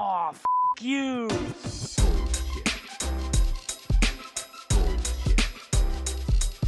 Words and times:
Oh, 0.00 0.30
f 0.32 0.44
you. 0.80 1.28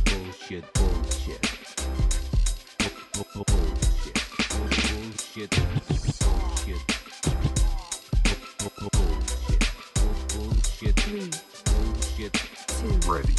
Bullshit, 0.04 0.64
bullshit. 0.74 1.40
Bu- 3.14 3.24
bu- 3.34 3.44
Bullshit. 3.46 4.18
Bullshit. 4.50 5.50
Bullshit. 6.20 6.80
Bu- 8.58 8.70
bu- 8.80 8.90
Bullshit. 8.98 9.62
Bu- 9.94 10.26
Bullshit. 10.34 10.96
Three, 10.96 11.30
Bullshit. 11.66 12.32
two, 12.66 12.92
Ready. 13.12 13.34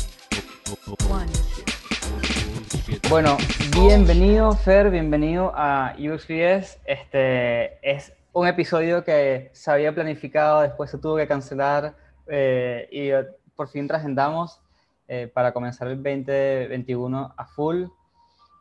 Bu- 0.65 0.77
bu- 0.85 0.95
bu- 0.97 1.09
one. 1.13 1.27
Bullshit. 1.27 3.09
Bueno, 3.09 3.37
bienvenido 3.73 4.55
Fer, 4.55 4.89
bienvenido 4.89 5.51
a 5.55 5.93
UXPS. 5.99 6.77
Este 6.85 7.77
es 7.81 8.13
un 8.33 8.47
episodio 8.47 9.03
que 9.03 9.49
se 9.53 9.71
había 9.71 9.93
planificado, 9.93 10.61
después 10.61 10.89
se 10.89 10.97
tuvo 10.97 11.17
que 11.17 11.27
cancelar 11.27 11.95
eh, 12.27 12.87
y 12.91 13.09
eh, 13.09 13.27
por 13.55 13.67
fin 13.67 13.87
trascendamos 13.87 14.61
eh, 15.07 15.29
para 15.33 15.51
comenzar 15.51 15.87
el 15.89 16.01
2021 16.01 17.33
a 17.35 17.45
full. 17.45 17.85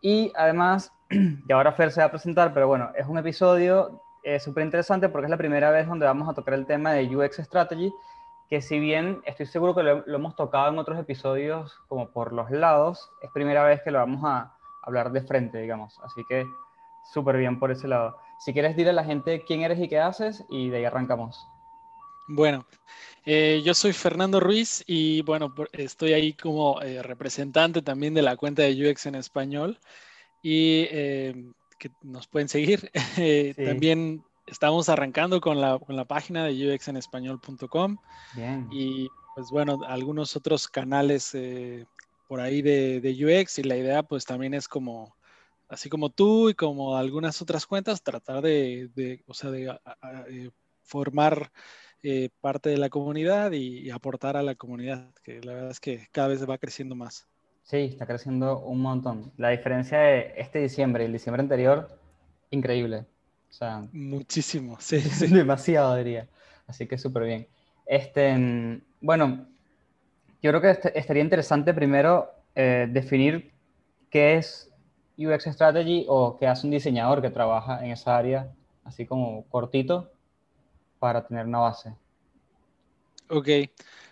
Y 0.03 0.33
además, 0.35 0.93
y 1.11 1.53
ahora 1.53 1.73
Fer 1.73 1.93
se 1.93 2.01
va 2.01 2.07
a 2.07 2.11
presentar, 2.11 2.53
pero 2.53 2.67
bueno, 2.67 2.91
es 2.97 3.07
un 3.07 3.19
episodio 3.19 4.03
súper 4.39 4.65
interesante 4.65 5.09
porque 5.09 5.27
es 5.27 5.31
la 5.31 5.39
primera 5.39 5.71
vez 5.71 5.87
donde 5.89 6.05
vamos 6.05 6.29
a 6.29 6.35
tocar 6.35 6.53
el 6.53 6.67
tema 6.67 6.93
de 6.93 7.17
UX 7.17 7.39
Strategy, 7.39 7.91
que 8.51 8.61
si 8.61 8.79
bien 8.79 9.23
estoy 9.25 9.47
seguro 9.47 9.75
que 9.75 9.83
lo, 9.83 10.05
lo 10.05 10.17
hemos 10.17 10.37
tocado 10.37 10.69
en 10.69 10.79
otros 10.79 10.99
episodios 10.99 11.81
como 11.89 12.11
por 12.11 12.35
los 12.35 12.51
lados, 12.51 13.11
es 13.23 13.31
primera 13.31 13.65
vez 13.65 13.81
que 13.83 13.91
lo 13.91 13.99
vamos 13.99 14.23
a 14.25 14.53
hablar 14.83 15.11
de 15.13 15.23
frente, 15.23 15.57
digamos. 15.59 15.99
Así 16.05 16.23
que 16.29 16.45
súper 17.13 17.39
bien 17.39 17.59
por 17.59 17.71
ese 17.71 17.89
lado. 17.89 18.19
Si 18.41 18.55
quieres, 18.55 18.75
dile 18.75 18.91
a 18.91 18.95
la 18.95 19.05
gente 19.05 19.45
quién 19.47 19.61
eres 19.61 19.79
y 19.79 19.87
qué 19.87 19.99
haces 19.99 20.45
y 20.49 20.71
de 20.71 20.79
ahí 20.79 20.85
arrancamos. 20.87 21.47
Bueno, 22.27 22.65
eh, 23.27 23.61
yo 23.65 23.75
soy 23.75 23.93
Fernando 23.93 24.41
Ruiz 24.41 24.83
y 24.87 25.21
bueno, 25.23 25.55
estoy 25.73 26.15
ahí 26.15 26.33
como 26.33 26.81
eh, 26.81 27.03
representante 27.03 27.83
también 27.83 28.15
de 28.15 28.23
la 28.23 28.37
cuenta 28.37 28.63
de 28.63 28.91
UX 28.91 29.07
en 29.07 29.17
español 29.17 29.79
y 30.41 30.87
eh, 30.91 31.53
que 31.79 31.91
nos 32.03 32.27
pueden 32.27 32.49
seguir. 32.49 32.91
Sí. 33.15 33.53
También 33.63 34.25
estamos 34.47 34.89
arrancando 34.89 35.43
con 35.43 35.61
la, 35.61 35.79
con 35.79 35.95
la 35.95 36.07
página 36.07 36.47
de 36.47 36.75
uxenespañol.com 36.75 37.99
y 38.71 39.09
pues 39.35 39.51
bueno, 39.51 39.81
algunos 39.87 40.35
otros 40.35 40.67
canales 40.67 41.37
por 42.27 42.41
ahí 42.41 42.63
de, 42.63 43.03
de 43.03 43.43
UX 43.43 43.59
y 43.59 43.65
la 43.65 43.77
idea 43.77 44.03
pues 44.03 44.25
también 44.25 44.55
es 44.55 44.67
como, 44.67 45.15
así 45.71 45.89
como 45.91 46.11
tú 46.11 46.51
y 46.51 46.55
como 46.55 46.97
algunas 46.99 47.43
otras 47.43 47.67
cuentas, 47.67 48.03
tratar 48.03 48.43
de, 48.43 48.91
de, 48.95 49.23
o 49.27 49.35
sea, 49.35 49.51
de 49.53 49.71
a- 49.71 49.81
a- 49.85 50.25
eh, 50.29 50.51
formar 50.85 51.53
eh, 52.03 52.31
parte 52.41 52.71
de 52.71 52.79
la 52.79 52.91
comunidad 52.91 53.53
y, 53.53 53.81
y 53.81 53.91
aportar 53.91 54.37
a 54.37 54.43
la 54.43 54.55
comunidad, 54.57 55.13
que 55.23 55.41
la 55.43 55.55
verdad 55.55 55.71
es 55.73 55.81
que 55.81 56.09
cada 56.13 56.29
vez 56.29 56.49
va 56.49 56.59
creciendo 56.59 56.97
más. 56.97 57.29
Sí, 57.63 57.77
está 57.79 58.07
creciendo 58.07 58.59
un 58.61 58.81
montón. 58.83 59.33
La 59.37 59.51
diferencia 59.51 59.99
de 59.99 60.35
este 60.37 60.59
diciembre 60.61 61.05
y 61.05 61.07
el 61.07 61.13
diciembre 61.13 61.43
anterior, 61.43 61.89
increíble. 62.51 63.07
O 63.49 63.53
sea, 63.53 63.85
Muchísimo, 63.93 64.77
sí, 64.81 65.01
sí. 65.01 65.27
demasiado 65.29 65.97
diría. 65.97 66.29
Así 66.67 66.87
que 66.87 66.99
súper 66.99 67.25
bien. 67.25 67.49
Este, 67.87 68.37
mm, 68.37 68.83
bueno, 69.01 69.47
yo 70.43 70.51
creo 70.51 70.61
que 70.61 70.71
este- 70.71 70.99
estaría 70.99 71.23
interesante 71.23 71.75
primero 71.75 72.31
eh, 72.55 72.89
definir 72.91 73.53
qué 74.11 74.37
es 74.37 74.70
UX 75.27 75.45
Strategy 75.45 76.05
o 76.09 76.37
qué 76.39 76.47
hace 76.47 76.67
un 76.67 76.71
diseñador 76.71 77.21
que 77.21 77.31
trabaja 77.31 77.85
en 77.85 77.93
esa 77.93 78.17
área, 78.17 78.51
así 78.85 79.07
como 79.07 79.45
cortito, 79.49 80.11
para 80.99 81.27
tener 81.27 81.47
una 81.47 81.59
base. 81.59 81.95
Ok, 83.29 83.49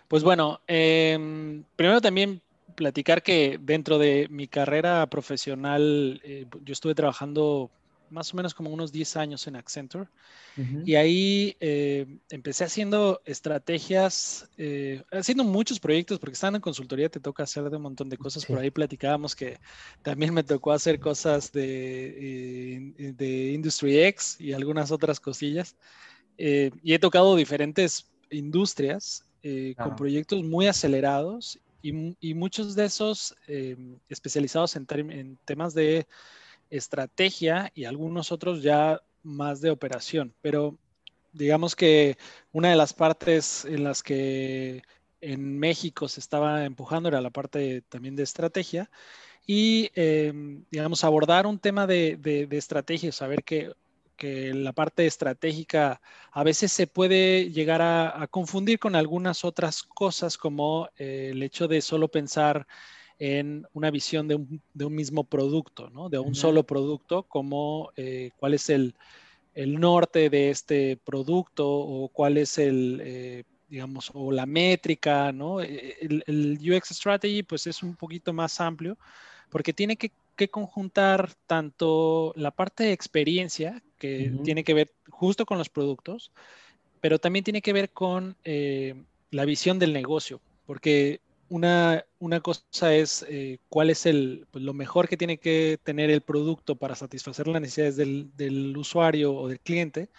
pues 0.07 0.23
bueno, 0.23 0.61
em, 0.67 1.63
primero 1.75 2.01
también 2.01 2.41
platicar 2.75 3.21
que 3.21 3.59
dentro 3.61 3.97
de 3.97 4.27
mi 4.29 4.47
carrera 4.47 5.05
profesional, 5.07 6.21
eh, 6.23 6.45
yo 6.63 6.71
estuve 6.71 6.95
trabajando 6.95 7.69
más 8.11 8.33
o 8.33 8.37
menos 8.37 8.53
como 8.53 8.69
unos 8.71 8.91
10 8.91 9.15
años 9.17 9.47
en 9.47 9.55
Accenture 9.55 10.09
Ujú. 10.57 10.89
y 10.89 10.95
ahí 10.95 11.55
eh, 11.59 12.05
empecé 12.29 12.63
haciendo 12.65 13.21
estrategias, 13.25 14.49
eh, 14.57 15.03
haciendo 15.11 15.43
muchos 15.43 15.79
proyectos, 15.79 16.19
porque 16.19 16.33
estando 16.33 16.57
en 16.57 16.61
consultoría 16.61 17.09
te 17.09 17.19
toca 17.19 17.43
hacer 17.43 17.69
de 17.69 17.77
un 17.77 17.83
montón 17.83 18.09
de 18.09 18.17
cosas, 18.17 18.45
por 18.45 18.57
Sí. 18.57 18.59
ahí 18.59 18.71
platicábamos 18.71 19.35
que 19.35 19.59
también 20.01 20.33
me 20.33 20.43
tocó 20.43 20.71
hacer 20.71 20.99
cosas 20.99 21.51
de, 21.51 22.77
eh, 22.97 23.13
de 23.13 23.51
Industry 23.53 23.99
X 24.05 24.37
y 24.39 24.53
algunas 24.53 24.91
otras 24.91 25.19
cosillas. 25.19 25.75
Eh, 26.37 26.71
y 26.81 26.93
he 26.93 26.99
tocado 26.99 27.35
diferentes 27.35 28.11
industrias 28.29 29.23
eh, 29.43 29.75
Claro. 29.75 29.79
con 29.79 29.95
proyectos 29.95 30.43
muy 30.43 30.67
acelerados 30.67 31.59
y, 31.81 32.15
y 32.19 32.33
muchos 32.33 32.75
de 32.75 32.85
esos 32.85 33.35
eh, 33.47 33.75
especializados 34.09 34.75
en, 34.75 34.85
en 35.11 35.39
temas 35.45 35.73
de 35.73 36.07
estrategia 36.69 37.71
y 37.75 37.85
algunos 37.85 38.31
otros 38.31 38.61
ya 38.63 39.01
más 39.23 39.61
de 39.61 39.71
operación. 39.71 40.33
Pero 40.41 40.77
digamos 41.33 41.75
que 41.75 42.17
una 42.51 42.69
de 42.69 42.75
las 42.75 42.93
partes 42.93 43.65
en 43.65 43.83
las 43.83 44.03
que 44.03 44.83
en 45.21 45.59
México 45.59 46.07
se 46.07 46.19
estaba 46.19 46.65
empujando 46.65 47.09
era 47.09 47.21
la 47.21 47.29
parte 47.29 47.81
también 47.89 48.15
de 48.15 48.23
estrategia 48.23 48.89
y, 49.45 49.89
eh, 49.95 50.31
digamos, 50.71 51.03
abordar 51.03 51.47
un 51.47 51.59
tema 51.59 51.87
de, 51.87 52.17
de- 52.17 52.47
estrategia, 52.57 53.11
saber 53.11 53.43
que, 53.43 53.73
que 54.15 54.53
la 54.53 54.73
parte 54.73 55.05
estratégica 55.07 56.01
a 56.31 56.43
veces 56.43 56.71
se 56.71 56.87
puede 56.87 57.51
llegar 57.51 57.81
a, 57.81 58.21
a 58.21 58.27
confundir 58.27 58.79
con 58.79 58.95
algunas 58.95 59.43
otras 59.45 59.83
cosas 59.83 60.37
como 60.37 60.89
eh, 60.97 61.29
el 61.31 61.41
hecho 61.43 61.67
de 61.67 61.81
solo 61.81 62.09
pensar 62.09 62.67
en 63.19 63.67
una 63.73 63.91
visión 63.91 64.27
de 64.27 64.35
un, 64.35 64.61
de 64.73 64.85
un 64.85 64.95
mismo 64.95 65.25
producto, 65.25 65.89
¿no? 65.89 66.09
De 66.09 66.17
un 66.17 66.27
Ujú. 66.31 66.35
solo 66.35 66.63
producto, 66.65 67.23
como 67.23 67.91
eh, 67.97 68.31
cuál 68.37 68.53
es 68.53 68.69
el, 68.69 68.95
el 69.53 69.79
norte 69.79 70.29
de 70.29 70.49
este 70.49 70.97
producto 70.97 71.67
o 71.69 72.09
cuál 72.09 72.37
es 72.37 72.57
el, 72.57 73.01
eh, 73.03 73.43
digamos, 73.67 74.09
o 74.13 74.31
la 74.31 74.45
métrica, 74.45 75.31
¿no? 75.31 75.61
Eh, 75.61 75.97
El, 76.01 76.23
el 76.27 76.57
UX 76.71 76.89
Strategy, 76.89 77.43
pues 77.43 77.67
es 77.67 77.83
un 77.83 77.95
poquito 77.95 78.33
más 78.33 78.59
amplio 78.61 78.97
porque 79.49 79.73
tiene 79.73 79.97
que, 79.97 80.11
que 80.35 80.49
conjuntar 80.49 81.33
tanto 81.45 82.33
la 82.35 82.51
parte 82.51 82.85
de 82.85 82.93
experiencia, 82.93 83.83
que 83.97 84.31
Ujú. 84.33 84.43
tiene 84.43 84.63
que 84.63 84.73
ver 84.73 84.93
justo 85.09 85.45
con 85.45 85.57
los 85.57 85.69
productos, 85.69 86.31
pero 87.01 87.19
también 87.19 87.43
tiene 87.43 87.61
que 87.61 87.73
ver 87.73 87.91
con 87.91 88.37
eh, 88.43 88.95
la 89.31 89.45
visión 89.45 89.79
del 89.79 89.91
negocio, 89.93 90.41
porque 90.65 91.21
una, 91.49 92.05
una 92.19 92.39
cosa 92.39 92.93
es 92.93 93.25
eh, 93.27 93.57
cuál 93.69 93.89
es 93.89 94.05
el, 94.05 94.47
pues, 94.51 94.63
lo 94.63 94.73
mejor 94.73 95.07
que 95.07 95.17
tiene 95.17 95.37
que 95.37 95.79
tener 95.83 96.09
el 96.09 96.21
producto 96.21 96.75
para 96.75 96.95
satisfacer 96.95 97.47
las 97.47 97.61
necesidades 97.61 97.95
del, 97.97 98.29
del 98.35 98.77
usuario 98.77 99.33
o 99.33 99.47
del 99.47 99.59
cliente, 99.59 100.09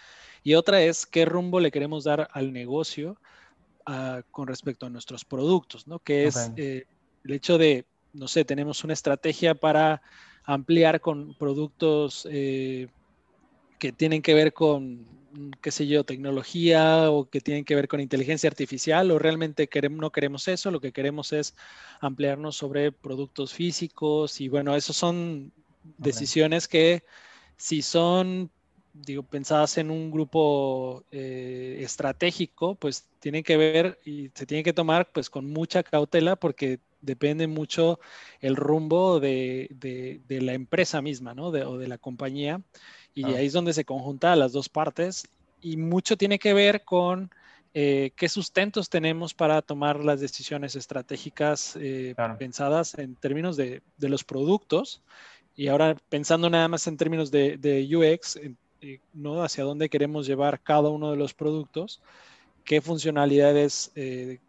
y 0.42 0.54
otra 0.54 0.82
es 0.82 1.06
qué 1.06 1.24
rumbo 1.24 1.60
le 1.60 1.70
queremos 1.70 2.04
dar 2.04 2.28
al 2.32 2.52
negocio 2.52 3.16
ah, 3.86 4.22
con 4.30 4.48
respecto 4.48 4.86
a 4.86 4.90
nuestros 4.90 5.24
productos, 5.24 5.86
¿no? 5.86 5.98
Que 5.98 6.26
es 6.26 6.50
eh, 6.56 6.86
el 7.24 7.32
hecho 7.32 7.58
de, 7.58 7.84
no 8.12 8.26
sé, 8.26 8.44
tenemos 8.44 8.82
una 8.84 8.94
estrategia 8.94 9.54
para 9.54 10.02
ampliar 10.44 11.00
con 11.00 11.34
productos 11.34 12.26
eh, 12.30 12.88
que 13.80 13.92
tienen 13.92 14.22
que 14.22 14.34
ver 14.34 14.54
con, 14.54 15.08
qué 15.62 15.72
sé 15.72 15.88
yo, 15.88 16.04
tecnología 16.04 17.10
o 17.10 17.30
que 17.30 17.41
tienen 17.42 17.64
que 17.66 17.76
ver 17.76 17.88
con 17.88 18.00
inteligencia 18.00 18.48
artificial 18.50 19.10
o 19.12 19.18
realmente 19.18 19.68
queremos, 19.68 20.00
no 20.00 20.12
queremos 20.12 20.48
eso, 20.48 20.70
lo 20.72 20.80
que 20.80 20.92
queremos 20.92 21.32
es 21.34 21.56
ampliarnos 22.00 22.56
sobre 22.56 22.92
productos 22.92 23.54
físicos 23.54 24.40
y 24.40 24.48
bueno, 24.48 24.76
esos 24.76 24.96
son 24.96 25.52
decisiones 25.98 26.69
que 26.69 27.04
si 27.56 27.82
son, 27.82 28.50
digo, 28.92 29.22
pensadas 29.22 29.78
en 29.78 29.90
un 29.90 30.10
grupo 30.10 31.04
eh, 31.10 31.78
estratégico, 31.80 32.75
pues 32.76 33.08
tienen 33.20 33.43
que 33.44 33.56
ver 33.56 34.00
y 34.05 34.31
se 34.34 34.46
tienen 34.46 34.64
que 34.64 34.72
tomar 34.72 35.10
pues 35.12 35.31
con 35.31 35.46
mucha 35.50 35.82
cautela 35.82 36.37
porque 36.37 36.81
depende 37.00 37.46
mucho 37.46 37.99
el 38.40 38.56
rumbo 38.56 39.20
de, 39.20 39.69
de- 39.70 40.20
de 40.26 40.40
la 40.43 40.52
empresa 40.55 41.00
misma, 41.02 41.34
¿no? 41.34 41.50
De- 41.50 41.64
o 41.64 41.78
de 41.78 41.88
la 41.88 41.99
compañía. 41.99 42.62
Y 43.14 43.22
Claro. 43.22 43.36
ahí 43.38 43.46
es 43.46 43.52
donde 43.52 43.72
se 43.72 43.84
conjuntan 43.84 44.38
las 44.38 44.52
dos 44.52 44.68
partes 44.68 45.26
y 45.60 45.76
mucho 45.76 46.16
tiene 46.16 46.38
que 46.38 46.54
ver 46.54 46.84
con 46.84 47.30
eh, 47.74 48.10
qué 48.16 48.28
sustentos 48.28 48.88
tenemos 48.88 49.32
para 49.34 49.62
tomar 49.62 50.04
las 50.04 50.20
decisiones 50.20 50.74
estratégicas 50.76 51.76
eh, 51.80 52.14
Claro. 52.16 52.36
pensadas 52.38 52.94
en 52.98 53.14
términos 53.16 53.56
de, 53.56 53.82
de 53.96 54.08
los 54.08 54.24
productos. 54.24 55.02
Y 55.56 55.68
ahora 55.68 55.96
pensando 56.08 56.48
nada 56.48 56.68
más 56.68 56.86
en 56.86 56.96
términos 56.96 57.30
de, 57.30 57.56
de 57.58 57.84
UX, 57.94 58.36
eh, 58.36 59.00
¿no? 59.12 59.42
Hacia 59.42 59.64
dónde 59.64 59.88
queremos 59.88 60.26
llevar 60.26 60.60
cada 60.60 60.88
uno 60.88 61.10
de 61.10 61.16
los 61.16 61.34
productos, 61.34 62.00
qué 62.64 62.80
funcionalidades 62.80 63.90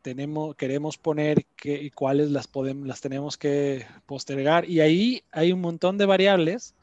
tenemos, 0.01 0.55
queremos 0.55 0.97
poner 0.97 1.43
qué- 1.55 1.81
y 1.81 1.89
cuáles 1.89 2.29
las, 2.31 2.47
podemos, 2.47 2.87
las 2.87 3.01
tenemos 3.01 3.37
que 3.37 3.85
postergar. 4.05 4.69
Y 4.69 4.79
ahí 4.79 5.23
hay 5.31 5.51
un 5.51 5.59
montón 5.61 5.97
de 5.97 6.05
variables 6.05 6.75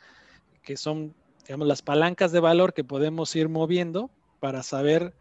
que 0.62 0.76
son, 0.76 1.14
digamos, 1.49 1.67
las 1.67 1.81
palancas 1.83 2.31
de 2.31 2.41
valor 2.41 2.75
que 2.75 2.85
podemos 2.85 3.35
ir 3.35 3.49
moviendo 3.49 4.11
para 4.39 4.62
saber 4.62 5.15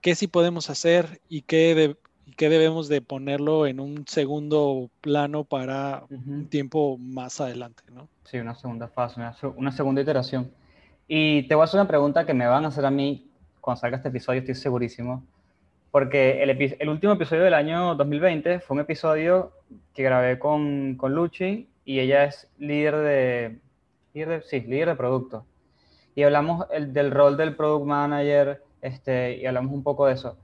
qué 0.00 0.14
sí 0.14 0.26
podemos 0.26 0.70
hacer 0.70 1.20
y 1.28 1.42
qué, 1.42 1.74
de- 1.74 1.96
y 2.24 2.32
qué 2.32 2.48
debemos 2.48 2.88
de 2.88 3.02
ponerlo 3.02 3.66
en 3.66 3.78
un 3.78 4.06
segundo 4.08 4.90
plano 5.02 5.44
para 5.44 6.04
un 6.08 6.38
Ujú. 6.40 6.48
tiempo 6.48 6.96
más 6.98 7.40
adelante, 7.42 7.82
¿no? 7.92 8.08
Sí, 8.24 8.38
una 8.38 8.54
segunda 8.54 8.88
fase, 8.88 9.20
una, 9.20 9.36
una 9.56 9.70
segunda 9.70 10.00
iteración. 10.00 10.50
Y 11.06 11.46
te 11.46 11.54
voy 11.54 11.62
a 11.62 11.64
hacer 11.66 11.78
una 11.78 11.86
pregunta 11.88 12.24
que 12.24 12.32
me 12.34 12.46
van 12.46 12.64
a 12.64 12.68
hacer 12.68 12.86
a 12.86 12.90
mí 12.90 13.30
cuando 13.60 13.80
salga 13.80 13.98
este 13.98 14.08
episodio, 14.08 14.40
estoy 14.40 14.54
segurísimo. 14.54 15.24
Porque 15.90 16.42
el, 16.42 16.50
epi- 16.50 16.76
el 16.78 16.88
último 16.88 17.12
episodio 17.12 17.42
del 17.44 17.54
año 17.54 17.94
2020 17.96 18.60
fue 18.60 18.76
un 18.76 18.80
episodio 18.80 19.52
que 19.94 20.02
grabé 20.02 20.38
con, 20.38 20.96
con 20.96 21.14
Luchi 21.14 21.68
y 21.84 22.00
ella 22.00 22.24
es 22.24 22.48
líder 22.58 22.96
de, 22.96 23.58
líder 24.14 24.28
de- 24.28 24.42
sí, 24.42 24.60
líder 24.62 24.88
de 24.88 24.96
producto. 24.96 25.44
Y 26.16 26.24
hablamos 26.24 26.66
el- 26.72 26.92
del 26.94 27.12
rol 27.12 27.36
del 27.36 27.56
product 27.56 27.86
manager 27.86 28.62
este, 28.82 29.36
y 29.38 29.46
hablamos 29.46 29.72
un 29.72 29.84
poco 29.84 30.06
de 30.06 30.14
eso. 30.14 30.38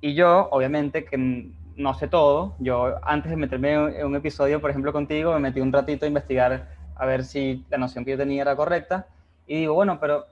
Y 0.00 0.14
yo, 0.14 0.48
obviamente, 0.52 1.04
que 1.04 1.52
no 1.76 1.94
sé 1.94 2.08
todo, 2.08 2.56
yo 2.60 2.96
antes 3.04 3.30
de 3.30 3.36
meterme 3.36 3.74
en 3.74 3.96
en 3.96 4.06
un 4.06 4.16
episodio, 4.16 4.60
por 4.60 4.70
ejemplo, 4.70 4.92
contigo, 4.92 5.32
me 5.34 5.40
metí 5.40 5.60
un 5.60 5.72
ratito 5.72 6.04
a 6.06 6.08
investigar 6.08 6.68
a 6.96 7.06
ver 7.06 7.24
si 7.24 7.64
la 7.70 7.78
noción 7.78 8.04
que 8.04 8.12
yo 8.12 8.18
tenía 8.18 8.42
era 8.42 8.56
correcta. 8.56 9.08
Y 9.46 9.60
digo, 9.60 9.74
bueno, 9.74 9.98
pero 10.00 10.26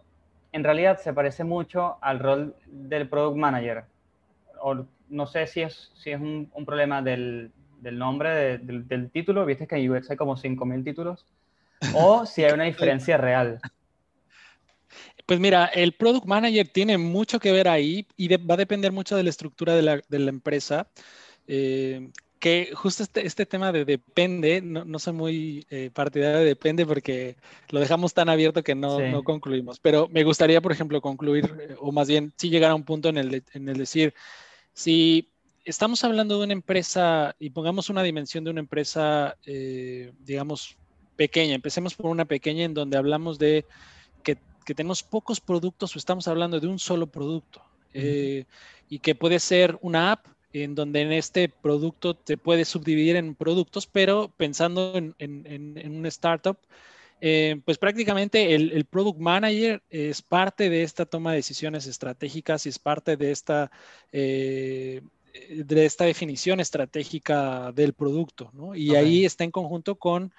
en 0.53 0.65
realidad 0.65 0.99
se 0.99 1.13
parece 1.15 1.45
mucho 1.45 1.99
al 2.03 2.19
rol 2.21 2.57
del 2.67 3.09
product 3.09 3.37
manager. 3.39 3.85
O 4.61 4.87
no 5.09 5.27
sé 5.27 5.47
si 5.47 5.63
es, 5.63 5.93
si 5.95 6.11
es 6.11 6.21
un, 6.21 6.51
un 6.55 6.67
problema 6.67 7.03
del, 7.03 7.53
del 7.81 7.99
nombre, 7.99 8.31
de- 8.31 8.59
del, 8.59 8.89
del 8.89 9.11
título, 9.11 9.47
viste 9.47 9.67
que 9.67 9.77
en 9.77 9.91
UX 9.91 10.11
hay 10.11 10.17
como 10.17 10.37
5.000 10.37 10.85
títulos, 10.85 11.27
o 11.91 12.27
si 12.27 12.45
hay 12.45 12.53
una 12.53 12.65
diferencia 12.73 13.17
real. 13.19 13.61
Pues 15.27 15.41
mira, 15.41 15.67
el 15.67 15.93
product 15.93 16.25
manager 16.27 16.69
tiene 16.69 16.99
mucho 16.99 17.41
que 17.41 17.51
ver 17.53 17.69
ahí 17.69 18.07
y 18.17 18.29
de- 18.29 18.37
va 18.37 18.55
a 18.55 18.59
depender 18.59 18.93
mucho 18.93 19.17
de 19.17 19.25
la 19.25 19.31
estructura 19.31 19.75
de 19.75 19.83
la, 19.83 20.01
de 20.09 20.19
la 20.19 20.31
empresa. 20.31 20.89
eh, 21.49 22.11
que 22.39 22.71
justo 22.75 23.03
este, 23.03 23.27
este 23.27 23.47
tema 23.47 23.73
de 23.73 23.85
depende, 23.87 24.61
no, 24.61 24.85
no 24.85 24.99
soy 24.99 25.15
muy 25.15 25.67
eh, 25.71 25.91
partidario 25.93 26.41
de 26.41 26.45
depende 26.45 26.85
porque 26.85 27.37
lo 27.71 27.81
dejamos 27.81 28.13
tan 28.15 28.29
abierto 28.29 28.63
que 28.63 28.75
no, 28.75 29.01
Sí. 29.01 29.11
no 29.11 29.25
concluimos. 29.25 29.81
Pero 29.81 30.07
me 30.09 30.23
gustaría, 30.23 30.61
por 30.61 30.71
ejemplo, 30.73 31.01
concluir, 31.01 31.47
eh, 31.61 31.75
o 31.81 31.93
más 31.93 32.09
bien, 32.09 32.35
sí 32.37 32.51
llegar 32.51 32.71
a 32.73 32.75
un 32.75 32.85
punto 32.85 33.09
en 33.09 33.17
el, 33.19 33.31
de- 33.31 33.43
en 33.55 33.69
el 33.69 33.79
decir, 33.79 34.13
si 34.75 35.33
estamos 35.65 36.05
hablando 36.05 36.39
de 36.39 36.45
una 36.45 36.53
empresa 36.53 37.35
y 37.39 37.51
pongamos 37.51 37.89
una 37.91 38.03
dimensión 38.03 38.45
de 38.45 38.51
una 38.51 38.61
empresa, 38.61 39.37
eh, 39.47 40.13
digamos, 40.19 40.77
pequeña, 41.17 41.55
empecemos 41.55 41.95
por 41.95 42.07
una 42.11 42.27
pequeña 42.27 42.65
en 42.65 42.75
donde 42.75 42.99
hablamos 42.99 43.39
de 43.39 43.67
que, 44.23 44.37
que 44.67 44.75
tenemos 44.75 45.03
pocos 45.03 45.41
productos 45.41 45.95
o 45.95 45.99
estamos 45.99 46.29
hablando 46.29 46.61
de 46.61 46.67
un 46.67 46.79
solo 46.79 47.07
producto 47.07 47.63
eh, 47.95 48.45
y 48.91 48.99
que 48.99 49.15
puede 49.15 49.39
ser 49.41 49.79
una 49.81 50.13
app 50.13 50.27
en 50.53 50.75
donde 50.75 51.01
en 51.03 51.13
este 51.13 51.49
producto 51.49 52.15
te 52.15 52.37
puedes 52.37 52.69
subdividir 52.69 53.17
en 53.17 53.35
productos, 53.35 53.87
pero 53.87 54.31
pensando 54.37 54.93
en, 54.97 55.15
en- 55.19 55.47
en- 55.47 55.79
en 55.79 55.97
una 55.97 56.09
startup, 56.09 56.59
eh, 57.21 57.61
pues 57.65 57.79
prácticamente 57.79 58.55
el, 58.55 58.73
el 58.73 58.85
product 58.85 59.19
manager 59.21 59.83
es 59.91 60.21
parte 60.21 60.69
de 60.69 60.83
esta 60.83 61.07
toma 61.07 61.31
de 61.31 61.37
decisiones 61.39 61.87
estratégicas 61.87 62.67
y 62.67 62.69
es 62.71 62.79
parte 62.79 63.17
de 63.17 63.31
esta, 63.31 63.71
eh, 64.13 65.01
de 65.51 65.85
esta 65.87 66.05
definición 66.05 66.61
estratégica 66.61 67.71
del 67.73 67.93
producto, 67.93 68.51
¿no? 68.53 68.75
Y 68.75 68.95
ahí 68.97 69.25
está 69.25 69.45
en 69.45 69.51
conjunto 69.51 69.95
con 69.97 70.33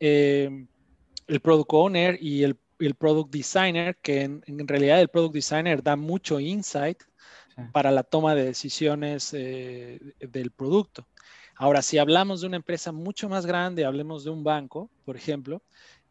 el 0.00 1.40
product 1.40 1.70
owner 1.72 2.18
y 2.20 2.42
el, 2.42 2.56
el 2.78 2.94
product 2.94 3.30
designer, 3.32 3.96
que 4.02 4.22
en, 4.22 4.42
en 4.46 4.66
realidad 4.66 5.00
el 5.00 5.08
product 5.08 5.34
designer 5.34 5.82
da 5.82 5.96
mucho 5.96 6.40
insight 6.40 7.02
Sí. 7.56 7.62
para 7.72 7.92
la 7.92 8.02
toma 8.02 8.34
de 8.34 8.44
decisiones 8.44 9.32
eh, 9.32 10.00
del 10.18 10.50
producto. 10.50 11.06
Ahora, 11.54 11.82
si 11.82 11.98
hablamos 11.98 12.40
de 12.40 12.48
una 12.48 12.56
empresa 12.56 12.90
mucho 12.90 13.28
más 13.28 13.46
grande, 13.46 13.84
hablemos 13.84 14.24
de 14.24 14.30
un 14.30 14.42
banco, 14.42 14.90
por 15.04 15.16
ejemplo, 15.16 15.62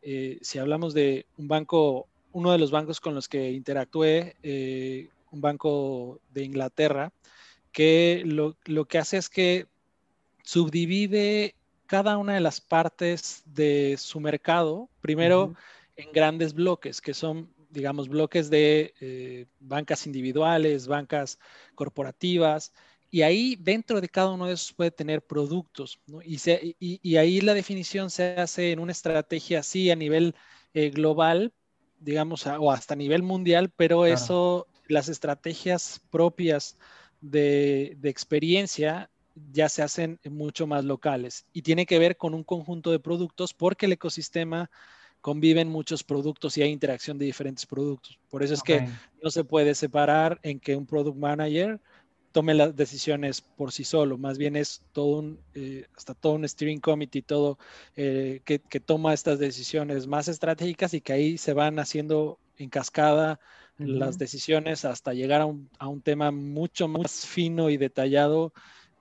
eh, 0.02 0.40
si 0.42 0.58
hablamos 0.58 0.94
de 0.94 1.26
un 1.38 1.50
banco, 1.50 2.08
uno 2.32 2.54
de 2.54 2.60
los 2.60 2.72
bancos 2.72 3.02
con 3.02 3.14
los 3.14 3.28
que 3.28 3.52
interactué, 3.52 4.38
eh, 4.42 5.10
un 5.32 5.42
banco 5.42 6.22
de 6.34 6.46
Inglaterra, 6.46 7.12
que 7.74 8.24
lo, 8.26 8.56
lo 8.64 8.86
que 8.86 9.00
hace 9.00 9.18
es 9.18 9.28
que 9.28 9.68
subdivide 10.44 11.56
cada 11.88 12.18
una 12.18 12.36
de 12.36 12.40
las 12.40 12.62
partes 12.62 13.44
de 13.46 13.96
su 13.98 14.22
mercado, 14.22 14.90
primero. 15.02 15.54
En 15.96 16.12
grandes 16.12 16.54
bloques, 16.54 17.02
que 17.02 17.14
son, 17.14 17.54
digamos, 17.70 18.10
bloques 18.10 18.50
de 18.50 18.94
eh, 19.00 19.48
bancas 19.60 20.06
individuales, 20.08 20.88
bancas 20.88 21.40
corporativas, 21.76 22.74
y 23.10 23.22
ahí 23.22 23.56
dentro 23.60 24.02
de 24.02 24.10
cada 24.10 24.32
uno 24.32 24.48
de 24.48 24.54
esos 24.54 24.74
puede 24.74 24.92
tener 24.92 25.22
productos, 25.26 26.00
¿no? 26.08 26.22
Y, 26.24 26.40
se- 26.40 26.76
y- 26.80 27.00
y 27.04 27.18
ahí 27.18 27.42
la 27.42 27.54
definición 27.54 28.10
se 28.10 28.36
hace 28.40 28.72
en 28.72 28.80
una 28.80 28.92
estrategia 28.92 29.60
así 29.60 29.92
a 29.92 29.96
nivel 29.96 30.36
eh, 30.74 30.90
global, 30.90 31.54
digamos, 32.00 32.48
a- 32.48 32.60
o 32.60 32.72
hasta 32.72 32.94
a 32.96 32.98
nivel 32.98 33.22
mundial, 33.24 33.72
pero 33.76 34.06
Claro. 34.06 34.14
eso, 34.14 34.68
las 34.88 35.10
estrategias 35.10 36.02
propias 36.10 36.78
de, 37.22 37.96
de 38.00 38.10
experiencia 38.10 39.10
ya 39.36 39.70
se 39.70 39.82
hacen 39.82 40.20
mucho 40.26 40.68
más 40.68 40.84
locales 40.86 41.46
y 41.54 41.62
tiene 41.64 41.86
que 41.86 41.98
ver 42.00 42.18
con 42.18 42.34
un 42.34 42.44
conjunto 42.44 42.92
de 42.92 43.00
productos 43.00 43.54
porque 43.54 43.86
el 43.88 43.94
ecosistema 43.94 44.70
conviven 45.24 45.70
muchos 45.70 46.06
productos 46.06 46.58
y 46.60 46.64
hay 46.64 46.72
interacción 46.72 47.18
de 47.20 47.26
diferentes 47.26 47.66
productos. 47.68 48.20
Por 48.30 48.44
eso 48.44 48.54
es 48.56 48.62
Ok. 48.62 48.72
que 48.72 48.86
no 49.24 49.32
se 49.32 49.46
puede 49.46 49.76
separar 49.76 50.40
en 50.44 50.62
que 50.62 50.78
un 50.78 50.88
product 50.88 51.18
manager 51.18 51.82
tome 52.32 52.56
las 52.56 52.76
decisiones 52.76 53.42
por 53.56 53.72
sí 53.72 53.84
solo, 53.84 54.18
más 54.18 54.38
bien 54.40 54.56
es 54.56 54.84
todo 54.92 55.20
un, 55.20 55.44
eh, 55.54 55.86
hasta 55.96 56.16
todo 56.16 56.34
un 56.34 56.48
steering 56.50 56.80
committee, 56.82 57.22
todo 57.22 57.58
eh, 57.96 58.42
que, 58.46 58.60
que 58.68 58.80
toma 58.80 59.14
estas 59.14 59.38
decisiones 59.40 60.08
más 60.08 60.28
estratégicas 60.28 60.94
y 60.96 61.02
que 61.02 61.14
ahí 61.14 61.38
se 61.38 61.54
van 61.54 61.78
haciendo 61.80 62.40
en 62.58 62.70
cascada 62.70 63.40
las 63.84 64.18
Ujú. 64.18 64.18
decisiones 64.18 64.84
hasta 64.86 65.14
llegar 65.14 65.42
a 65.42 65.46
un, 65.46 65.70
a 65.78 65.88
un 65.90 66.02
tema 66.02 66.32
mucho 66.32 66.88
más 66.88 67.26
fino 67.28 67.70
y 67.70 67.78
detallado 67.78 68.52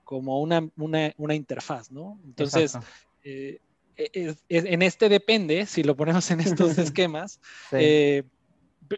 como 0.05 0.41
una, 0.43 0.69
una, 0.77 1.13
una 1.17 1.35
interfaz, 1.35 1.91
¿no? 1.91 2.21
Entonces, 2.25 2.79
eh, 3.23 3.61
es- 3.97 4.43
es- 4.49 4.65
en 4.65 4.83
este 4.83 5.09
depende, 5.09 5.67
si 5.67 5.83
lo 5.83 5.97
ponemos 5.97 6.31
en 6.31 6.41
estos 6.41 6.77
esquemas, 6.97 7.41
Sí. 7.71 7.77
eh, 7.79 8.23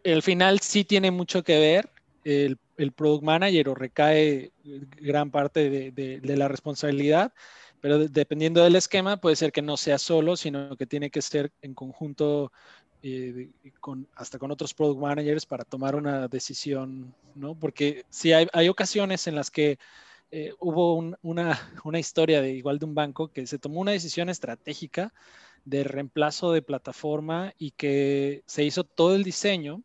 el 0.03 0.23
final 0.23 0.61
sí 0.61 0.85
tiene 0.85 1.11
mucho 1.11 1.43
que 1.43 1.59
ver. 1.59 1.91
El, 2.25 2.57
el 2.79 2.93
product 2.93 3.23
manager 3.23 3.69
o 3.69 3.75
recae 3.75 4.51
gran 4.65 5.31
parte 5.31 5.69
de, 5.69 5.91
de- 5.93 6.21
de 6.21 6.37
la 6.39 6.49
responsabilidad, 6.49 7.35
pero 7.81 7.99
de- 7.99 8.09
dependiendo 8.09 8.65
del 8.65 8.77
esquema 8.77 9.19
puede 9.21 9.37
ser 9.37 9.53
que 9.53 9.61
no 9.61 9.77
sea 9.77 9.99
solo, 9.99 10.35
sino 10.37 10.75
que 10.79 10.87
tiene 10.87 11.11
que 11.11 11.21
ser 11.21 11.53
en 11.61 11.75
conjunto 11.75 12.51
eh, 13.03 13.51
con, 13.81 14.09
hasta 14.17 14.39
con 14.39 14.51
otros 14.51 14.73
product 14.73 14.99
managers 15.03 15.45
para 15.45 15.65
tomar 15.65 15.95
una 15.97 16.27
decisión, 16.27 17.15
¿no? 17.35 17.55
Porque 17.55 18.07
sí 18.09 18.33
hay, 18.33 18.47
hay 18.55 18.71
ocasiones 18.71 19.27
en 19.27 19.35
las 19.35 19.51
que 19.51 19.79
eh, 20.37 20.53
hubo 20.59 20.95
un- 20.95 21.17
una, 21.23 21.47
una 21.85 21.99
historia 21.99 22.41
de 22.43 22.51
igual 22.53 22.79
de 22.79 22.87
un 22.87 22.95
banco 22.95 23.29
que 23.29 23.47
se 23.47 23.59
tomó 23.59 23.81
una 23.81 23.93
decisión 23.93 24.29
estratégica 24.29 25.13
de 25.65 25.85
reemplazo 25.85 26.53
de 26.53 26.61
plataforma 26.63 27.55
y 27.59 27.71
que 27.73 28.43
se 28.47 28.65
hizo 28.65 28.85
todo 28.85 29.15
el 29.15 29.23
diseño 29.25 29.83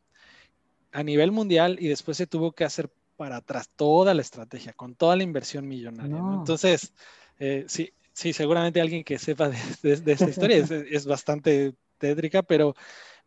a 0.92 1.04
nivel 1.04 1.32
mundial 1.32 1.78
y 1.80 1.88
después 1.88 2.18
se 2.18 2.28
tuvo 2.28 2.52
que 2.52 2.64
hacer 2.64 2.90
para 3.16 3.38
atrás 3.38 3.70
toda 3.76 4.14
la 4.14 4.22
estrategia, 4.22 4.74
con 4.74 4.96
toda 4.96 5.16
la 5.16 5.24
inversión 5.24 5.68
millonaria. 5.68 6.16
¿no? 6.18 6.24
No. 6.32 6.40
Entonces, 6.40 6.94
eh, 7.38 7.66
sí, 7.68 7.92
sí, 8.14 8.34
seguramente 8.34 8.82
alguien 8.82 9.04
que 9.04 9.20
sepa 9.20 9.50
de, 9.50 9.58
de- 9.84 9.98
de 9.98 10.12
esta 10.14 10.30
historia 10.30 10.58
es, 10.58 10.72
es 10.72 11.06
bastante 11.06 11.76
tétrica, 12.00 12.42
pero 12.44 12.74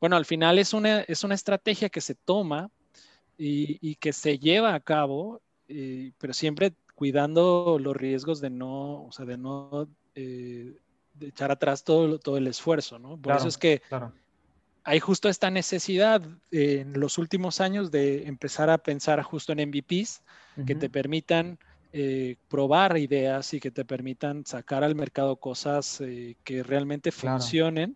bueno, 0.00 0.16
al 0.16 0.24
final 0.24 0.58
es 0.58 0.72
una, 0.74 1.02
es 1.02 1.22
una 1.24 1.34
estrategia 1.36 1.88
que 1.88 2.00
se 2.00 2.14
toma 2.16 2.70
y, 3.38 3.78
y 3.80 3.94
que 3.96 4.12
se 4.12 4.38
lleva 4.38 4.74
a 4.74 4.80
cabo, 4.80 5.40
eh, 5.68 6.12
pero 6.18 6.32
siempre 6.32 6.72
cuidando 6.94 7.78
los 7.80 7.96
riesgos 7.96 8.40
de 8.40 8.50
no, 8.50 9.04
o 9.04 9.12
sea, 9.12 9.24
de 9.24 9.38
no 9.38 9.88
eh, 10.14 10.76
de 11.14 11.28
echar 11.28 11.50
atrás 11.50 11.84
todo, 11.84 12.18
todo 12.18 12.36
el 12.36 12.46
esfuerzo, 12.46 12.98
¿no? 12.98 13.16
Por 13.16 13.36
eso 13.36 13.48
es 13.48 13.58
que 13.58 13.82
claro. 13.88 14.12
hay 14.84 15.00
justo 15.00 15.28
esta 15.28 15.50
necesidad 15.50 16.22
eh, 16.50 16.80
en 16.80 16.98
los 16.98 17.18
últimos 17.18 17.60
años 17.60 17.90
de 17.90 18.26
empezar 18.26 18.70
a 18.70 18.78
pensar 18.78 19.22
justo 19.22 19.52
en 19.52 19.68
MVPs 19.68 20.22
que 20.66 20.74
te 20.74 20.90
permitan 20.90 21.58
eh, 21.94 22.36
probar 22.48 22.96
ideas 22.96 23.52
y 23.52 23.60
que 23.60 23.70
te 23.70 23.84
permitan 23.84 24.46
sacar 24.46 24.82
al 24.82 24.94
mercado 24.94 25.36
cosas 25.36 26.00
eh, 26.00 26.36
que 26.42 26.62
realmente 26.62 27.12
Claro. 27.12 27.92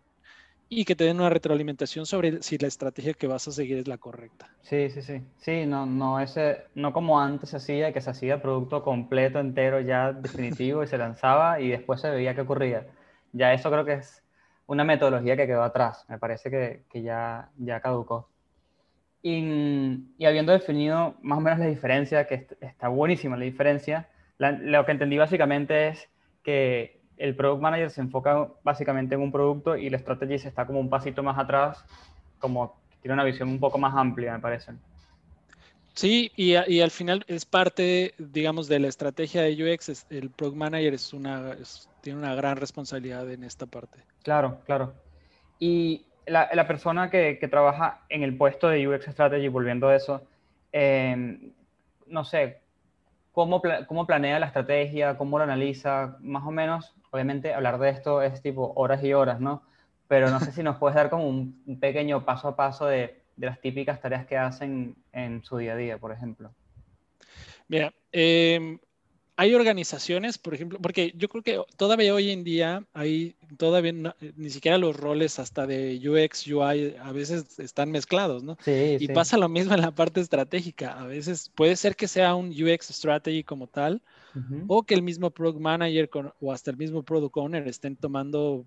Y 0.69 0.85
que 0.85 0.95
te 0.95 1.03
den 1.05 1.17
una 1.19 1.29
retroalimentación 1.29 2.05
sobre 2.05 2.41
si 2.43 2.57
la 2.57 2.67
estrategia 2.67 3.13
que 3.13 3.27
vas 3.27 3.47
a 3.47 3.51
seguir 3.51 3.77
es 3.79 3.87
la 3.87 3.97
correcta. 3.97 4.49
Sí, 4.61 4.89
sí, 4.89 5.01
sí. 5.01 5.21
Sí, 5.37 5.65
no, 5.65 5.85
no, 5.85 6.19
ese, 6.19 6.65
no 6.75 6.91
como 6.91 7.19
antes 7.21 7.49
se 7.51 7.57
hacía, 7.57 7.93
que 7.93 8.01
se 8.01 8.09
hacía 8.09 8.41
producto 8.41 8.83
completo, 8.83 9.39
entero, 9.39 9.79
ya 9.79 10.11
definitivo, 10.11 10.83
y 10.83 10.87
se 10.87 10.97
lanzaba 10.97 11.61
y 11.61 11.69
después 11.69 12.01
se 12.01 12.09
veía 12.09 12.35
qué 12.35 12.41
ocurría. 12.41 12.85
Ya 13.31 13.53
eso 13.53 13.71
creo 13.71 13.85
que 13.85 13.93
es 13.93 14.23
una 14.65 14.83
metodología 14.83 15.37
que 15.37 15.47
quedó 15.47 15.63
atrás. 15.63 16.05
Me 16.09 16.17
parece 16.19 16.49
que, 16.51 16.83
que 16.89 17.01
ya, 17.01 17.49
ya 17.57 17.79
caducó. 17.79 18.29
Y, 19.21 20.05
y 20.17 20.25
habiendo 20.25 20.51
definido 20.53 21.15
más 21.21 21.37
o 21.39 21.41
menos 21.41 21.59
la 21.59 21.65
diferencia, 21.67 22.27
que 22.27 22.35
est- 22.35 22.53
está 22.63 22.87
buenísima 22.89 23.37
la 23.37 23.45
diferencia, 23.45 24.09
la- 24.37 24.51
lo 24.51 24.85
que 24.85 24.91
entendí 24.93 25.17
básicamente 25.17 25.89
es 25.89 26.09
que 26.43 26.96
el 27.17 27.35
Product 27.35 27.61
Manager 27.61 27.89
se 27.89 28.01
enfoca 28.01 28.47
básicamente 28.63 29.15
en 29.15 29.21
un 29.21 29.31
producto 29.31 29.75
y 29.75 29.87
el 29.87 29.99
Strategist 29.99 30.45
está 30.45 30.65
como 30.65 30.79
un 30.79 30.89
pasito 30.89 31.23
más 31.23 31.37
atrás, 31.37 31.83
como 32.39 32.75
tiene 33.01 33.13
una 33.13 33.23
visión 33.23 33.49
un 33.49 33.59
poco 33.59 33.77
más 33.77 33.95
amplia, 33.95 34.33
me 34.33 34.39
parece. 34.39 34.73
Sí, 35.95 36.31
y, 36.35 36.53
a- 36.55 36.69
y 36.69 36.81
al 36.81 36.91
final 36.91 37.23
es 37.27 37.45
parte, 37.45 38.13
digamos, 38.19 38.67
de 38.67 38.79
la 38.79 38.87
estrategia 38.87 39.41
de 39.41 39.53
UX. 39.63 39.89
es- 39.89 40.05
el 40.09 40.29
Product 40.29 40.57
Manager 40.57 40.93
es 40.93 41.11
una, 41.13 41.53
es- 41.53 41.89
tiene 42.01 42.19
una 42.19 42.35
gran 42.35 42.57
responsabilidad 42.57 43.29
en 43.31 43.43
esta 43.43 43.65
parte. 43.65 44.03
Claro, 44.23 44.61
claro. 44.65 44.93
Y 45.59 46.05
la, 46.27 46.49
la 46.53 46.67
persona 46.67 47.09
que, 47.09 47.39
que 47.39 47.47
trabaja 47.47 48.05
en 48.09 48.21
el 48.21 48.37
puesto 48.37 48.67
de 48.69 48.87
UX 48.87 49.05
Strategy, 49.07 49.47
volviendo 49.47 49.87
a 49.87 49.95
eso, 49.95 50.21
eh, 50.71 51.51
no 52.05 52.23
sé, 52.23 52.61
¿cómo, 53.37 53.61
cómo 53.85 54.07
planea 54.07 54.39
la 54.39 54.47
estrategia? 54.47 55.15
¿Cómo 55.15 55.37
lo 55.37 55.43
analiza? 55.43 56.17
Más 56.21 56.43
o 56.43 56.49
menos, 56.49 56.95
obviamente 57.11 57.53
hablar 57.53 57.77
de 57.77 57.91
esto 57.91 58.23
es 58.23 58.41
tipo 58.41 58.73
horas 58.75 59.03
y 59.03 59.13
horas, 59.13 59.39
¿no? 59.39 59.61
Pero 60.07 60.31
no 60.31 60.39
sé 60.39 60.51
si 60.51 60.63
nos 60.63 60.77
puedes 60.77 60.95
dar 60.95 61.11
como 61.11 61.29
un, 61.29 61.77
pequeño 61.79 62.25
paso 62.25 62.47
a 62.47 62.55
paso 62.55 62.87
de, 62.87 63.21
de 63.35 63.45
las 63.45 63.61
típicas 63.61 64.01
tareas 64.01 64.25
que 64.25 64.39
hacen 64.39 64.95
en 65.11 65.43
su 65.43 65.57
día 65.57 65.73
a 65.73 65.75
día, 65.75 65.99
por 65.99 66.11
ejemplo. 66.11 66.49
Mira, 67.67 67.93
em, 68.11 68.79
hay 69.39 69.53
organizaciones, 69.53 70.37
por 70.39 70.55
ejemplo, 70.55 70.79
porque 70.81 71.13
yo 71.15 71.29
creo 71.29 71.43
que 71.43 71.61
todavía 71.77 72.13
hoy 72.13 72.31
en 72.31 72.43
día 72.43 72.83
hay 72.93 73.35
todavía 73.57 73.93
no- 73.93 74.15
ni 74.35 74.49
siquiera 74.49 74.79
los 74.79 74.95
roles 74.97 75.37
hasta 75.37 75.67
de 75.67 75.99
UX, 76.03 76.47
UI 76.47 76.95
a 76.99 77.11
veces 77.11 77.59
están 77.59 77.91
mezclados, 77.91 78.43
¿no? 78.43 78.57
Sí, 78.65 78.97
Y 78.99 79.07
sí. 79.07 79.13
pasa 79.13 79.37
lo 79.37 79.47
mismo 79.47 79.75
en 79.75 79.81
la 79.81 79.91
parte 79.91 80.21
estratégica. 80.21 80.99
A 80.99 81.05
veces 81.05 81.51
puede 81.53 81.75
ser 81.75 81.95
que 81.95 82.07
sea 82.07 82.33
un 82.33 82.49
UX 82.49 82.87
strategy 82.89 83.43
como 83.43 83.67
tal, 83.67 84.01
o 84.67 84.83
que 84.83 84.95
el 84.95 85.01
mismo 85.03 85.29
product 85.29 85.59
manager 85.59 86.09
con- 86.09 86.33
o 86.41 86.51
hasta 86.51 86.71
el 86.71 86.77
mismo 86.77 87.03
product 87.03 87.37
owner 87.37 87.67
estén 87.67 87.95
tomando 87.95 88.65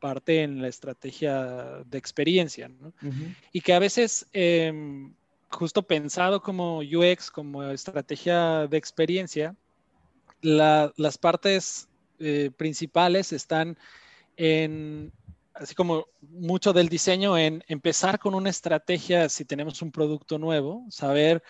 parte 0.00 0.42
en 0.42 0.60
la 0.60 0.68
estrategia 0.68 1.82
de 1.86 1.96
experiencia, 1.98 2.68
¿no? 2.68 2.92
Y 3.52 3.60
que 3.60 3.72
a 3.72 3.78
veces, 3.78 4.26
em, 4.32 5.14
justo 5.48 5.82
pensado 5.82 6.40
como 6.42 6.78
UX, 6.80 7.30
como 7.30 7.62
estrategia 7.64 8.66
de 8.66 8.76
experiencia, 8.76 9.54
la- 10.42 10.92
las 10.96 11.18
partes 11.18 11.88
eh, 12.18 12.50
principales 12.56 13.32
están 13.32 13.78
en, 14.36 15.12
así 15.54 15.74
como 15.74 16.06
mucho 16.20 16.72
del 16.72 16.88
diseño, 16.88 17.38
en 17.38 17.64
empezar 17.68 18.18
con 18.18 18.34
una 18.34 18.50
estrategia 18.50 19.28
si 19.28 19.44
tenemos 19.44 19.82
un 19.82 19.92
producto 19.92 20.38
nuevo, 20.38 20.86
saber 20.90 21.42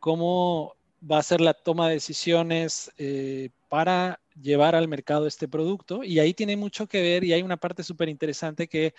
cómo 0.00 0.74
va 1.00 1.18
a 1.18 1.22
ser 1.22 1.40
la 1.40 1.54
toma 1.54 1.88
de 1.88 1.94
decisiones 1.94 2.90
eh, 2.98 3.50
para 3.68 4.20
llevar 4.40 4.74
al 4.74 4.88
mercado 4.88 5.26
este 5.26 5.48
producto. 5.48 6.02
Y 6.04 6.18
ahí 6.18 6.34
tiene 6.34 6.56
mucho 6.56 6.86
que 6.88 7.02
ver 7.02 7.24
y 7.24 7.32
hay 7.32 7.42
una 7.42 7.56
parte 7.56 7.84
súper 7.84 8.08
interesante 8.08 8.68
que 8.68 8.94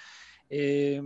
eh, 0.49 1.01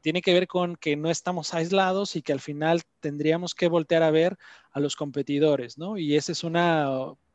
tiene 0.00 0.22
que 0.22 0.32
ver 0.32 0.46
con 0.48 0.76
que 0.76 0.96
no 0.96 1.10
estamos 1.10 1.54
aislados 1.54 2.16
y 2.16 2.22
que 2.22 2.32
al 2.32 2.40
final 2.40 2.82
tendríamos 3.00 3.54
que 3.54 3.68
voltear 3.68 4.02
a 4.02 4.10
ver 4.10 4.36
a 4.72 4.80
los 4.80 4.96
competidores, 4.96 5.78
¿no? 5.78 5.98
Y 5.98 6.16
esa 6.16 6.32
es 6.32 6.42
una 6.44 6.88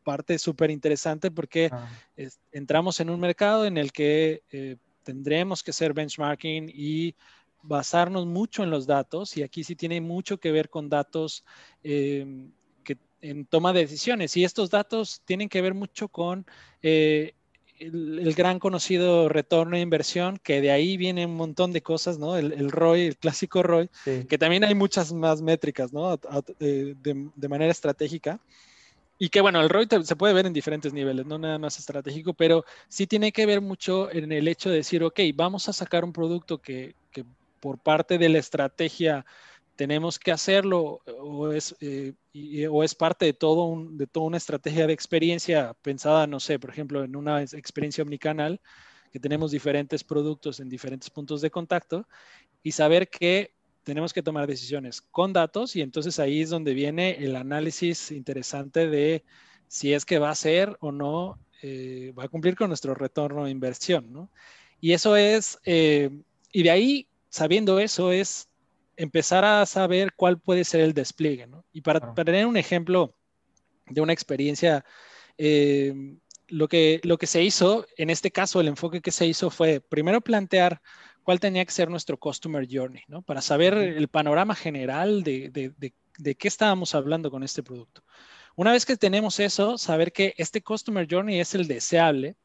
parte 0.05 0.37
súper 0.39 0.69
interesante 0.71 1.29
porque 1.31 1.69
Ah, 1.73 1.89
es- 2.15 2.39
entramos 2.53 2.99
en 3.01 3.09
un 3.09 3.19
mercado 3.19 3.65
en 3.65 3.77
el 3.77 3.91
que 3.91 4.43
eh, 4.51 4.77
tendremos 5.03 5.61
que 5.63 5.71
hacer 5.71 5.93
benchmarking 5.93 6.71
y 6.73 7.15
basarnos 7.63 8.25
mucho 8.25 8.63
en 8.63 8.69
los 8.69 8.85
datos 8.85 9.35
y 9.37 9.43
aquí 9.43 9.63
sí 9.63 9.75
tiene 9.75 9.99
mucho 9.99 10.37
que 10.37 10.51
ver 10.51 10.69
con 10.69 10.87
datos 10.87 11.43
eh, 11.83 12.25
que 12.83 12.97
en 13.21 13.45
toma 13.45 13.73
de 13.73 13.81
decisiones 13.81 14.37
y 14.37 14.43
estos 14.43 14.69
datos 14.69 15.21
tienen 15.25 15.49
que 15.49 15.61
ver 15.61 15.73
mucho 15.73 16.07
con 16.07 16.45
eh, 16.83 17.33
el, 17.79 18.19
el 18.19 18.33
gran 18.35 18.59
conocido 18.59 19.27
retorno 19.29 19.75
de 19.75 19.81
inversión 19.81 20.37
que 20.41 20.61
de 20.61 20.71
ahí 20.71 20.95
viene 20.95 21.25
un 21.25 21.35
montón 21.35 21.73
de 21.73 21.81
cosas, 21.81 22.17
¿no? 22.19 22.37
El, 22.37 22.53
el 22.53 22.71
ROI, 22.71 23.07
el 23.07 23.17
clásico 23.17 23.63
ROI, 23.63 23.89
sí. 24.05 24.25
que 24.29 24.37
también 24.37 24.63
hay 24.63 24.75
muchas 24.75 25.11
más 25.11 25.41
métricas, 25.41 25.91
¿no? 25.91 26.11
A- 26.11 26.19
a- 26.29 26.43
eh, 26.59 26.93
de, 27.01 27.29
de 27.35 27.47
manera 27.49 27.71
estratégica. 27.71 28.39
Y 29.17 29.29
que 29.29 29.39
bueno, 29.41 29.61
el 29.61 29.69
ROI 29.69 30.03
se 30.03 30.15
puede 30.17 30.33
ver 30.33 30.45
en 30.45 30.53
diferentes 30.53 30.91
niveles, 30.93 31.25
no 31.25 31.37
nada 31.37 31.57
más 31.57 31.79
estratégico, 31.79 32.33
pero 32.33 32.65
sí 32.89 33.07
tiene 33.07 33.31
que 33.31 33.45
ver 33.45 33.61
mucho 33.61 34.11
en 34.11 34.31
el 34.31 34.47
hecho 34.47 34.69
de 34.69 34.77
decir, 34.77 35.03
ok, 35.03 35.19
vamos 35.35 35.69
a 35.69 35.73
sacar 35.73 36.03
un 36.03 36.11
producto 36.13 36.61
que, 36.61 36.95
que 37.11 37.25
por 37.61 37.79
parte 37.79 38.17
de 38.17 38.27
la 38.29 38.39
estrategia 38.39 39.25
tenemos 39.75 40.19
que 40.19 40.31
hacerlo 40.31 41.01
o 41.07 41.51
es, 41.51 41.75
eh, 41.81 42.13
o 42.69 42.83
es 42.83 42.95
parte 42.95 43.25
de, 43.25 43.33
todo 43.33 43.73
de 43.91 44.07
toda 44.07 44.27
una 44.27 44.37
estrategia 44.37 44.87
de 44.87 44.93
experiencia 44.93 45.73
pensada, 45.81 46.27
no 46.27 46.39
sé, 46.41 46.59
por 46.59 46.69
ejemplo, 46.69 47.03
en 47.03 47.15
una 47.15 47.41
ex- 47.41 47.53
experiencia 47.53 48.03
omnicanal, 48.03 48.61
que 49.11 49.19
tenemos 49.19 49.51
diferentes 49.51 50.03
productos 50.03 50.59
en 50.59 50.69
diferentes 50.69 51.09
puntos 51.09 51.41
de 51.41 51.51
contacto 51.51 52.07
y 52.63 52.73
saber 52.73 53.09
que 53.09 53.54
tenemos 53.85 54.13
que 54.13 54.23
tomar 54.23 54.47
decisiones 54.47 55.01
con 55.01 55.31
datos 55.31 55.75
y 55.75 55.81
entonces 55.81 56.19
ahí 56.19 56.41
es 56.41 56.49
donde 56.49 56.73
viene 56.73 57.23
el 57.23 57.35
análisis 57.35 58.11
interesante 58.11 58.89
de 58.89 59.23
si 59.67 59.93
es 59.93 60.05
que 60.05 60.19
va 60.19 60.31
a 60.31 60.35
ser 60.35 60.75
o 60.81 60.91
no, 60.91 61.39
eh, 61.61 62.11
va 62.17 62.25
a 62.25 62.27
cumplir 62.27 62.55
con 62.55 62.67
nuestro 62.69 62.95
retorno 62.95 63.45
de 63.45 63.51
inversión, 63.51 64.11
¿no? 64.11 64.29
Y 64.81 64.93
eso 64.93 65.15
es, 65.15 65.59
eh, 65.65 66.09
y 66.51 66.63
de 66.63 66.71
ahí, 66.71 67.07
sabiendo 67.29 67.79
eso, 67.79 68.11
es 68.11 68.49
empezar 68.97 69.45
a 69.45 69.65
saber 69.65 70.13
cuál 70.15 70.39
puede 70.39 70.63
ser 70.63 70.81
el 70.81 70.93
despliegue, 70.93 71.47
¿no? 71.47 71.63
Y 71.71 71.81
para, 71.81 71.99
para 71.99 72.25
tener 72.25 72.47
un 72.47 72.57
ejemplo 72.57 73.15
de 73.87 74.01
una 74.01 74.13
experiencia, 74.13 74.83
eh, 75.37 76.15
lo, 76.47 76.67
que, 76.67 77.01
lo 77.03 77.17
que 77.17 77.27
se 77.27 77.43
hizo, 77.43 77.85
en 77.97 78.09
este 78.09 78.31
caso, 78.31 78.61
el 78.61 78.67
enfoque 78.67 79.01
que 79.01 79.11
se 79.11 79.27
hizo 79.27 79.49
fue 79.51 79.79
primero 79.79 80.21
plantear 80.21 80.81
cuál 81.25 81.39
tenía 81.39 81.65
que 81.65 81.71
ser 81.71 81.89
nuestro 81.89 82.17
customer 82.17 82.67
journey, 82.69 83.01
¿no? 83.07 83.23
Para 83.23 83.41
saber 83.41 83.73
el 83.73 84.07
panorama 84.07 84.53
general 84.55 85.23
de, 85.23 85.49
de, 85.49 85.71
de, 85.75 85.93
de 86.19 86.35
qué 86.35 86.47
estábamos 86.47 86.93
hablando 86.93 87.31
con 87.31 87.43
este 87.43 87.63
producto. 87.63 88.03
Una 88.55 88.71
vez 88.71 88.85
que 88.85 88.95
tenemos 88.95 89.39
eso, 89.39 89.77
saber 89.79 90.13
que 90.13 90.35
este 90.37 90.61
customer 90.61 91.07
journey 91.09 91.39
es 91.39 91.55
el 91.55 91.67
deseable, 91.67 92.35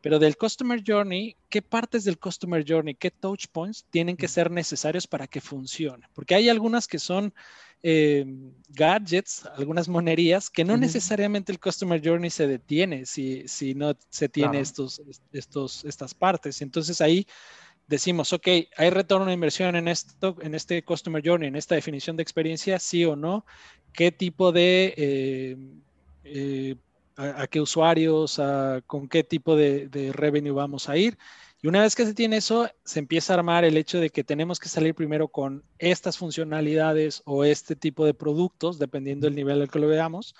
pero 0.00 0.20
del 0.20 0.36
customer 0.36 0.80
journey, 0.86 1.36
¿qué 1.48 1.60
partes 1.60 2.04
del 2.04 2.18
customer 2.18 2.64
journey, 2.66 2.94
qué 2.94 3.10
touch 3.10 3.46
points 3.52 3.84
tienen 3.90 4.16
que 4.16 4.28
ser 4.28 4.48
necesarios 4.50 5.08
para 5.08 5.26
que 5.26 5.40
funcione? 5.40 6.06
Porque 6.14 6.36
hay 6.36 6.48
algunas 6.48 6.86
que 6.86 7.00
son 7.00 7.34
eh, 7.82 8.24
gadgets, 8.68 9.44
algunas 9.56 9.88
monerías, 9.88 10.48
que 10.48 10.64
no 10.64 10.74
Ujú. 10.74 10.82
necesariamente 10.82 11.50
el 11.50 11.58
customer 11.58 12.00
journey 12.02 12.30
se 12.30 12.46
detiene 12.46 13.06
si, 13.06 13.46
si 13.48 13.74
no 13.74 13.94
se 14.08 14.28
tiene 14.28 14.52
Claro. 14.52 14.62
estos, 14.62 15.02
estos, 15.32 15.84
estas 15.84 16.14
partes. 16.14 16.62
Entonces 16.62 17.00
ahí 17.00 17.26
decimos, 17.90 18.32
ok, 18.32 18.46
¿hay 18.76 18.90
retorno 18.90 19.26
de 19.26 19.32
inversión 19.32 19.74
en, 19.74 19.88
esto, 19.88 20.36
en 20.40 20.54
este 20.54 20.82
Customer 20.84 21.20
Journey, 21.24 21.48
en 21.48 21.56
esta 21.56 21.74
definición 21.74 22.16
de 22.16 22.22
experiencia, 22.22 22.78
sí 22.78 23.04
o 23.04 23.16
no? 23.16 23.44
¿Qué 23.92 24.12
tipo 24.12 24.52
de, 24.52 24.94
eh, 24.96 25.56
eh, 26.22 26.76
a, 27.16 27.48
qué 27.48 27.60
usuarios, 27.60 28.40
con 28.86 29.08
qué 29.08 29.24
tipo 29.24 29.56
de, 29.56 29.88
de, 29.88 30.12
revenue 30.12 30.52
vamos 30.52 30.88
a 30.88 30.96
ir? 30.96 31.18
Y 31.60 31.66
una 31.66 31.82
vez 31.82 31.96
que 31.96 32.06
se 32.06 32.14
tiene 32.14 32.36
eso, 32.36 32.70
se 32.84 33.00
empieza 33.00 33.34
a 33.34 33.38
armar 33.38 33.64
el 33.64 33.76
hecho 33.76 33.98
de 33.98 34.10
que 34.10 34.22
tenemos 34.22 34.60
que 34.60 34.68
salir 34.68 34.94
primero 34.94 35.26
con 35.26 35.64
estas 35.78 36.16
funcionalidades 36.16 37.22
o 37.26 37.44
este 37.44 37.74
tipo 37.74 38.06
de 38.06 38.14
productos, 38.14 38.78
dependiendo 38.78 39.26
del 39.26 39.34
nivel 39.34 39.60
al 39.60 39.70
que 39.70 39.80
lo 39.80 39.88
veamos. 39.88 40.36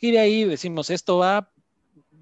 Y 0.00 0.10
de 0.10 0.18
ahí 0.18 0.44
decimos, 0.44 0.90
esto 0.90 1.16
va 1.16 1.50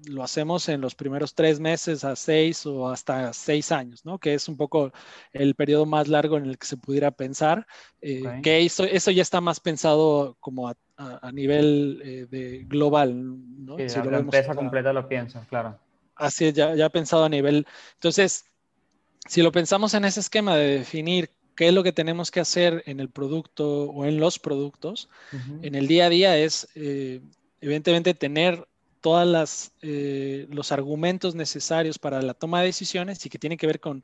lo 0.05 0.23
hacemos 0.23 0.69
en 0.69 0.81
los 0.81 0.95
primeros 0.95 1.33
tres 1.35 1.59
meses 1.59 2.03
a 2.03 2.15
seis 2.15 2.65
o 2.65 2.89
hasta 2.89 3.33
seis 3.33 3.71
años, 3.71 4.05
¿no? 4.05 4.17
Que 4.17 4.33
es 4.33 4.47
un 4.47 4.55
poco 4.55 4.91
el 5.33 5.55
periodo 5.55 5.85
más 5.85 6.07
largo 6.07 6.37
en 6.37 6.45
el 6.45 6.57
que 6.57 6.67
se 6.67 6.77
pudiera 6.77 7.11
pensar, 7.11 7.67
eh, 8.01 8.21
okay. 8.25 8.41
que 8.41 8.65
eso, 8.65 8.83
eso, 8.83 9.11
ya 9.11 9.21
está 9.21 9.41
más 9.41 9.59
pensado 9.59 10.37
como 10.39 10.69
a, 10.69 10.75
a, 10.97 11.27
a 11.27 11.31
nivel 11.31 12.01
eh, 12.03 12.27
de 12.29 12.65
global, 12.65 13.13
¿no? 13.65 13.77
Sí, 13.77 13.89
si 13.89 13.97
la, 13.99 14.05
la 14.05 14.17
empresa 14.19 14.55
completa 14.55 14.93
lo 14.93 15.07
piensa, 15.07 15.45
claro. 15.49 15.77
Así 16.15 16.45
es, 16.45 16.53
ya, 16.53 16.75
ya 16.75 16.89
pensado 16.89 17.25
a 17.25 17.29
nivel. 17.29 17.65
Entonces, 17.95 18.45
si 19.27 19.41
lo 19.41 19.51
pensamos 19.51 19.93
en 19.93 20.05
ese 20.05 20.19
esquema 20.19 20.55
de 20.55 20.79
definir 20.79 21.29
qué 21.55 21.67
es 21.67 21.73
lo 21.73 21.83
que 21.83 21.91
tenemos 21.91 22.31
que 22.31 22.39
hacer 22.39 22.83
en 22.85 23.01
el 23.01 23.09
producto 23.09 23.83
o 23.83 24.05
en 24.05 24.17
los 24.17 24.39
productos, 24.39 25.09
uh 25.33 25.35
-huh. 25.35 25.59
en 25.61 25.75
el 25.75 25.87
día 25.87 26.05
a 26.05 26.09
día 26.09 26.37
es, 26.37 26.69
eh, 26.75 27.21
evidentemente, 27.59 28.13
tener 28.13 28.65
todas 29.01 29.27
las 29.27 29.73
eh, 29.81 30.47
los 30.49 30.71
argumentos 30.71 31.35
necesarios 31.35 31.99
para 31.99 32.21
la 32.21 32.33
toma 32.33 32.59
de 32.61 32.67
decisiones 32.67 33.25
y 33.25 33.29
que 33.29 33.39
tiene 33.39 33.57
que 33.57 33.67
ver 33.67 33.79
con, 33.79 34.03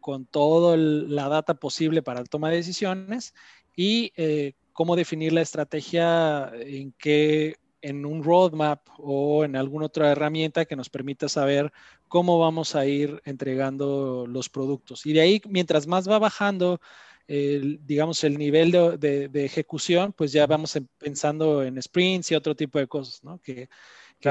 con 0.00 0.26
toda 0.26 0.76
la 0.76 1.28
data 1.28 1.54
posible 1.54 2.02
para 2.02 2.20
la 2.20 2.26
toma 2.26 2.50
de 2.50 2.56
decisiones 2.56 3.34
y 3.76 4.12
eh, 4.16 4.52
cómo 4.72 4.96
definir 4.96 5.32
la 5.32 5.40
estrategia 5.42 6.50
en 6.60 6.92
que 6.92 7.56
en 7.82 8.06
un 8.06 8.22
roadmap 8.24 8.80
o 8.98 9.44
en 9.44 9.56
alguna 9.56 9.86
otra 9.86 10.10
herramienta 10.10 10.64
que 10.64 10.76
nos 10.76 10.88
permita 10.88 11.28
saber 11.28 11.70
cómo 12.08 12.38
vamos 12.38 12.74
a 12.74 12.86
ir 12.86 13.20
entregando 13.24 14.26
los 14.26 14.48
productos. 14.48 15.04
Y 15.04 15.12
de 15.12 15.20
ahí, 15.20 15.42
mientras 15.48 15.86
más 15.86 16.08
va 16.08 16.18
bajando 16.18 16.80
digamos, 17.26 18.22
el 18.24 18.38
nivel 18.38 18.70
de, 18.70 18.98
de- 18.98 19.28
de 19.28 19.44
ejecución, 19.44 20.12
pues 20.12 20.32
ya 20.32 20.46
vamos 20.46 20.76
em- 20.76 20.86
pensando 20.98 21.62
en 21.62 21.80
sprints 21.80 22.30
y 22.30 22.34
otro 22.34 22.54
tipo 22.54 22.78
de 22.78 22.86
cosas, 22.86 23.22
¿no? 23.24 23.38
Que 23.40 23.68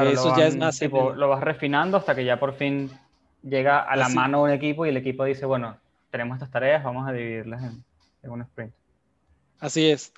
Claro, 0.01 0.09
eso 0.09 0.35
ya 0.37 0.47
es 0.47 0.57
más 0.57 0.77
tipo, 0.79 1.13
lo 1.13 1.29
vas 1.29 1.41
refinando 1.41 1.97
hasta 1.97 2.13
que 2.15 2.25
ya 2.25 2.39
por 2.39 2.53
fin 2.55 2.91
llega 3.43 3.79
a 3.79 3.95
la 3.95 4.05
Así. 4.07 4.15
mano 4.15 4.41
un 4.43 4.49
equipo 4.51 4.85
y 4.85 4.89
el 4.89 4.97
equipo 4.97 5.23
dice, 5.25 5.45
bueno, 5.45 5.77
tenemos 6.11 6.35
estas 6.35 6.51
tareas, 6.51 6.83
vamos 6.83 7.07
a 7.07 7.11
dividirlas 7.13 7.63
en, 7.63 7.83
en 8.23 8.31
un 8.31 8.41
sprint. 8.41 8.73
Así 9.59 9.89
es. 9.89 10.11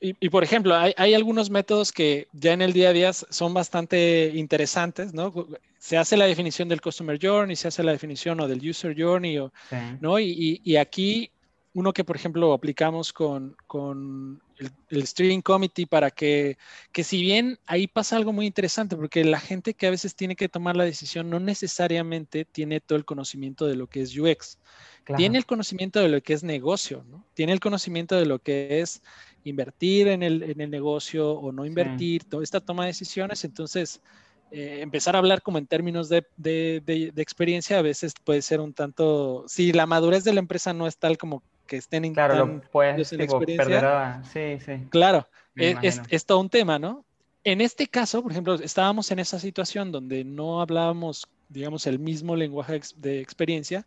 Y, 0.00 0.16
y, 0.20 0.30
por 0.30 0.42
ejemplo, 0.42 0.74
hay, 0.74 0.92
hay 0.96 1.14
algunos 1.14 1.48
métodos 1.50 1.92
que 1.92 2.26
ya 2.32 2.52
en 2.52 2.60
el 2.62 2.72
día 2.72 2.88
a 2.88 2.92
día 2.92 3.12
son 3.12 3.54
bastante 3.54 4.32
interesantes, 4.34 5.14
¿no? 5.14 5.32
Se 5.78 5.96
hace 5.96 6.16
la 6.16 6.26
definición 6.26 6.68
del 6.68 6.80
Customer 6.80 7.18
Journey, 7.20 7.54
se 7.56 7.68
hace 7.68 7.82
la 7.84 7.92
definición 7.92 8.40
o 8.40 8.48
del 8.48 8.68
User 8.68 8.94
Journey, 9.00 9.38
o, 9.38 9.52
Sí. 9.70 9.76
¿no? 10.00 10.18
Y, 10.18 10.24
y- 10.30 10.60
y 10.64 10.76
aquí 10.76 11.30
uno 11.74 11.92
que, 11.92 12.04
por 12.04 12.16
ejemplo, 12.16 12.52
aplicamos 12.52 13.12
con, 13.12 13.56
con 13.66 14.42
el, 14.62 14.70
el 14.88 15.06
Steering 15.06 15.42
Committee 15.42 15.86
para 15.86 16.10
que, 16.10 16.56
que 16.92 17.04
si 17.04 17.20
bien 17.22 17.58
ahí 17.66 17.86
pasa 17.86 18.16
algo 18.16 18.32
muy 18.32 18.46
interesante, 18.46 18.96
porque 18.96 19.24
la 19.24 19.40
gente 19.40 19.74
que 19.74 19.86
a 19.86 19.90
veces 19.90 20.14
tiene 20.16 20.36
que 20.36 20.48
tomar 20.48 20.76
la 20.76 20.84
decisión 20.84 21.28
no 21.30 21.38
necesariamente 21.40 22.44
tiene 22.44 22.80
todo 22.80 22.96
el 22.98 23.04
conocimiento 23.04 23.66
de 23.66 23.76
lo 23.76 23.86
que 23.86 24.02
es 24.02 24.16
UX 24.16 24.58
Claro. 25.04 25.18
tiene 25.18 25.38
el 25.38 25.46
conocimiento 25.46 25.98
de 26.00 26.08
lo 26.08 26.20
que 26.22 26.32
es 26.32 26.44
negocio, 26.44 27.04
¿no? 27.08 27.26
Tiene 27.34 27.52
el 27.52 27.58
conocimiento 27.60 28.16
de 28.16 28.24
lo 28.26 28.38
que 28.38 28.80
es 28.80 29.02
invertir 29.42 30.06
en 30.08 30.22
el, 30.22 30.42
en 30.44 30.60
el 30.60 30.70
negocio 30.70 31.32
o 31.32 31.50
no 31.52 31.66
invertir, 31.66 32.24
toda 32.24 32.44
esta 32.44 32.60
toma 32.60 32.84
de 32.84 32.88
decisiones. 32.90 33.44
Entonces, 33.44 34.00
eh, 34.50 34.80
empezar 34.82 35.16
a 35.16 35.18
hablar 35.18 35.42
como 35.42 35.58
en 35.58 35.66
términos 35.66 36.08
de, 36.08 36.24
de- 36.36 36.82
de- 36.84 37.10
de 37.12 37.22
experiencia 37.22 37.78
a 37.78 37.82
veces 37.82 38.12
puede 38.22 38.42
ser 38.42 38.60
un 38.60 38.74
tanto, 38.74 39.44
si 39.48 39.72
la 39.72 39.86
madurez 39.86 40.24
de 40.24 40.34
la 40.34 40.40
empresa 40.40 40.72
no 40.72 40.86
es 40.86 40.98
tal 40.98 41.18
como 41.18 41.42
que 41.66 41.76
estén 41.76 42.04
en 42.04 42.14
Claro, 42.14 42.46
lo 42.46 42.60
puedes 42.70 43.10
tipo, 43.10 43.40
perder 43.40 43.84
a... 43.84 44.24
Sí, 44.24 44.58
sí. 44.60 44.72
Claro, 44.90 45.28
Me 45.54 45.70
es, 45.70 45.76
es- 45.82 45.82
imagino. 45.96 46.04
es 46.10 46.26
todo 46.26 46.40
un 46.40 46.50
tema, 46.50 46.78
¿no? 46.78 47.04
En 47.44 47.60
este 47.60 47.86
caso, 47.88 48.22
por 48.22 48.30
ejemplo, 48.32 48.54
estábamos 48.54 49.10
en 49.10 49.18
esa 49.18 49.38
situación 49.38 49.90
donde 49.90 50.24
no 50.24 50.60
hablábamos, 50.60 51.26
digamos, 51.48 51.86
el 51.86 51.98
mismo 51.98 52.36
lenguaje 52.36 52.80
de 52.96 53.20
experiencia. 53.20 53.84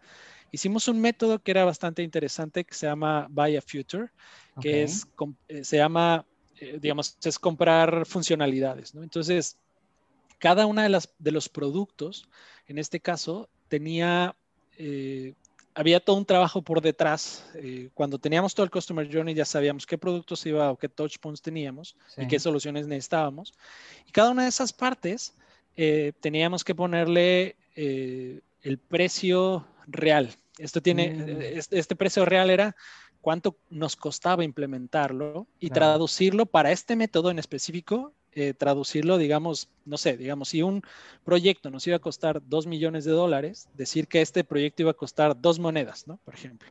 Hicimos 0.51 0.87
un 0.87 0.99
método 0.99 1.39
que 1.39 1.51
era 1.51 1.63
bastante 1.65 2.03
interesante 2.03 2.65
que 2.65 2.73
se 2.73 2.87
llama 2.87 3.27
Buy 3.29 3.55
a 3.57 3.61
Future, 3.61 4.07
que 4.59 4.83
es, 4.83 5.05
eh, 5.47 5.63
se 5.63 5.77
llama, 5.77 6.25
eh, 6.59 6.79
digamos, 6.81 7.17
es 7.23 7.39
comprar 7.39 8.05
funcionalidades, 8.05 8.93
¿no? 8.93 9.03
Entonces, 9.03 9.57
cada 10.39 10.65
una 10.65 10.83
de, 10.83 10.89
las, 10.89 11.13
de 11.17 11.31
los 11.31 11.49
productos, 11.49 12.23
en 12.67 12.77
este 12.77 12.99
caso, 12.99 13.49
tenía, 13.67 14.35
eh, 14.77 15.33
había 15.75 15.99
todo 15.99 16.15
un 16.15 16.25
trabajo 16.25 16.61
por 16.61 16.81
detrás. 16.81 17.45
eh, 17.55 17.89
cuando 17.93 18.17
teníamos 18.17 18.55
todo 18.55 18.63
el 18.63 18.71
Customer 18.71 19.07
Journey 19.11 19.35
ya 19.35 19.45
sabíamos 19.45 19.85
qué 19.85 19.97
productos 19.97 20.45
iba 20.45 20.71
o 20.71 20.77
qué 20.77 20.89
touch 20.89 21.17
points 21.19 21.41
teníamos 21.41 21.95
y 22.17 22.27
qué 22.27 22.39
soluciones 22.39 22.87
necesitábamos. 22.87 23.53
Y 24.07 24.11
cada 24.11 24.31
una 24.31 24.43
de 24.43 24.49
esas 24.49 24.71
partes 24.73 25.35
eh, 25.77 26.13
teníamos 26.21 26.63
que 26.63 26.73
ponerle 26.73 27.57
eh, 27.75 28.39
el 28.61 28.77
precio 28.77 29.67
real. 29.87 30.29
Esto 30.57 30.81
tiene, 30.81 31.09
Mm. 31.13 31.41
este, 31.59 31.77
este 31.77 31.95
precio 31.97 32.23
real 32.25 32.49
era 32.49 32.75
cuánto 33.21 33.57
nos 33.69 33.95
costaba 33.97 34.43
implementarlo 34.45 35.47
y 35.59 35.67
Claro. 35.69 35.73
traducirlo 35.91 36.45
para 36.45 36.71
este 36.71 36.95
método 36.95 37.29
en 37.31 37.39
específico, 37.39 38.13
eh, 38.35 38.53
traducirlo, 38.53 39.17
digamos, 39.17 39.69
no 39.85 39.97
sé, 39.97 40.17
digamos, 40.17 40.49
si 40.49 40.61
un 40.61 40.83
proyecto 41.23 41.69
nos 41.69 41.87
iba 41.87 41.95
a 41.95 41.99
costar 41.99 42.41
dos 42.45 42.67
millones 42.67 43.05
de 43.05 43.11
dólares, 43.11 43.69
decir 43.73 44.07
que 44.07 44.21
este 44.21 44.43
proyecto 44.43 44.83
iba 44.83 44.91
a 44.91 44.95
costar 44.95 45.39
dos 45.39 45.57
monedas, 45.57 46.05
¿no? 46.05 46.17
Por 46.25 46.33
ejemplo. 46.33 46.69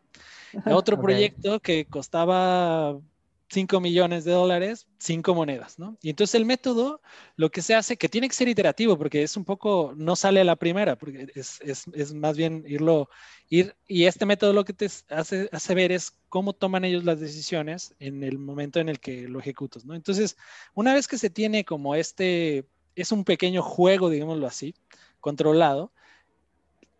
Otro 0.66 1.00
proyecto 1.00 1.60
que 1.60 1.86
costaba 1.86 2.98
5 3.48 3.80
millones 3.80 4.24
de 4.24 4.32
dólares, 4.32 4.86
5 4.98 5.34
monedas, 5.34 5.78
¿no? 5.78 5.96
Y 6.02 6.10
entonces 6.10 6.34
el 6.34 6.46
método, 6.46 7.00
lo 7.36 7.50
que 7.50 7.62
se 7.62 7.74
hace, 7.74 7.96
que 7.96 8.08
tiene 8.08 8.28
que 8.28 8.34
ser 8.34 8.48
iterativo, 8.48 8.96
porque 8.96 9.22
es 9.22 9.36
un 9.36 9.44
poco, 9.44 9.92
no 9.96 10.16
sale 10.16 10.40
a 10.40 10.44
la 10.44 10.56
primera, 10.56 10.96
porque 10.96 11.28
es, 11.34 11.60
es, 11.60 11.84
es 11.92 12.14
más 12.14 12.36
bien 12.36 12.64
irlo, 12.66 13.08
ir, 13.48 13.74
y 13.86 14.04
este 14.04 14.26
método 14.26 14.52
lo 14.52 14.64
que 14.64 14.72
te 14.72 14.86
hace, 15.10 15.48
hace 15.52 15.74
ver 15.74 15.92
es 15.92 16.16
cómo 16.28 16.52
toman 16.52 16.84
ellos 16.84 17.04
las 17.04 17.20
decisiones 17.20 17.94
en 18.00 18.22
el 18.22 18.38
momento 18.38 18.80
en 18.80 18.88
el 18.88 18.98
que 18.98 19.28
lo 19.28 19.40
ejecutas, 19.40 19.84
¿no? 19.84 19.94
Entonces, 19.94 20.36
una 20.74 20.94
vez 20.94 21.06
que 21.06 21.18
se 21.18 21.30
tiene 21.30 21.64
como 21.64 21.94
este, 21.94 22.66
es 22.96 23.12
un 23.12 23.24
pequeño 23.24 23.62
juego, 23.62 24.10
digámoslo 24.10 24.46
así, 24.46 24.74
controlado, 25.20 25.92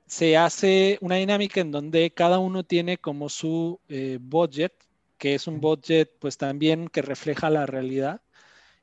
se 0.07 0.37
hace 0.37 0.99
una 1.01 1.16
dinámica 1.16 1.61
en 1.61 1.71
donde 1.71 2.11
cada 2.11 2.38
uno 2.38 2.64
tiene 2.64 2.99
como 2.99 3.29
su 3.29 3.81
eh, 3.88 4.19
budget, 4.21 4.73
que 5.18 5.35
es 5.35 5.46
un 5.46 5.61
budget 5.61 6.11
pues 6.20 6.37
también 6.38 6.88
que 6.88 7.03
refleja 7.03 7.50
la 7.50 7.66
realidad 7.66 8.22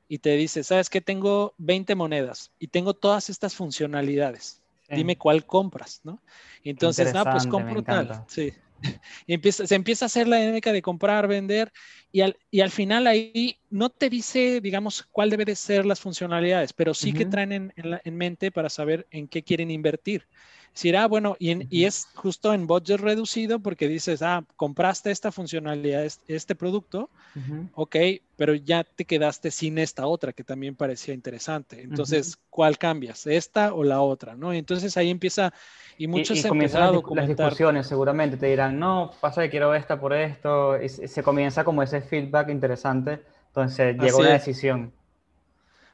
y 0.07 0.19
te 0.19 0.35
dice, 0.35 0.63
¿sabes 0.63 0.89
qué? 0.89 1.01
Tengo 1.01 1.55
20 1.57 1.95
monedas 1.95 2.51
y 2.59 2.67
tengo 2.67 2.93
todas 2.93 3.29
estas 3.29 3.55
funcionalidades. 3.55 4.61
Sí. 4.87 4.95
Dime 4.95 5.17
cuál 5.17 5.45
compras, 5.45 6.01
¿no? 6.03 6.21
Entonces, 6.63 7.13
ah, 7.15 7.23
pues 7.31 7.45
compro 7.47 7.81
tal. 7.83 8.25
Sí. 8.27 8.53
Y 9.27 9.33
empieza, 9.35 9.67
se 9.67 9.75
empieza 9.75 10.05
a 10.05 10.07
hacer 10.07 10.27
la 10.27 10.37
dinámica 10.37 10.71
de 10.73 10.81
comprar, 10.81 11.27
vender, 11.27 11.71
y 12.11 12.21
al, 12.21 12.35
y 12.49 12.61
al 12.61 12.71
final 12.71 13.05
ahí 13.05 13.59
no 13.69 13.89
te 13.91 14.09
dice, 14.09 14.59
digamos, 14.59 15.03
cuál 15.11 15.29
debe 15.29 15.45
de 15.45 15.55
ser 15.55 15.85
las 15.85 15.99
funcionalidades, 15.99 16.73
pero 16.73 16.93
sí 16.95 17.13
que 17.13 17.25
traen 17.27 17.51
en, 17.51 17.73
en 17.75 17.91
la- 17.91 18.01
en 18.03 18.17
mente 18.17 18.51
para 18.51 18.69
saber 18.69 19.07
en 19.11 19.27
qué 19.27 19.43
quieren 19.43 19.69
invertir. 19.69 20.27
Decir, 20.73 20.95
ah, 20.97 21.07
bueno, 21.07 21.35
y, 21.39 21.51
en- 21.51 21.67
y 21.69 21.85
es 21.85 22.07
justo 22.15 22.53
en 22.53 22.65
budget 22.65 22.99
reducido 23.01 23.59
porque 23.59 23.87
dices, 23.87 24.21
ah, 24.21 24.45
compraste 24.55 25.11
esta 25.11 25.31
funcionalidad, 25.31 26.05
es- 26.05 26.21
este 26.27 26.55
producto, 26.55 27.09
Ujú. 27.35 27.69
ok, 27.73 27.95
pero 28.37 28.55
ya 28.55 28.83
te 28.83 29.05
quedaste 29.05 29.51
sin 29.51 29.77
esta 29.77 30.07
otra 30.07 30.33
que 30.33 30.43
también 30.43 30.75
parecía 30.75 31.13
interesante. 31.13 31.81
Entonces, 31.81 32.37
¿cuál 32.49 32.77
cambias? 32.77 33.27
¿Esta 33.27 33.73
o 33.73 33.83
la 33.83 34.01
otra? 34.01 34.35
¿no? 34.35 34.53
Y 34.53 34.57
entonces 34.57 34.95
ahí 34.97 35.09
empieza, 35.09 35.53
y 35.97 36.05
Y, 36.05 36.07
muchos 36.07 36.37
y 36.39 36.43
comienzan 36.43 36.81
a 36.83 36.91
las, 36.91 37.27
discusiones, 37.27 37.87
seguramente 37.87 38.37
te 38.37 38.47
dirán, 38.47 38.79
no, 38.79 39.11
pasa 39.21 39.41
que 39.43 39.49
quiero 39.49 39.73
esta 39.75 39.99
por 39.99 40.13
esto, 40.13 40.81
y 40.81 40.87
se 40.89 41.21
comienza 41.23 41.63
como 41.63 41.83
ese 41.83 42.01
feedback 42.01 42.49
interesante, 42.49 43.21
entonces 43.47 43.97
llega 43.97 44.17
una 44.17 44.35
es. 44.35 44.91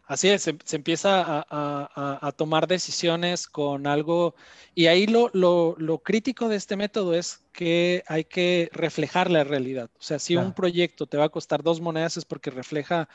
Así 0.08 0.30
es, 0.30 0.42
se, 0.44 0.58
se 0.64 0.76
empieza 0.78 1.22
a, 1.22 1.46
a- 1.50 1.92
a- 1.96 2.28
a 2.28 2.32
tomar 2.32 2.68
decisiones 2.68 3.48
con 3.48 3.88
algo, 3.88 4.36
y 4.74 4.88
ahí 4.88 5.06
lo, 5.08 5.30
lo- 5.34 5.76
lo 5.78 6.00
crítico 6.00 6.48
de 6.50 6.56
este 6.56 6.78
método 6.78 7.14
es 7.14 7.46
que 7.52 8.04
hay 8.08 8.24
que 8.26 8.70
reflejar 8.72 9.30
la 9.30 9.44
realidad. 9.44 9.90
O 10.00 10.02
sea, 10.02 10.18
si 10.20 10.36
un 10.36 10.44
Claro. 10.44 10.56
proyecto 10.56 11.08
te 11.08 11.18
va 11.18 11.26
a 11.26 11.30
costar 11.30 11.62
dos 11.64 11.82
monedas 11.82 12.18
es 12.18 12.26
porque 12.26 12.50
refleja 12.52 13.10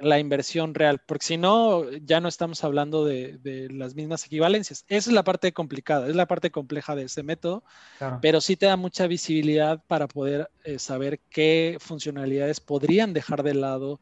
la 0.00 0.18
inversión 0.20 0.74
real, 0.74 1.00
porque 1.06 1.24
si 1.26 1.36
no, 1.36 1.90
ya 1.90 2.20
no 2.20 2.28
estamos 2.28 2.62
hablando 2.62 3.04
de, 3.04 3.36
de 3.38 3.68
las 3.70 3.94
mismas 3.96 4.24
equivalencias. 4.26 4.84
Esa 4.88 5.10
es 5.10 5.14
la 5.14 5.24
parte 5.24 5.52
complicada, 5.52 6.08
es 6.08 6.14
la 6.14 6.26
parte 6.28 6.50
compleja 6.52 6.94
de 6.94 7.02
ese 7.04 7.24
método, 7.24 7.64
Claro. 7.98 8.20
pero 8.22 8.40
sí 8.40 8.56
te 8.56 8.66
da 8.66 8.76
mucha 8.76 9.06
visibilidad 9.08 9.82
para 9.88 10.06
poder 10.06 10.50
eh, 10.64 10.78
saber 10.78 11.20
qué 11.30 11.78
funcionalidades 11.80 12.60
podrían 12.60 13.12
dejar 13.12 13.42
de 13.42 13.54
lado 13.54 14.00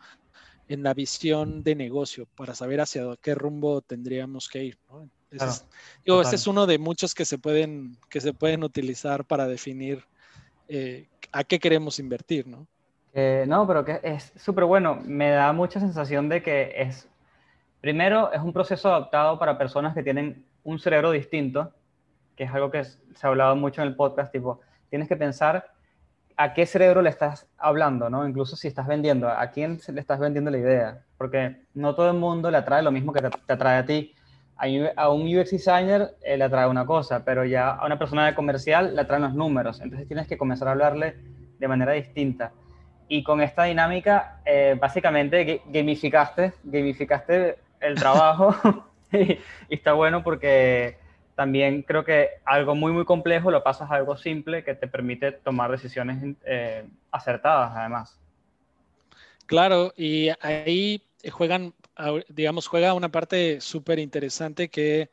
en 0.68 0.82
la 0.82 0.94
visión 0.94 1.62
de 1.62 1.74
negocio 1.74 2.26
para 2.36 2.54
saber 2.54 2.80
hacia 2.80 3.04
qué 3.22 3.34
rumbo 3.34 3.80
tendríamos 3.82 4.48
que 4.48 4.64
ir. 4.64 4.78
¿no? 4.90 5.08
Ese 5.30 5.44
Claro, 5.44 5.52
digo, 6.04 6.22
este 6.22 6.36
es 6.36 6.46
uno 6.46 6.66
de 6.66 6.78
muchos 6.78 7.14
que 7.14 7.24
se 7.24 7.38
pueden, 7.38 7.96
que 8.08 8.20
se 8.20 8.32
pueden 8.32 8.64
utilizar 8.64 9.24
para 9.24 9.46
definir 9.46 10.04
eh, 10.68 11.08
a 11.32 11.44
qué 11.44 11.58
queremos 11.58 11.98
invertir, 11.98 12.46
¿no? 12.46 12.66
Eh, 13.12 13.44
no, 13.48 13.66
pero 13.66 13.84
que 13.84 14.00
es 14.02 14.32
súper 14.36 14.64
bueno. 14.64 14.98
Me 15.04 15.30
da 15.30 15.52
mucha 15.52 15.80
sensación 15.80 16.28
de 16.28 16.42
que 16.42 16.74
es, 16.76 17.08
primero, 17.80 18.32
es 18.32 18.40
un 18.40 18.52
proceso 18.52 18.88
adaptado 18.88 19.38
para 19.38 19.56
personas 19.56 19.94
que 19.94 20.02
tienen 20.02 20.44
un 20.64 20.78
cerebro 20.78 21.12
distinto, 21.12 21.72
que 22.36 22.44
es 22.44 22.50
algo 22.52 22.70
que 22.70 22.84
se 22.84 22.98
ha 23.22 23.28
hablado 23.28 23.56
mucho 23.56 23.80
en 23.80 23.88
el 23.88 23.96
podcast, 23.96 24.32
tipo, 24.32 24.60
tienes 24.90 25.08
que 25.08 25.16
pensar 25.16 25.75
a 26.36 26.52
qué 26.54 26.66
cerebro 26.66 27.02
le 27.02 27.10
estás 27.10 27.48
hablando, 27.58 28.10
¿no? 28.10 28.26
Incluso 28.28 28.56
si 28.56 28.68
estás 28.68 28.86
vendiendo, 28.86 29.28
a 29.28 29.50
quién 29.50 29.78
le 29.88 30.00
estás 30.00 30.18
vendiendo 30.20 30.50
la 30.50 30.58
idea, 30.58 31.04
porque 31.16 31.62
no 31.74 31.94
todo 31.94 32.10
el 32.10 32.16
mundo 32.18 32.50
le 32.50 32.58
atrae 32.58 32.82
lo 32.82 32.90
mismo 32.92 33.12
que 33.12 33.22
te, 33.22 33.30
te 33.30 33.52
atrae 33.52 33.78
a 33.78 33.86
ti. 33.86 34.12
A 34.96 35.10
un- 35.10 35.22
UX 35.38 35.50
designer 35.50 36.14
le 36.24 36.42
atrae 36.42 36.66
una 36.66 36.86
cosa, 36.86 37.24
pero 37.24 37.44
ya 37.44 37.70
a 37.70 37.84
una 37.86 37.98
persona 37.98 38.26
de 38.26 38.34
comercial 38.34 38.94
le 38.94 39.02
atraen 39.02 39.22
los 39.24 39.34
números, 39.34 39.80
entonces 39.80 40.06
tienes 40.08 40.26
que 40.26 40.38
comenzar 40.38 40.68
a 40.68 40.72
hablarle 40.72 41.14
de 41.58 41.68
manera 41.68 41.92
distinta. 41.92 42.52
Y 43.08 43.22
con 43.22 43.40
esta 43.40 43.64
dinámica, 43.64 44.40
eh, 44.44 44.76
básicamente 44.80 45.46
ga- 45.46 45.62
gamificaste, 45.66 46.54
gamificaste 46.64 47.56
el 47.80 47.94
trabajo 47.98 48.54
y 49.12 49.38
está 49.74 49.92
bueno 49.92 50.22
porque 50.24 50.96
también 51.36 51.82
creo 51.82 52.04
que 52.04 52.30
algo 52.46 52.74
muy, 52.76 52.92
muy 52.92 53.04
complejo 53.06 53.50
lo 53.52 53.62
pasas 53.64 53.90
a 53.90 53.96
algo 53.96 54.16
simple 54.18 54.64
que 54.64 54.74
te 54.74 54.88
permite 54.88 55.32
tomar 55.32 55.70
decisiones 55.72 56.36
eh, 56.46 56.88
acertadas, 57.12 57.72
además. 57.76 58.20
Claro, 59.46 59.92
y 59.96 60.28
ahí 60.40 61.02
juegan, 61.30 61.74
digamos, 62.28 62.66
juega 62.66 62.94
una 62.94 63.10
parte 63.10 63.60
súper 63.60 63.98
interesante 63.98 64.68
que 64.70 65.10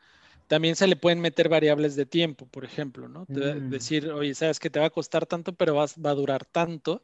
también 0.48 0.76
se 0.76 0.88
le 0.88 0.96
pueden 0.96 1.20
meter 1.22 1.50
variables 1.50 1.96
de 1.96 2.06
tiempo, 2.06 2.48
por 2.48 2.66
ejemplo, 2.66 3.08
¿no? 3.08 3.28
Mm. 3.30 3.68
Decir, 3.70 4.10
oye, 4.12 4.34
sabes 4.36 4.60
que 4.60 4.70
te 4.70 4.80
va 4.80 4.88
a 4.88 4.90
costar 4.90 5.26
tanto, 5.26 5.54
pero 5.54 5.76
vas- 5.76 5.96
va 6.04 6.12
a 6.12 6.16
durar 6.16 6.46
tanto, 6.46 7.04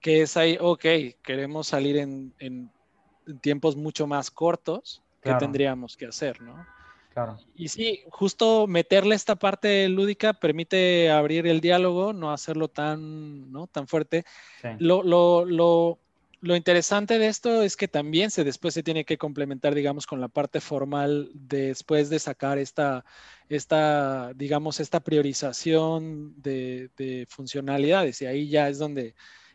que 0.00 0.22
es 0.22 0.36
ahí, 0.38 0.58
ok, 0.60 0.84
queremos 1.22 1.68
salir 1.68 1.96
en, 1.98 2.34
en- 2.38 2.72
en 3.26 3.40
tiempos 3.40 3.76
mucho 3.76 4.06
más 4.06 4.30
cortos, 4.30 5.04
¿qué 5.22 5.30
Claro. 5.30 5.36
tendríamos 5.36 5.96
que 5.96 6.06
hacer, 6.06 6.40
no? 6.42 6.68
Claro. 7.12 7.38
Y 7.54 7.68
sí, 7.68 8.02
justo 8.10 8.66
meterle 8.66 9.14
esta 9.14 9.36
parte 9.36 9.88
lúdica 9.88 10.32
permite 10.32 11.10
abrir 11.10 11.46
el 11.46 11.60
diálogo, 11.60 12.12
no 12.12 12.32
hacerlo 12.32 12.68
tan, 12.68 13.52
¿no? 13.52 13.66
tan 13.66 13.86
fuerte. 13.86 14.24
Sí. 14.62 14.68
Lo, 14.78 15.02
lo- 15.02 15.44
lo- 15.44 15.98
lo 16.40 16.56
interesante 16.56 17.18
de 17.20 17.28
esto 17.28 17.62
es 17.62 17.76
que 17.76 17.86
también 17.86 18.32
se 18.32 18.42
después 18.42 18.74
se 18.74 18.82
tiene 18.82 19.04
que 19.04 19.16
complementar, 19.16 19.76
digamos, 19.76 20.06
con 20.08 20.20
la 20.20 20.26
parte 20.26 20.60
formal 20.60 21.30
después 21.34 22.10
de 22.10 22.18
sacar 22.18 22.58
esta, 22.58 23.04
esta 23.48 24.32
digamos, 24.34 24.80
esta 24.80 24.98
priorización 24.98 26.34
de, 26.42 26.90
de 26.96 27.26
funcionalidades. 27.28 28.22
Y 28.22 28.26
ahí 28.26 28.48
ya 28.48 28.68
es 28.68 28.78
donde 28.78 29.14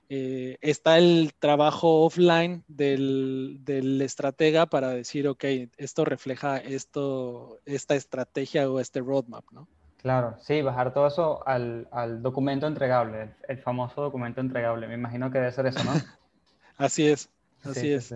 eh, 0.10 0.58
está 0.62 0.98
el 0.98 1.34
trabajo 1.40 2.04
offline 2.06 2.64
del, 2.68 3.58
del 3.62 4.02
estratega 4.02 4.66
para 4.68 4.90
decir, 4.90 5.28
ok, 5.28 5.44
esto 5.78 6.06
refleja 6.06 6.58
esto, 6.58 7.60
esta 7.66 7.96
estrategia 7.96 8.70
o 8.70 8.80
este 8.80 9.02
roadmap, 9.02 9.46
¿no? 9.52 9.70
Claro, 9.98 10.38
sí, 10.40 10.62
bajar 10.62 10.94
todo 10.94 11.08
eso 11.08 11.48
al, 11.48 11.88
al 11.92 12.22
documento 12.22 12.66
entregable, 12.68 13.22
el, 13.24 13.36
el 13.50 13.58
famoso 13.60 14.02
documento 14.02 14.42
entregable. 14.42 14.88
Me 14.88 14.94
imagino 14.96 15.32
que 15.32 15.40
debe 15.40 15.52
ser 15.52 15.66
eso, 15.68 15.84
¿no? 15.84 15.92
Así 16.78 17.08
es, 17.08 17.30
Sí, 17.64 17.70
así 17.70 17.88
sí, 17.88 18.00
es. 18.00 18.16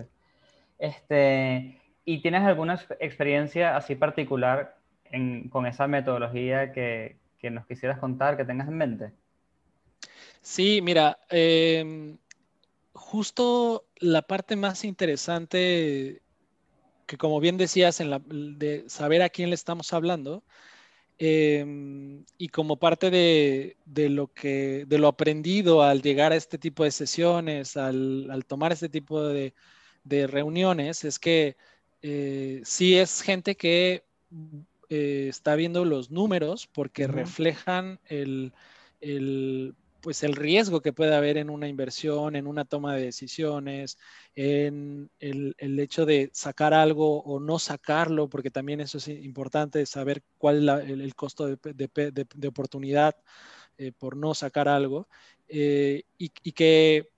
Este, 0.78 1.80
¿y 2.04 2.22
tienes 2.22 2.42
alguna 2.44 2.74
ex- 2.74 2.88
experiencia 3.00 3.76
así 3.76 3.94
particular 3.96 4.76
en- 5.06 5.48
con 5.50 5.66
esa 5.66 5.86
metodología 5.88 6.72
que, 6.72 7.18
que 7.38 7.50
nos 7.50 7.66
quisieras 7.66 7.98
contar, 8.00 8.36
que 8.36 8.44
tengas 8.44 8.68
en 8.68 8.78
mente? 8.78 9.12
Sí, 10.42 10.80
mira, 10.82 11.18
em, 11.30 12.18
justo 12.94 13.86
la 13.98 14.22
parte 14.22 14.56
más 14.56 14.84
interesante, 14.84 16.22
que 17.06 17.18
como 17.18 17.40
bien 17.40 17.58
decías, 17.58 18.00
en 18.00 18.10
la, 18.10 18.22
de 18.26 18.84
saber 18.88 19.22
a 19.22 19.30
quién 19.30 19.50
le 19.50 19.54
estamos 19.56 19.92
hablando, 19.92 20.44
em, 21.18 22.24
y 22.38 22.48
como 22.48 22.78
parte 22.78 23.10
de, 23.10 23.76
de 23.86 24.10
lo 24.10 24.28
que, 24.34 24.84
de 24.88 24.98
lo 24.98 25.08
aprendido 25.08 25.82
al 25.82 26.02
llegar 26.02 26.32
a 26.32 26.36
este 26.36 26.58
tipo 26.58 26.84
de 26.84 26.92
sesiones, 26.92 27.76
al, 27.76 28.30
al 28.30 28.46
tomar 28.46 28.72
este 28.72 28.88
tipo 28.88 29.22
de, 29.24 29.54
de 30.04 30.26
reuniones, 30.26 31.04
es 31.04 31.18
que 31.18 31.56
eh, 32.02 32.62
sí 32.64 32.96
es 32.98 33.22
gente 33.22 33.56
que 33.56 34.04
eh, 34.88 35.26
está 35.28 35.56
viendo 35.56 35.84
los 35.84 36.10
números 36.10 36.66
porque 36.66 37.06
reflejan 37.06 38.00
el, 38.06 38.52
el, 39.00 39.74
pues 40.02 40.24
el 40.24 40.34
riesgo 40.34 40.82
que 40.82 40.92
puede 40.92 41.14
haber 41.14 41.36
en 41.36 41.48
una 41.48 41.68
inversión, 41.68 42.34
en 42.34 42.48
una 42.48 42.64
toma 42.64 42.96
de 42.96 43.04
decisiones, 43.04 43.98
en 44.34 45.08
el, 45.20 45.54
hecho 45.78 46.04
de 46.04 46.28
sacar 46.32 46.74
algo 46.74 47.22
o 47.22 47.38
no 47.38 47.60
sacarlo, 47.60 48.28
porque 48.28 48.50
también 48.50 48.80
eso 48.80 48.98
es 48.98 49.06
importante, 49.06 49.86
saber 49.86 50.24
cuál 50.38 50.68
es 50.68 50.90
el, 50.90 51.14
costo 51.14 51.46
de, 51.46 52.48
oportunidad 52.48 53.14
eh, 53.78 53.92
por 53.96 54.16
no 54.16 54.34
sacar 54.34 54.68
algo, 54.68 55.06
eh, 55.48 56.02
y, 56.18 56.32
y 56.42 56.52
que 56.52 57.08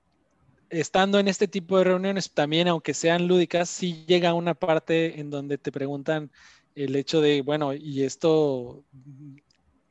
estando 0.69 1.19
en 1.19 1.29
este 1.29 1.49
tipo 1.49 1.79
de 1.79 1.85
reuniones, 1.85 2.33
también 2.33 2.69
aunque 2.69 2.93
sean 2.93 3.27
lúdicas, 3.27 3.71
sí 3.71 4.05
llega 4.07 4.35
una 4.35 4.53
parte 4.53 5.21
en 5.21 5.31
donde 5.31 5.57
te 5.57 5.73
preguntan 5.73 6.31
el 6.75 6.97
hecho 6.97 7.23
de, 7.23 7.41
bueno, 7.41 7.73
y 7.73 8.03
esto 8.03 8.85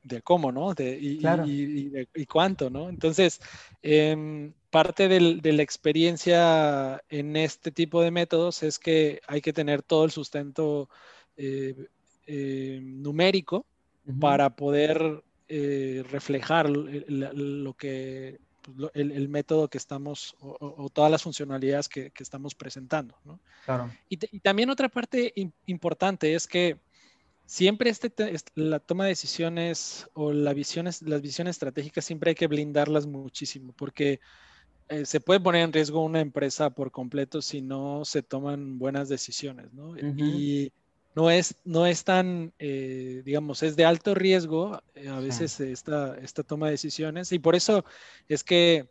de 0.04 0.22
cómo, 0.22 0.52
¿no? 0.52 0.74
De, 0.74 0.98
y, 1.00 1.18
Claro. 1.20 1.46
y- 1.46 1.62
y 1.62 1.90
de- 1.90 2.08
y 2.14 2.26
cuánto, 2.26 2.70
¿no? 2.70 2.90
Entonces, 2.90 3.40
em, 3.82 4.54
parte 4.70 5.08
del- 5.08 5.42
de 5.42 5.54
la 5.54 5.64
experiencia 5.64 7.02
en 7.10 7.36
este 7.36 7.72
tipo 7.72 8.02
de 8.02 8.12
métodos 8.12 8.64
es 8.64 8.80
que 8.80 9.22
hay 9.28 9.42
que 9.42 9.54
tener 9.54 9.82
todo 9.82 10.06
el 10.06 10.12
sustento 10.12 10.90
eh, 11.36 11.76
eh, 12.28 12.80
numérico 12.84 13.66
para 14.20 14.56
poder 14.56 15.24
eh, 15.48 16.04
reflejar 16.10 16.70
lo 16.70 17.74
que 17.74 18.40
pues, 18.62 18.92
el, 18.94 19.12
el 19.12 19.30
método 19.30 19.68
que 19.68 19.78
estamos 19.78 20.36
o, 20.40 20.90
todas 20.90 21.12
las 21.12 21.24
funcionalidades 21.24 21.90
que, 21.90 22.12
que 22.12 22.24
estamos 22.24 22.56
presentando. 22.56 23.16
¿no? 23.26 23.40
Claro, 23.66 23.92
Y, 24.10 24.40
también 24.40 24.70
otra 24.70 24.90
parte 24.90 25.34
im- 25.36 25.52
importante 25.66 26.34
es 26.34 26.48
que 26.48 26.78
siempre 27.46 27.90
este, 27.90 28.10
te- 28.10 28.34
est- 28.34 28.50
la 28.56 28.80
toma 28.80 29.06
de 29.06 29.10
decisiones 29.12 30.08
o 30.14 30.34
la 30.34 30.54
visiones, 30.54 31.02
las 31.04 31.22
visiones 31.22 31.56
estratégicas 31.56 32.06
siempre 32.06 32.32
hay 32.32 32.36
que 32.36 32.48
blindarlas 32.48 33.06
muchísimo 33.08 33.74
porque 33.74 34.20
eh, 34.90 35.06
se 35.06 35.22
puede 35.22 35.40
poner 35.40 35.64
en 35.64 35.74
riesgo 35.74 36.04
una 36.04 36.22
empresa 36.22 36.70
por 36.72 36.92
completo 36.92 37.42
si 37.42 37.62
no 37.62 38.06
se 38.06 38.24
toman 38.24 38.78
buenas 38.80 39.10
decisiones, 39.10 39.74
¿no? 39.74 39.96
Y 40.16 40.74
no 41.16 41.30
es, 41.32 41.60
no 41.64 41.86
es 41.86 42.04
tan, 42.04 42.54
eh, 42.60 43.22
digamos, 43.26 43.64
es 43.64 43.76
de 43.76 43.86
alto 43.86 44.16
riesgo 44.16 44.82
eh, 44.96 45.10
a 45.10 45.20
veces 45.20 45.60
esta, 45.60 46.18
esta 46.20 46.44
toma 46.44 46.68
de 46.68 46.74
decisiones 46.74 47.32
y 47.32 47.40
por 47.40 47.56
eso 47.56 47.86
es 48.28 48.44
que, 48.44 48.90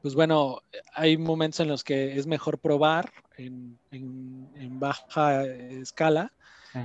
pues 0.00 0.14
bueno, 0.14 0.60
hay 0.94 1.16
momentos 1.16 1.60
en 1.60 1.68
los 1.68 1.84
que 1.84 2.18
es 2.18 2.26
mejor 2.26 2.60
probar 2.60 3.10
en, 3.36 3.80
en- 3.90 4.50
en 4.56 4.78
baja 4.80 5.44
escala. 5.46 6.34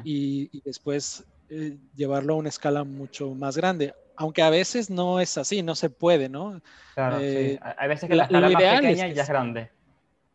Y, 0.03 0.49
y 0.57 0.61
después 0.63 1.23
eh, 1.49 1.77
llevarlo 1.95 2.33
a 2.33 2.37
una 2.37 2.49
escala 2.49 2.83
mucho 2.83 3.33
más 3.35 3.57
grande. 3.57 3.93
Aunque 4.15 4.41
a 4.41 4.49
veces 4.49 4.89
no 4.89 5.19
es 5.19 5.37
así, 5.37 5.61
no 5.63 5.75
se 5.75 5.89
puede, 5.89 6.29
¿no? 6.29 6.59
Claro, 6.95 7.19
sí. 7.19 7.25
eh, 7.25 7.59
Hay 7.61 7.73
hay 7.77 7.87
veces 7.87 8.09
que 8.09 8.15
la- 8.15 8.23
la 8.23 8.23
escala 8.23 8.49
más 8.49 8.61
ideal 8.61 8.73
es 8.75 8.81
pequeña 8.81 9.07
que 9.09 9.15
ya 9.15 9.21
es 9.23 9.29
grande. 9.29 9.71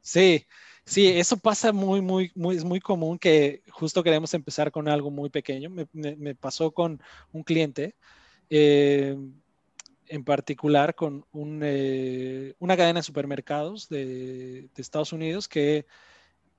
Sí, 0.00 0.44
sí, 0.84 1.06
eso 1.08 1.36
pasa 1.36 1.72
muy, 1.72 2.00
muy, 2.00 2.30
muy, 2.34 2.56
es 2.56 2.64
muy 2.64 2.80
común 2.80 3.18
que 3.18 3.62
justo 3.70 4.02
queremos 4.02 4.34
empezar 4.34 4.70
con 4.72 4.88
algo 4.88 5.10
muy 5.10 5.30
pequeño. 5.30 5.70
Me, 5.70 5.86
me- 5.92 6.16
me 6.16 6.34
pasó 6.34 6.72
con 6.72 7.00
un 7.32 7.42
cliente, 7.44 7.94
eh, 8.50 9.16
en 10.06 10.24
particular 10.24 10.94
con 10.94 11.24
un, 11.32 11.60
eh, 11.64 12.54
una 12.58 12.76
cadena 12.76 13.00
de 13.00 13.04
supermercados 13.04 13.88
de, 13.88 14.68
de 14.74 14.82
Estados 14.82 15.12
Unidos 15.12 15.48
que 15.48 15.86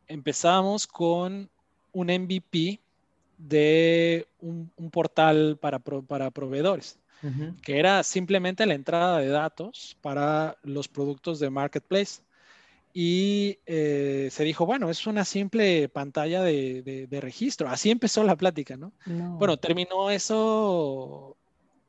empezamos 0.07 0.87
con 0.87 1.51
un 1.93 2.09
MVP 2.09 2.79
de 3.37 4.27
un, 4.41 4.69
un 4.75 4.89
portal 4.91 5.57
para, 5.59 5.79
pro- 5.79 6.03
para 6.03 6.29
proveedores 6.31 6.99
que 7.61 7.79
era 7.79 8.03
simplemente 8.03 8.65
la 8.65 8.73
entrada 8.73 9.19
de 9.19 9.29
datos 9.29 9.95
para 10.01 10.57
los 10.63 10.89
productos 10.89 11.39
de 11.39 11.49
Marketplace. 11.49 12.21
Y 12.93 13.57
eh, 13.65 14.27
se 14.29 14.43
dijo, 14.43 14.65
bueno, 14.65 14.89
es 14.89 15.07
una 15.07 15.23
simple 15.23 15.87
pantalla 15.87 16.43
de, 16.43 16.81
de- 16.83 17.07
de 17.07 17.21
registro. 17.21 17.69
Así 17.69 17.89
empezó 17.89 18.23
la 18.25 18.35
plática, 18.35 18.75
¿no? 18.75 18.91
No. 19.05 19.37
Bueno, 19.37 19.55
terminó 19.57 20.11
eso 20.11 21.37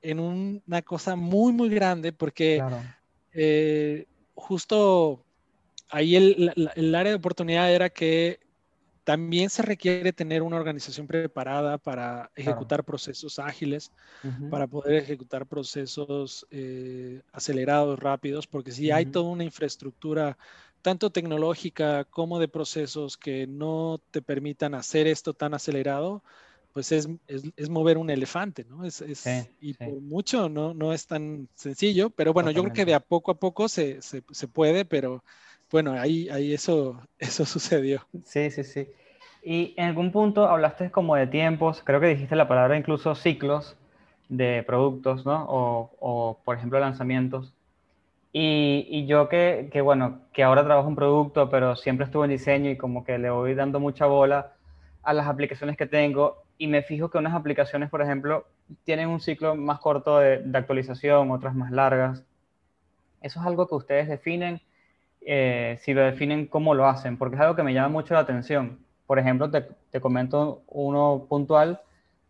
en 0.02 0.20
un- 0.20 0.62
una 0.68 0.82
cosa 0.82 1.16
muy, 1.16 1.52
muy 1.52 1.68
grande 1.68 2.12
porque 2.12 2.56
claro. 2.58 2.80
eh, 3.32 4.06
justo 4.36 5.20
ahí 5.90 6.14
el, 6.16 6.52
el 6.76 6.94
área 6.94 7.10
de 7.10 7.16
oportunidad 7.18 7.72
era 7.72 7.90
que 7.90 8.38
también 9.04 9.50
se 9.50 9.62
requiere 9.62 10.12
tener 10.12 10.42
una 10.42 10.56
organización 10.56 11.06
preparada 11.06 11.78
para 11.78 12.30
ejecutar 12.34 12.84
procesos 12.84 13.38
ágiles 13.38 13.92
para 14.48 14.66
poder 14.66 14.94
ejecutar 14.96 15.46
procesos 15.46 16.46
eh, 16.50 17.22
acelerados, 17.32 17.98
rápidos, 17.98 18.46
porque 18.46 18.72
si 18.72 18.90
hay 18.90 19.06
toda 19.06 19.30
una 19.30 19.44
infraestructura, 19.44 20.38
tanto 20.82 21.10
tecnológica 21.10 22.04
como 22.04 22.38
de 22.38 22.48
procesos, 22.48 23.16
que 23.16 23.46
no 23.46 24.02
te 24.10 24.22
permitan 24.22 24.74
hacer 24.74 25.06
esto 25.06 25.34
tan 25.34 25.54
acelerado, 25.54 26.22
pues 26.72 26.92
es, 26.92 27.08
es- 27.26 27.44
es 27.56 27.68
mover 27.70 27.98
un 27.98 28.10
elefante, 28.10 28.64
¿no? 28.64 28.84
Es, 28.84 29.00
es- 29.00 29.48
Sí, 29.48 29.56
y 29.60 29.74
sí. 29.78 29.84
por 29.84 30.00
mucho 30.02 30.48
no, 30.48 30.74
no 30.74 30.92
es 30.92 31.06
tan 31.06 31.48
sencillo, 31.54 32.10
pero 32.10 32.32
bueno, 32.32 32.50
yo 32.50 32.62
creo 32.62 32.72
que 32.72 32.84
de 32.84 32.94
a 32.94 33.00
poco 33.00 33.30
a 33.32 33.38
poco 33.38 33.68
se, 33.68 34.02
se- 34.02 34.24
se 34.30 34.48
puede, 34.48 34.84
pero 34.84 35.24
bueno, 35.70 35.92
ahí, 35.92 36.28
ahí 36.30 36.54
eso, 36.54 37.00
eso 37.18 37.44
sucedió. 37.44 38.06
Sí, 38.24 38.50
sí, 38.50 38.64
sí. 38.64 38.88
Y 39.42 39.74
en 39.76 39.86
algún 39.88 40.12
punto 40.12 40.46
hablaste 40.48 40.90
como 40.90 41.16
de 41.16 41.26
tiempos, 41.26 41.82
creo 41.84 42.00
que 42.00 42.06
dijiste 42.08 42.36
la 42.36 42.48
palabra 42.48 42.76
incluso 42.78 43.14
ciclos 43.14 43.76
de 44.28 44.62
productos, 44.66 45.26
¿no? 45.26 45.44
O, 45.48 45.90
o, 46.00 46.38
por 46.44 46.56
ejemplo, 46.56 46.78
lanzamientos. 46.80 47.52
Y, 48.32 48.86
y 48.90 49.06
yo 49.06 49.28
que, 49.28 49.70
que, 49.72 49.80
bueno, 49.82 50.20
que 50.32 50.42
ahora 50.44 50.64
trabajo 50.64 50.88
en 50.88 50.96
producto, 50.96 51.50
pero 51.50 51.76
siempre 51.76 52.06
estuve 52.06 52.26
en 52.26 52.32
diseño 52.32 52.70
y 52.70 52.76
como 52.78 53.04
que 53.04 53.18
le 53.18 53.30
voy 53.30 53.54
dando 53.54 53.80
mucha 53.80 54.06
bola 54.06 54.52
a 55.02 55.14
las 55.14 55.28
aplicaciones 55.28 55.76
que 55.76 55.86
tengo 55.86 56.44
y 56.58 56.68
me 56.68 56.82
fijo 56.82 57.10
que 57.10 57.18
unas 57.18 57.34
aplicaciones, 57.34 57.90
por 57.90 58.02
ejemplo, 58.02 58.46
tienen 58.84 59.08
un 59.08 59.20
ciclo 59.20 59.56
más 59.56 59.80
corto 59.80 60.18
de, 60.18 60.38
de 60.40 60.58
actualización, 60.58 61.30
otras 61.30 61.54
más 61.54 61.70
largas. 61.72 62.24
¿Eso 63.22 63.40
es 63.40 63.46
algo 63.46 63.66
que 63.68 63.74
ustedes 63.74 64.08
definen? 64.08 64.60
Eh, 65.26 65.78
si 65.80 65.94
lo 65.94 66.02
definen, 66.02 66.46
¿cómo 66.46 66.74
lo 66.74 66.86
hacen? 66.86 67.16
Porque 67.16 67.36
es 67.36 67.42
algo 67.42 67.56
que 67.56 67.62
me 67.62 67.74
llama 67.74 67.88
mucho 67.88 68.14
la 68.14 68.20
atención. 68.20 68.78
Por 69.06 69.18
ejemplo, 69.18 69.50
te, 69.50 69.66
te 69.90 70.00
comento 70.00 70.62
uno 70.68 71.26
puntual. 71.28 71.80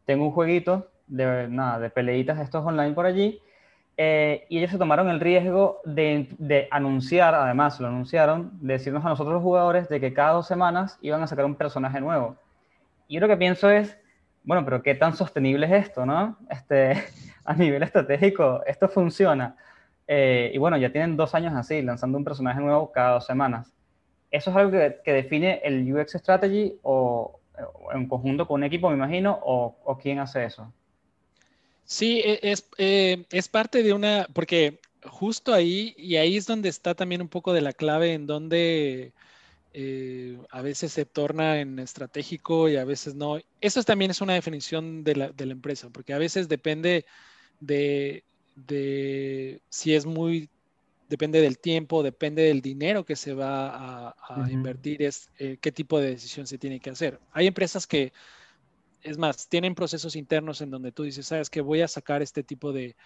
tengo 0.04 0.24
un 0.26 0.32
jueguito 0.32 0.88
de, 1.06 1.48
nada, 1.48 1.78
de 1.78 1.90
peleitas 1.90 2.38
estos 2.40 2.64
online 2.64 2.92
por 2.92 3.06
allí, 3.06 3.40
eh, 3.96 4.44
y 4.48 4.58
ellos 4.58 4.72
se 4.72 4.78
tomaron 4.78 5.08
el 5.08 5.20
riesgo 5.20 5.80
de, 5.84 6.28
de, 6.38 6.66
anunciar, 6.70 7.34
además 7.34 7.78
lo 7.78 7.86
anunciaron, 7.86 8.50
de 8.60 8.74
decirnos 8.74 9.04
a 9.04 9.08
nosotros 9.08 9.34
los 9.34 9.42
jugadores 9.42 9.88
de 9.88 10.00
que 10.00 10.12
cada 10.12 10.32
dos 10.32 10.48
semanas 10.48 10.98
iban 11.00 11.22
a 11.22 11.26
sacar 11.28 11.44
un 11.44 11.54
personaje 11.54 12.00
nuevo. 12.00 12.36
Y 13.06 13.14
yo 13.14 13.20
lo 13.20 13.28
que 13.28 13.36
pienso 13.36 13.70
es, 13.70 13.96
bueno, 14.42 14.64
pero 14.64 14.82
¿qué 14.82 14.94
tan 14.94 15.14
sostenible 15.14 15.66
es 15.66 15.86
esto, 15.86 16.04
no? 16.06 16.36
Este, 16.50 17.04
a 17.44 17.54
nivel 17.54 17.82
estratégico, 17.82 18.62
esto 18.66 18.88
funciona. 18.88 19.56
Eh, 20.06 20.50
y 20.54 20.58
bueno, 20.58 20.76
ya 20.76 20.92
tienen 20.92 21.16
dos 21.16 21.34
años 21.34 21.54
así, 21.54 21.82
lanzando 21.82 22.18
un 22.18 22.24
personaje 22.24 22.60
nuevo 22.60 22.92
cada 22.92 23.14
dos 23.14 23.26
semanas. 23.26 23.72
¿Eso 24.30 24.50
es 24.50 24.56
algo 24.56 24.72
que, 24.72 25.12
define 25.12 25.60
el 25.64 25.92
UX 25.92 26.12
Strategy 26.12 26.78
o, 26.82 27.40
o, 27.56 27.92
en 27.92 28.08
conjunto 28.08 28.46
con 28.46 28.60
un 28.60 28.64
equipo, 28.64 28.88
me 28.90 28.96
imagino, 28.96 29.38
o, 29.44 29.76
o 29.84 29.98
quién 29.98 30.18
hace 30.18 30.44
eso? 30.44 30.72
Sí, 31.84 32.20
e, 32.24 32.40
es, 32.42 32.68
eh, 32.78 33.24
es 33.30 33.48
parte 33.48 33.82
de 33.82 33.92
una, 33.92 34.26
porque 34.32 34.80
justo 35.04 35.52
ahí, 35.54 35.94
y 35.96 36.16
ahí 36.16 36.36
es 36.36 36.46
donde 36.46 36.68
está 36.68 36.94
también 36.94 37.22
un 37.22 37.28
poco 37.28 37.52
de 37.52 37.60
la 37.60 37.72
clave 37.72 38.14
en 38.14 38.26
donde 38.26 39.12
eh, 39.72 40.38
a 40.50 40.62
veces 40.62 40.92
se 40.92 41.04
torna 41.04 41.60
en 41.60 41.78
estratégico 41.78 42.68
y 42.68 42.76
a 42.76 42.84
veces 42.84 43.14
no. 43.14 43.38
Eso 43.60 43.82
también 43.82 44.10
es 44.10 44.20
una 44.20 44.34
definición 44.34 45.04
de 45.04 45.16
la, 45.16 45.28
de 45.30 45.46
la 45.46 45.52
empresa, 45.52 45.90
porque 45.90 46.14
a 46.14 46.18
veces 46.18 46.48
depende 46.48 47.04
de, 47.60 48.24
de, 48.54 49.60
si 49.68 49.94
es 49.94 50.06
muy, 50.06 50.48
depende 51.08 51.40
del 51.40 51.58
tiempo, 51.58 52.02
depende 52.02 52.42
del 52.42 52.60
dinero 52.60 53.04
que 53.04 53.16
se 53.16 53.34
va 53.34 53.68
a, 53.68 54.08
a 54.10 54.40
uh 54.40 54.44
-huh. 54.44 54.52
invertir, 54.52 55.02
es 55.02 55.28
eh, 55.38 55.58
qué 55.60 55.72
tipo 55.72 55.98
de 56.00 56.10
decisión 56.10 56.46
se 56.46 56.58
tiene 56.58 56.80
que 56.80 56.90
hacer. 56.90 57.20
Hay 57.32 57.46
empresas 57.46 57.86
que 57.86 58.12
es 59.02 59.18
más, 59.18 59.48
tienen 59.48 59.74
procesos 59.74 60.16
internos 60.16 60.60
en 60.62 60.70
donde 60.70 60.90
tú 60.90 61.02
dices, 61.02 61.26
sabes 61.26 61.50
que 61.50 61.60
voy 61.60 61.82
a 61.82 61.88
sacar 61.88 62.22
este 62.22 62.42
tipo 62.42 62.72
de, 62.72 62.96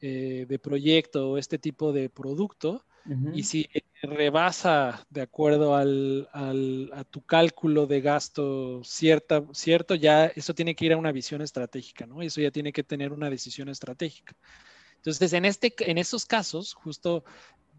eh, 0.00 0.46
de 0.48 0.58
proyecto 0.58 1.30
o 1.30 1.38
este 1.38 1.58
tipo 1.58 1.92
de 1.92 2.08
producto 2.08 2.84
uh 3.06 3.10
-huh. 3.10 3.32
y 3.34 3.42
si 3.42 3.68
rebasa 4.02 5.04
de 5.10 5.22
acuerdo 5.22 5.74
al, 5.74 6.28
al, 6.32 6.90
a 6.94 7.02
tu 7.02 7.22
cálculo 7.22 7.86
de 7.86 8.00
gasto 8.00 8.82
cierta, 8.84 9.44
cierto, 9.52 9.96
ya 9.96 10.26
eso 10.26 10.54
tiene 10.54 10.76
que 10.76 10.84
ir 10.86 10.92
a 10.92 10.96
una 10.96 11.10
visión 11.10 11.42
estratégica, 11.42 12.06
¿no? 12.06 12.22
Eso 12.22 12.40
ya 12.40 12.52
tiene 12.52 12.72
que 12.72 12.84
tener 12.84 13.12
una 13.12 13.28
decisión 13.28 13.68
estratégica. 13.68 14.36
Entonces, 14.98 15.32
en, 15.32 15.44
este, 15.44 15.74
en 15.78 15.98
esos 15.98 16.26
casos, 16.26 16.74
justo 16.74 17.24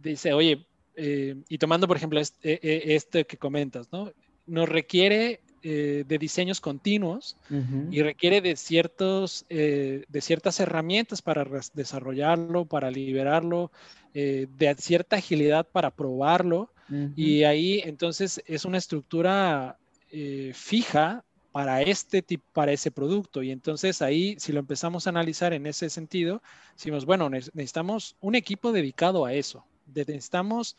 dice, 0.02 0.34
oye, 0.34 0.66
eh, 0.96 1.36
y 1.48 1.58
tomando, 1.58 1.88
por 1.88 1.96
ejemplo, 1.96 2.20
este, 2.20 2.96
este 2.96 3.26
que 3.26 3.38
comentas, 3.38 3.88
¿no? 3.92 4.12
Nos 4.46 4.68
requiere 4.68 5.40
eh, 5.62 6.04
de 6.08 6.18
diseños 6.18 6.60
continuos 6.60 7.38
uh 7.50 7.56
-huh. 7.56 7.88
y 7.92 8.02
requiere 8.02 8.42
de, 8.42 8.56
ciertos, 8.56 9.46
eh, 9.50 10.04
de 10.10 10.22
ciertas 10.22 10.60
herramientas 10.60 11.22
para 11.22 11.46
desarrollarlo, 11.74 12.66
para 12.66 12.92
liberarlo, 12.92 13.72
de 14.14 14.76
cierta 14.78 15.18
agilidad 15.18 15.68
para 15.72 15.92
probarlo. 15.92 16.72
Uh 16.90 16.94
-huh. 16.94 17.14
Y 17.16 17.44
ahí 17.44 17.82
entonces 17.86 18.42
es 18.46 18.66
una 18.66 18.78
estructura 18.78 19.78
fija 20.54 21.24
para 21.52 21.82
este 21.82 22.22
tipo, 22.22 22.44
para 22.54 22.72
ese 22.72 22.92
producto. 22.92 23.42
Y 23.44 23.52
entonces 23.52 24.02
ahí, 24.02 24.36
si 24.40 24.52
lo 24.52 24.60
empezamos 24.60 25.08
a 25.08 25.10
analizar 25.10 25.54
en 25.54 25.66
ese 25.66 25.90
sentido, 25.90 26.42
decimos, 26.76 27.06
bueno, 27.06 27.30
necesitamos 27.30 28.16
un 28.22 28.36
equipo 28.36 28.72
dedicado 28.72 29.26
a 29.26 29.34
eso. 29.34 29.66
Necesitamos 29.94 30.78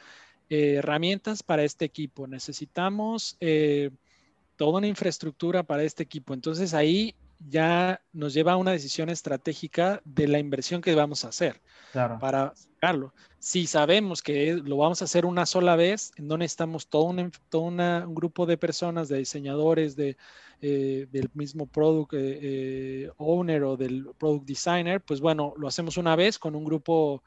eh, 0.49 0.75
herramientas 0.79 1.43
para 1.43 1.65
este 1.65 1.85
equipo. 1.85 2.27
Necesitamos 2.27 3.37
eh, 3.41 3.91
toda 4.57 4.79
una 4.79 4.87
infraestructura 4.87 5.63
para 5.63 5.83
este 5.83 6.03
equipo. 6.03 6.35
Entonces 6.35 6.75
ahí 6.75 7.15
ya 7.49 8.01
nos 8.13 8.35
lleva 8.35 8.53
a 8.53 8.57
una 8.57 8.73
decisión 8.73 9.09
estratégica 9.09 10.03
de 10.05 10.29
la 10.29 10.39
inversión 10.39 10.83
que 10.83 10.95
vamos 10.95 11.25
a 11.25 11.29
hacer 11.29 11.61
claro. 11.93 12.19
para 12.19 12.55
sacarlo. 12.55 13.15
Si 13.39 13.67
sabemos 13.67 14.23
que 14.23 14.55
lo 14.63 14.77
vamos 14.77 15.01
a 15.01 15.07
hacer 15.07 15.25
una 15.25 15.47
sola 15.47 15.77
vez, 15.77 16.13
no 16.19 16.37
necesitamos 16.37 16.89
todo, 16.89 17.05
un, 17.05 17.33
todo 17.49 17.63
una, 17.63 18.05
un 18.07 18.15
grupo 18.15 18.45
de 18.45 18.59
personas, 18.59 19.09
de 19.09 19.19
diseñadores, 19.19 19.97
de, 19.97 20.19
eh, 20.61 21.07
del 21.11 21.31
mismo 21.35 21.67
product 21.67 22.15
eh, 22.15 22.39
eh, 22.43 23.11
owner 23.17 23.65
o 23.65 23.77
del 23.77 24.07
product 24.19 24.47
designer, 24.47 25.01
pues 25.01 25.21
bueno, 25.21 25.55
lo 25.57 25.69
hacemos 25.69 25.97
una 25.97 26.17
vez 26.17 26.39
con 26.39 26.55
un 26.55 26.65
grupo 26.65 27.23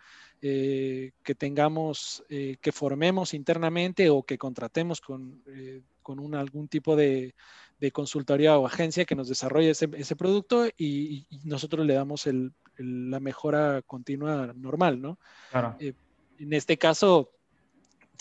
eh, 0.46 1.14
que 1.24 1.36
tengamos, 1.36 2.22
eh, 2.28 2.58
que 2.60 2.74
formemos 2.74 3.34
internamente 3.34 4.10
o 4.10 4.24
que 4.24 4.38
contratemos 4.38 5.00
con, 5.00 5.42
eh, 5.48 5.82
con 6.02 6.20
un, 6.20 6.36
algún 6.36 6.68
tipo 6.68 6.98
de, 6.98 7.34
de, 7.80 7.92
consultoría 7.94 8.58
o 8.58 8.66
agencia 8.66 9.06
que 9.06 9.16
nos 9.16 9.30
desarrolle 9.30 9.70
ese, 9.70 9.88
ese 9.96 10.18
producto 10.18 10.68
y, 10.68 11.26
y, 11.30 11.40
nosotros 11.46 11.86
le 11.86 11.94
damos 11.94 12.28
el, 12.28 12.52
el, 12.76 13.10
la 13.10 13.22
mejora 13.22 13.84
continua 13.84 14.52
normal, 14.54 15.02
¿no? 15.02 15.18
Claro. 15.50 15.78
en 15.80 16.52
este 16.52 16.78
caso, 16.78 17.32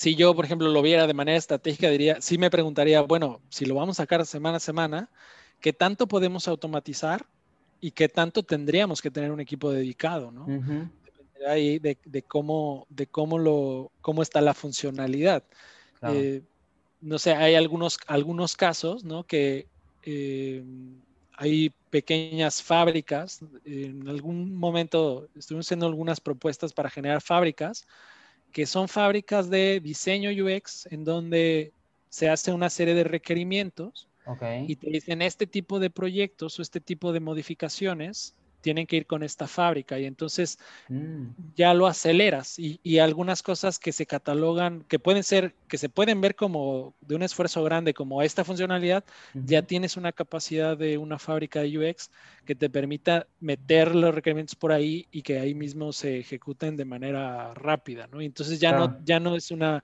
si 0.03 0.17
yo, 0.17 0.35
por 0.35 0.45
ejemplo, 0.45 0.69
lo 0.69 0.83
viera 0.83 1.07
de 1.07 1.15
manera 1.15 1.39
estratégica, 1.39 1.89
diría, 1.89 2.21
sí 2.21 2.37
me 2.37 2.51
preguntaría, 2.51 3.03
bueno, 3.03 3.41
si 3.49 3.67
lo 3.67 3.77
vamos 3.77 3.99
a 3.99 4.03
sacar 4.03 4.27
semana 4.27 4.57
a 4.57 4.61
semana, 4.61 5.09
¿qué 5.61 5.73
tanto 5.73 6.09
podemos 6.09 6.49
automatizar 6.49 7.25
y 7.81 7.93
qué 7.93 8.09
tanto 8.09 8.43
tendríamos 8.43 9.01
que 9.01 9.11
tener 9.11 9.31
un 9.31 9.41
equipo 9.41 9.71
dedicado, 9.71 10.33
¿no? 10.33 10.45
Uh 10.47 10.61
-huh 10.61 10.91
ahí 11.47 11.79
de, 11.79 11.99
de, 12.05 12.23
cómo, 12.23 12.87
de 12.89 13.07
cómo, 13.07 13.39
lo, 13.39 13.91
cómo 14.01 14.23
está 14.23 14.41
la 14.41 14.55
funcionalidad. 14.55 15.43
Claro. 15.99 16.17
Eh, 16.17 16.43
no 17.01 17.19
sé, 17.19 17.33
hay 17.35 17.55
algunos, 17.55 17.99
algunos 18.07 18.57
casos, 18.57 19.05
¿no? 19.05 19.25
Que 19.25 19.67
eh, 20.05 20.63
hay 21.33 21.73
pequeñas 21.91 22.63
fábricas. 22.63 23.41
En 23.65 24.09
algún 24.09 24.55
momento 24.55 25.29
estuvimos 25.37 25.67
haciendo 25.67 25.87
algunas 25.87 26.21
propuestas 26.21 26.73
para 26.73 26.91
generar 26.91 27.21
fábricas 27.21 27.87
que 28.53 28.67
son 28.67 28.89
fábricas 28.89 29.51
de 29.51 29.81
diseño 29.81 30.31
UX 30.31 30.87
en 30.91 31.05
donde 31.05 31.73
se 32.09 32.29
hace 32.29 32.53
una 32.53 32.71
serie 32.71 32.95
de 32.95 33.05
requerimientos 33.05 34.09
okay. 34.27 34.67
y 34.69 34.77
te 34.77 34.91
dicen 34.91 35.23
este 35.23 35.47
tipo 35.47 35.79
de 35.79 35.91
proyectos 35.91 36.59
o 36.59 36.63
este 36.63 36.81
tipo 36.81 37.13
de 37.13 37.21
modificaciones 37.21 38.35
tienen 38.63 38.87
que 38.87 38.97
ir 38.97 39.07
con 39.07 39.23
esta 39.23 39.47
fábrica 39.47 39.99
y 39.99 40.07
entonces 40.07 40.59
mm. 40.89 41.27
ya 41.57 41.75
lo 41.75 41.87
aceleras 41.87 42.59
y, 42.59 42.81
y, 42.83 42.99
algunas 42.99 43.43
cosas 43.43 43.79
que 43.79 43.93
se 43.93 44.07
catalogan, 44.07 44.85
que 44.89 44.99
pueden 44.99 45.25
ser, 45.25 45.55
que 45.69 45.77
se 45.77 45.89
pueden 45.89 46.21
ver 46.21 46.35
como 46.35 46.95
de 47.01 47.17
un 47.17 47.23
esfuerzo 47.23 47.63
grande 47.65 47.93
como 47.93 48.23
esta 48.23 48.45
funcionalidad, 48.45 49.05
uh 49.35 49.39
-huh. 49.39 49.45
ya 49.45 49.63
tienes 49.63 49.97
una 49.97 50.13
capacidad 50.13 50.77
de 50.77 50.97
una 50.97 51.19
fábrica 51.19 51.61
de 51.61 51.77
UX 51.77 52.11
que 52.47 52.55
te 52.55 52.71
permita 52.71 53.27
meter 53.41 53.95
los 53.95 54.15
requerimientos 54.15 54.55
por 54.55 54.73
ahí 54.73 55.07
y 55.11 55.23
que 55.23 55.39
ahí 55.39 55.55
mismo 55.55 55.93
se 55.93 56.19
ejecuten 56.21 56.77
de 56.77 56.85
manera 56.85 57.53
rápida, 57.55 58.09
¿no? 58.11 58.21
Entonces 58.21 58.61
ya, 58.61 58.71
claro. 58.71 58.89
no, 58.89 59.05
ya 59.05 59.21
no 59.21 59.37
es 59.37 59.51
una 59.51 59.83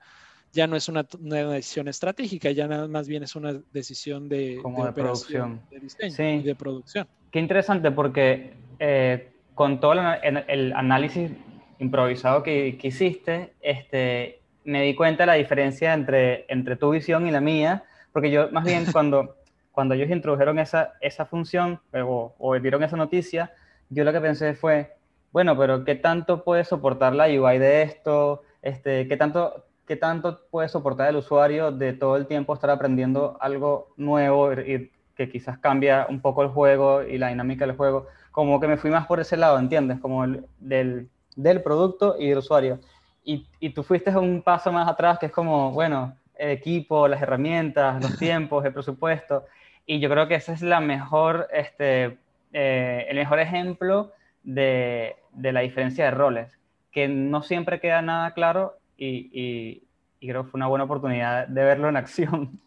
ya 0.51 0.65
no 0.65 0.75
es 0.75 0.89
una, 0.89 1.05
una, 1.19 1.43
decisión 1.51 1.87
estratégica, 1.87 2.49
ya 2.51 2.67
nada 2.67 2.87
más 2.87 3.07
bien 3.07 3.21
es 3.21 3.35
una 3.35 3.53
decisión 3.71 4.27
de, 4.27 4.59
Como 4.61 4.79
de, 4.83 4.87
de 4.87 4.93
producción, 4.93 5.61
de 5.69 5.79
diseño 5.79 6.15
sí. 6.15 6.23
y 6.23 6.41
de 6.41 6.55
producción. 6.55 7.07
Qué 7.31 7.39
interesante 7.39 7.91
porque 7.91 8.53
eh, 8.79 9.31
con 9.55 9.79
todo 9.79 9.93
el, 9.93 10.43
el, 10.47 10.73
análisis 10.73 11.31
improvisado 11.79 12.43
que, 12.43 12.77
que, 12.79 12.87
hiciste, 12.87 13.53
este, 13.61 14.39
me 14.63 14.83
di 14.83 14.95
cuenta 14.95 15.23
de 15.23 15.27
la 15.27 15.33
diferencia 15.33 15.93
entre, 15.93 16.45
entre 16.47 16.75
tu 16.75 16.91
visión 16.91 17.27
y 17.27 17.31
la 17.31 17.41
mía, 17.41 17.83
porque 18.11 18.31
yo 18.31 18.49
más 18.51 18.63
bien 18.63 18.85
cuando, 18.91 19.35
cuando 19.71 19.95
ellos 19.95 20.09
introdujeron 20.09 20.59
esa, 20.59 20.93
esa 21.01 21.25
función 21.25 21.79
o, 21.93 22.33
o 22.37 22.59
dieron 22.59 22.83
esa 22.83 22.97
noticia, 22.97 23.51
yo 23.89 24.03
lo 24.03 24.13
que 24.13 24.21
pensé 24.21 24.53
fue, 24.53 24.95
bueno, 25.31 25.57
pero 25.57 25.83
¿qué 25.83 25.95
tanto 25.95 26.43
puede 26.43 26.63
soportar 26.63 27.13
la 27.15 27.25
UI 27.25 27.57
de 27.59 27.81
esto? 27.83 28.43
Este, 28.61 29.07
¿qué, 29.07 29.17
tanto, 29.17 29.65
¿Qué 29.87 29.95
tanto 29.95 30.41
puede 30.51 30.69
soportar 30.69 31.09
el 31.09 31.15
usuario 31.15 31.71
de 31.71 31.93
todo 31.93 32.15
el 32.15 32.27
tiempo 32.27 32.53
estar 32.53 32.69
aprendiendo 32.69 33.37
algo 33.41 33.93
nuevo 33.97 34.53
y 34.53 34.91
que 35.15 35.29
quizás 35.29 35.57
cambia 35.57 36.05
un 36.09 36.21
poco 36.21 36.43
el 36.43 36.49
juego 36.49 37.03
y 37.03 37.17
la 37.17 37.29
dinámica 37.29 37.65
del 37.65 37.75
juego? 37.75 38.07
Como 38.39 38.57
que 38.61 38.69
me 38.69 38.77
fui 38.77 38.89
más 38.89 39.05
por 39.05 39.19
ese 39.19 39.35
lado, 39.35 39.59
¿entiendes? 39.59 39.99
Como 39.99 40.23
el, 40.23 40.45
del, 40.59 41.09
del 41.35 41.61
producto 41.61 42.15
y 42.17 42.29
del 42.29 42.37
usuario. 42.37 42.79
Y, 43.21 43.45
y 43.59 43.71
tú 43.71 43.83
fuiste 43.83 44.15
un 44.15 44.41
paso 44.41 44.71
más 44.71 44.87
atrás, 44.87 45.19
que 45.19 45.25
es 45.25 45.31
como, 45.33 45.73
bueno, 45.73 46.15
el 46.35 46.51
equipo, 46.51 47.09
las 47.09 47.21
herramientas, 47.21 48.01
los 48.01 48.17
tiempos, 48.17 48.63
el 48.63 48.71
presupuesto. 48.71 49.43
Y 49.85 49.99
yo 49.99 50.09
creo 50.09 50.29
que 50.29 50.35
ese 50.35 50.53
es 50.53 50.61
la 50.61 50.79
mejor, 50.79 51.49
este, 51.51 52.17
eh, 52.53 53.07
el 53.09 53.17
mejor 53.17 53.41
ejemplo 53.41 54.13
de, 54.43 55.17
de, 55.33 55.51
la 55.51 55.59
diferencia 55.59 56.05
de 56.05 56.11
roles, 56.11 56.57
que 56.93 57.09
no 57.09 57.43
siempre 57.43 57.81
queda 57.81 58.01
nada 58.01 58.33
claro 58.33 58.77
y, 58.95 59.29
y, 59.33 59.83
y, 60.21 60.29
creo 60.29 60.45
que 60.45 60.51
fue 60.51 60.59
una 60.59 60.67
buena 60.67 60.85
oportunidad 60.85 61.45
de 61.45 61.63
verlo 61.65 61.89
en 61.89 61.97
acción. 61.97 62.57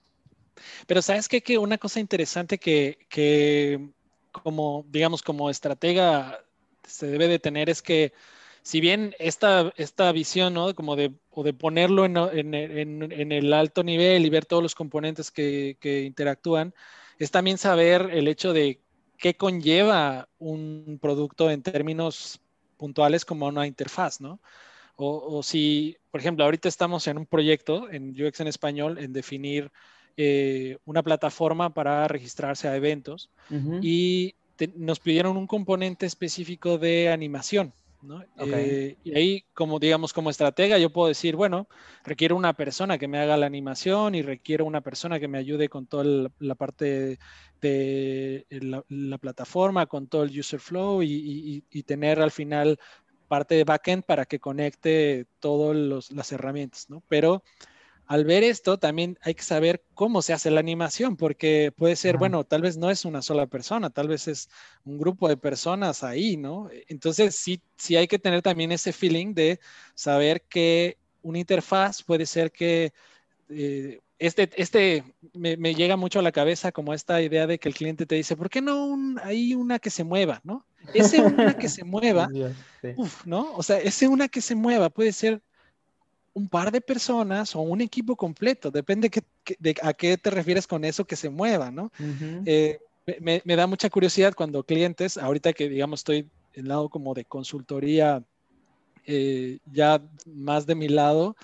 Pero 0.87 1.01
sabes 1.01 1.31
qué? 1.31 1.41
que 1.41 1.57
una 1.57 1.79
cosa 1.79 1.99
interesante 1.99 2.59
que, 2.59 2.99
que, 3.09 3.89
como, 4.33 4.85
digamos, 4.88 5.23
como 5.23 5.51
estratega 5.51 6.45
se 6.85 7.07
debe 7.07 7.29
de 7.29 7.38
tener 7.38 7.71
es 7.71 7.83
que 7.83 8.12
si 8.62 8.81
bien 8.81 9.14
esta, 9.18 9.73
esta 9.77 10.12
visión, 10.12 10.55
¿no? 10.55 10.75
Como 10.75 10.97
de, 10.97 11.12
o 11.31 11.42
de 11.42 11.53
ponerlo 11.53 12.05
en, 12.05 12.16
en, 12.55 13.12
en, 13.12 13.33
el 13.33 13.53
alto 13.53 13.83
nivel 13.83 14.25
y 14.25 14.31
ver 14.31 14.47
todos 14.47 14.62
los 14.62 14.75
componentes 14.75 15.31
que, 15.31 15.77
que 15.81 16.03
interactúan, 16.03 16.73
es 17.18 17.31
también 17.31 17.59
saber 17.59 18.11
el 18.12 18.29
hecho 18.29 18.53
de 18.53 18.81
qué 19.18 19.35
conlleva 19.35 20.29
un 20.38 20.99
producto 21.01 21.51
en 21.51 21.62
términos 21.62 22.40
puntuales 22.77 23.25
como 23.25 23.47
una 23.47 23.66
interfaz, 23.66 24.21
¿no? 24.21 24.40
O, 24.97 25.38
o, 25.38 25.42
si, 25.42 25.97
por 26.11 26.21
ejemplo, 26.21 26.45
ahorita 26.45 26.68
estamos 26.68 27.07
en 27.07 27.18
un 27.18 27.27
proyecto 27.27 27.90
en 27.90 28.11
UX 28.11 28.40
en 28.40 28.49
español 28.49 28.99
en 28.99 29.12
definir 29.12 29.73
eh, 30.16 30.79
una 30.85 31.03
plataforma 31.03 31.72
para 31.75 32.07
registrarse 32.09 32.68
a 32.68 32.77
eventos 32.77 33.31
y 33.81 34.35
te- 34.57 34.72
nos 34.77 35.01
pidieron 35.01 35.37
un 35.37 35.46
componente 35.46 36.07
específico 36.07 36.79
de 36.79 37.09
animación. 37.11 37.75
Eh, 38.37 38.96
y 39.03 39.16
ahí, 39.16 39.44
como 39.55 39.79
digamos, 39.79 40.12
como 40.12 40.31
estratega, 40.31 40.79
yo 40.79 40.90
puedo 40.92 41.09
decir, 41.09 41.37
bueno, 41.37 41.68
requiero 42.05 42.35
una 42.37 42.55
persona 42.55 42.98
que 42.98 43.07
me 43.09 43.18
haga 43.18 43.37
la 43.37 43.46
animación 43.46 44.14
y 44.14 44.22
requiero 44.22 44.64
una 44.64 44.81
persona 44.81 45.20
que 45.20 45.29
me 45.29 45.38
ayude 45.38 45.68
con 45.68 45.87
toda 45.87 46.05
la, 46.05 46.29
la 46.38 46.55
parte 46.57 47.18
de 47.61 48.46
la, 48.51 48.85
la 48.88 49.18
plataforma, 49.18 49.87
con 49.87 50.09
todo 50.09 50.25
el 50.25 50.38
user 50.38 50.61
flow 50.61 51.03
y, 51.03 51.09
y- 51.12 51.64
y 51.70 51.83
tener 51.85 52.20
al 52.20 52.31
final 52.33 52.79
parte 53.29 53.55
de 53.55 53.64
backend 53.64 54.05
para 54.05 54.27
que 54.27 54.40
conecte 54.40 55.27
todas 55.38 56.11
las 56.11 56.33
herramientas, 56.33 56.87
¿no? 56.90 57.03
Pero 57.09 57.42
al 58.12 58.25
ver 58.25 58.44
esto, 58.44 58.79
también 58.79 59.18
hay 59.22 59.35
que 59.35 59.42
saber 59.42 59.85
cómo 59.94 60.22
se 60.22 60.33
hace 60.33 60.51
la 60.51 60.61
animación, 60.61 61.16
porque 61.16 61.72
puede 61.77 61.96
ser, 61.96 62.16
Ajá. 62.16 62.18
bueno, 62.18 62.44
tal 62.44 62.62
vez 62.62 62.77
no 62.77 62.90
es 62.90 63.05
una 63.05 63.22
sola 63.22 63.46
persona, 63.46 63.90
tal 63.90 64.09
vez 64.09 64.29
es 64.29 64.48
un 64.85 64.98
grupo 64.98 65.29
de 65.29 65.37
personas 65.37 66.03
ahí, 66.05 66.37
¿no? 66.37 66.68
Entonces, 66.88 67.37
sí, 67.37 67.62
sí 67.77 67.96
hay 67.96 68.09
que 68.09 68.18
tener 68.18 68.42
también 68.42 68.72
ese 68.72 68.92
feeling 68.92 69.35
de 69.35 69.61
saber 69.94 70.42
que 70.48 70.98
una 71.22 71.38
interfaz 71.38 72.03
puede 72.03 72.27
ser 72.27 72.53
que 72.53 72.92
eh, 73.48 74.01
este, 74.18 74.51
este 74.57 75.05
me, 75.35 75.57
me 75.57 75.75
llega 75.75 75.96
mucho 75.96 76.18
a 76.20 76.22
la 76.22 76.33
cabeza 76.33 76.72
como 76.72 76.94
esta 76.94 77.20
idea 77.22 77.46
de 77.46 77.59
que 77.59 77.68
el 77.68 77.75
cliente 77.75 78.07
te 78.07 78.14
dice, 78.16 78.37
¿por 78.37 78.51
qué 78.51 78.61
no 78.62 78.87
un- 78.87 79.20
hay 79.22 79.55
una 79.55 79.79
que 79.79 79.90
se 79.90 80.05
mueva, 80.05 80.40
¿no? 80.44 80.66
Ese 80.92 81.22
una 81.22 81.55
que 81.55 81.68
se 81.68 81.85
mueva, 81.85 82.33
sí. 82.83 82.94
uf, 82.94 83.27
¿no? 83.27 83.55
O 83.55 83.62
sea, 83.62 83.79
ese 83.81 84.09
una 84.09 84.29
que 84.29 84.40
se 84.40 84.55
mueva 84.55 84.90
puede 84.90 85.12
ser 85.12 85.42
un 86.35 86.49
par 86.49 86.71
de 86.73 86.81
personas 86.81 87.55
o 87.55 87.61
un 87.61 87.81
equipo 87.81 88.16
completo, 88.16 88.71
depende 88.71 89.11
que- 89.11 89.23
que- 89.45 89.57
de 89.59 89.75
a 89.83 89.92
qué 89.92 90.16
te 90.16 90.31
refieres 90.31 90.66
con 90.66 90.85
eso 90.85 91.05
que 91.05 91.16
se 91.16 91.29
mueva, 91.31 91.71
¿no? 91.71 91.90
Eh, 92.47 92.79
me- 93.21 93.42
da 93.57 93.66
mucha 93.66 93.90
curiosidad 93.90 94.35
cuando 94.35 94.64
clientes, 94.64 95.18
ahorita 95.18 95.53
que 95.53 95.68
digamos 95.68 96.01
estoy 96.01 96.31
en 96.55 96.68
lado 96.68 96.88
como 96.88 97.14
de 97.14 97.25
consultoría, 97.25 98.25
eh, 99.05 99.59
ya 99.73 100.01
más 100.27 100.64
de 100.66 100.75
mi 100.75 100.88
lado, 100.88 101.37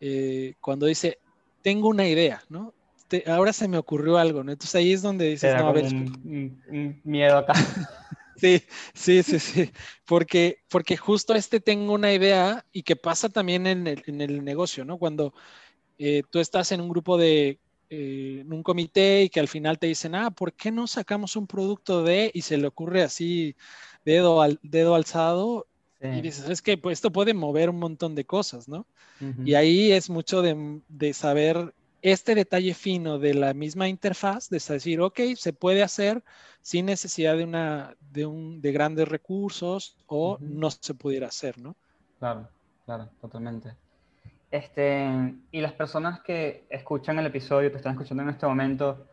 eh, 0.00 0.54
cuando 0.60 0.86
dice, 0.86 1.18
tengo 1.62 1.88
una 1.88 2.06
idea, 2.08 2.42
¿no? 2.48 2.74
Te- 3.08 3.24
ahora 3.30 3.52
se 3.52 3.68
me 3.68 3.78
ocurrió 3.78 4.18
algo, 4.18 4.42
¿no? 4.42 4.50
Entonces 4.52 4.74
ahí 4.74 4.92
es 4.92 5.02
donde 5.02 5.28
dices, 5.28 5.52
no, 5.54 5.58
a 5.60 5.62
como 5.62 5.72
ver, 5.74 5.84
un, 5.94 6.02
un- 6.24 6.62
un 6.68 7.00
miedo 7.04 7.38
acá. 7.38 7.52
Sí, 8.36 8.62
sí, 8.94 9.22
sí, 9.22 9.38
sí, 9.38 9.70
porque, 10.04 10.58
porque 10.68 10.96
justo 10.96 11.34
este 11.34 11.60
tengo 11.60 11.92
una 11.92 12.12
idea 12.12 12.64
y 12.72 12.82
que 12.82 12.96
pasa 12.96 13.28
también 13.28 13.66
en 13.66 13.86
el, 13.86 14.02
en 14.06 14.20
el 14.20 14.44
negocio, 14.44 14.84
¿no? 14.84 14.98
Cuando 14.98 15.32
eh, 15.98 16.22
tú 16.30 16.38
estás 16.38 16.72
en 16.72 16.80
un 16.80 16.88
grupo 16.88 17.16
de, 17.16 17.58
eh, 17.88 18.38
en 18.40 18.52
un 18.52 18.62
comité 18.62 19.22
y 19.22 19.28
que 19.28 19.40
al 19.40 19.48
final 19.48 19.78
te 19.78 19.86
dicen, 19.86 20.14
ah, 20.14 20.30
¿por 20.30 20.52
qué 20.52 20.70
no 20.70 20.86
sacamos 20.86 21.36
un 21.36 21.46
producto 21.46 22.02
de, 22.02 22.30
y 22.34 22.42
se 22.42 22.58
le 22.58 22.66
ocurre 22.66 23.02
así, 23.02 23.56
dedo, 24.04 24.42
al, 24.42 24.58
dedo 24.62 24.94
alzado, 24.94 25.66
y 26.02 26.20
dices, 26.20 26.48
es 26.48 26.62
que 26.62 26.76
pues, 26.76 26.98
esto 26.98 27.10
puede 27.10 27.34
mover 27.34 27.70
un 27.70 27.78
montón 27.78 28.14
de 28.14 28.24
cosas, 28.24 28.68
¿no? 28.68 28.86
Y 29.44 29.54
ahí 29.54 29.92
es 29.92 30.10
mucho 30.10 30.42
de, 30.42 30.80
de 30.88 31.14
saber 31.14 31.74
este 32.12 32.36
detalle 32.36 32.72
fino 32.72 33.18
de 33.18 33.34
la 33.34 33.52
misma 33.52 33.88
interfaz, 33.88 34.48
de 34.48 34.60
decir, 34.60 35.00
ok, 35.00 35.18
se 35.34 35.52
puede 35.52 35.82
hacer 35.82 36.22
sin 36.60 36.86
necesidad 36.86 37.36
de, 37.36 37.42
una, 37.42 37.96
de, 38.12 38.26
un, 38.26 38.60
de 38.60 38.70
grandes 38.70 39.08
recursos 39.08 39.96
o 40.06 40.38
no 40.40 40.70
se 40.70 40.94
pudiera 40.94 41.26
hacer, 41.26 41.58
¿no? 41.58 41.74
Claro, 42.20 42.48
claro, 42.84 43.08
totalmente. 43.20 43.74
Este, 44.52 45.34
y 45.50 45.60
las 45.60 45.72
personas 45.72 46.20
que 46.20 46.64
escuchan 46.70 47.18
el 47.18 47.26
episodio, 47.26 47.72
te 47.72 47.78
están 47.78 47.94
escuchando 47.94 48.22
en 48.22 48.28
este 48.28 48.46
momento, 48.46 49.08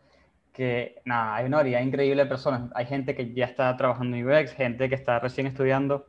que 0.52 1.02
nada, 1.04 1.34
hay 1.34 1.46
una 1.46 1.56
variedad 1.56 1.80
increíble 1.80 2.22
de 2.22 2.28
personas. 2.28 2.70
Hay 2.76 2.86
gente 2.86 3.16
que 3.16 3.34
ya 3.34 3.46
está 3.46 3.76
trabajando 3.76 4.16
en 4.16 4.24
UX, 4.24 4.52
gente 4.52 4.88
que 4.88 4.94
está 4.94 5.18
recién 5.18 5.48
estudiando. 5.48 6.06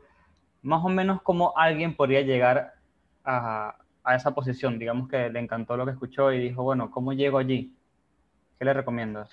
Más 0.62 0.86
o 0.86 0.90
menos 0.90 1.24
cómo 1.24 1.58
alguien 1.58 1.96
podría 1.96 2.22
llegar 2.22 2.76
a, 3.24 3.76
a 4.06 4.16
esa 4.16 4.34
posición. 4.34 4.80
Digamos 4.80 5.10
que 5.10 5.30
le 5.30 5.40
encantó 5.40 5.76
lo 5.78 5.86
que 5.86 5.92
escuchó 5.92 6.32
y 6.32 6.40
dijo, 6.40 6.64
bueno, 6.64 6.92
¿cómo 6.92 7.14
llego 7.14 7.38
allí? 7.38 7.72
¿Qué 8.60 8.66
le 8.66 8.74
recomiendas? 8.74 9.30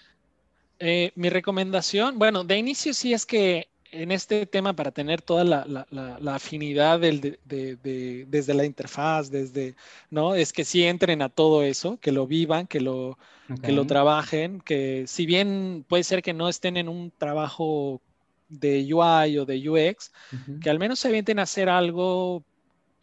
Eh, 0.79 1.13
mi 1.15 1.29
recomendación, 1.31 2.19
bueno, 2.19 2.43
de 2.45 2.59
inicio 2.59 2.93
sí 2.95 3.13
es 3.13 3.25
que 3.27 3.69
en 3.93 4.11
este 4.11 4.47
tema 4.47 4.75
para 4.75 4.91
tener 4.91 5.23
toda 5.23 5.45
la, 5.45 5.65
la- 5.67 5.87
la- 5.91 6.19
la 6.19 6.35
afinidad 6.37 6.99
del- 6.99 7.21
de- 7.21 7.39
de- 7.45 7.77
de- 7.77 8.25
desde 8.27 8.55
la 8.55 8.65
interfaz, 8.65 9.31
desde, 9.31 9.77
¿no? 10.11 10.35
Es 10.35 10.53
que 10.53 10.65
sí 10.65 10.83
entren 10.85 11.23
a 11.23 11.29
todo 11.29 11.63
eso, 11.63 11.99
que 12.01 12.11
lo 12.11 12.27
vivan, 12.27 12.67
que 12.67 12.81
lo, 12.81 13.19
que 13.61 13.73
lo 13.73 13.85
trabajen, 13.87 14.61
que 14.61 15.05
si 15.07 15.27
bien 15.27 15.85
puede 15.89 16.05
ser 16.05 16.23
que 16.23 16.33
no 16.33 16.49
estén 16.49 16.77
en 16.77 16.89
un 16.89 17.13
trabajo 17.17 18.01
de 18.49 18.81
UI 18.93 19.39
o 19.39 19.45
de 19.47 19.69
UX, 19.69 20.13
que 20.59 20.71
al 20.71 20.79
menos 20.79 20.99
se 20.99 21.09
avienten 21.09 21.39
a 21.39 21.43
hacer 21.43 21.69
algo 21.69 22.45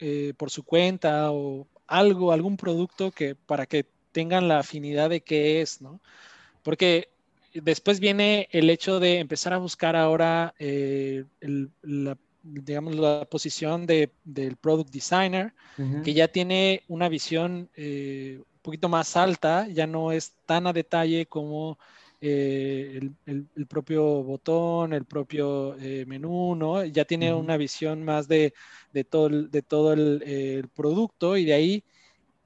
eh, 0.00 0.34
por 0.36 0.50
su 0.50 0.64
cuenta 0.64 1.30
o 1.32 1.66
algo, 1.86 2.32
algún 2.32 2.56
producto 2.56 3.10
que 3.12 3.34
para 3.34 3.66
que 3.66 3.86
tengan 4.12 4.48
la 4.48 4.58
afinidad 4.60 5.10
de 5.10 5.20
qué 5.22 5.60
es, 5.60 5.80
¿no? 5.82 6.00
Porque 6.62 7.08
después 7.54 8.00
viene 8.00 8.48
el 8.52 8.70
hecho 8.70 9.00
de 9.00 9.18
empezar 9.18 9.52
a 9.52 9.58
buscar 9.58 9.96
ahora 9.96 10.54
eh, 10.58 11.24
el- 11.40 11.70
la, 11.82 12.16
digamos, 12.42 12.94
la 12.96 13.26
posición 13.30 13.86
de, 13.86 14.10
del 14.24 14.56
product 14.56 14.90
designer, 14.90 15.52
que 16.02 16.14
ya 16.14 16.28
tiene 16.28 16.82
una 16.88 17.08
visión 17.08 17.70
eh, 17.76 18.38
un 18.40 18.60
poquito 18.62 18.88
más 18.88 19.16
alta, 19.16 19.66
ya 19.68 19.86
no 19.86 20.12
es 20.12 20.34
tan 20.46 20.66
a 20.66 20.72
detalle 20.72 21.26
como 21.26 21.78
eh, 22.20 22.98
el, 23.00 23.14
el- 23.26 23.48
el 23.56 23.66
propio 23.66 24.04
botón, 24.22 24.92
el 24.92 25.04
propio 25.06 25.76
eh, 25.78 26.04
menú, 26.06 26.54
¿no? 26.56 26.84
Ya 26.84 27.04
tiene 27.04 27.32
una 27.34 27.56
visión 27.56 28.04
más 28.04 28.28
de, 28.28 28.52
de 28.92 29.04
todo, 29.04 29.26
el, 29.28 29.50
de 29.50 29.62
todo 29.62 29.92
el, 29.92 30.22
eh, 30.26 30.54
el 30.58 30.68
producto 30.68 31.36
y 31.36 31.44
de 31.44 31.54
ahí, 31.54 31.84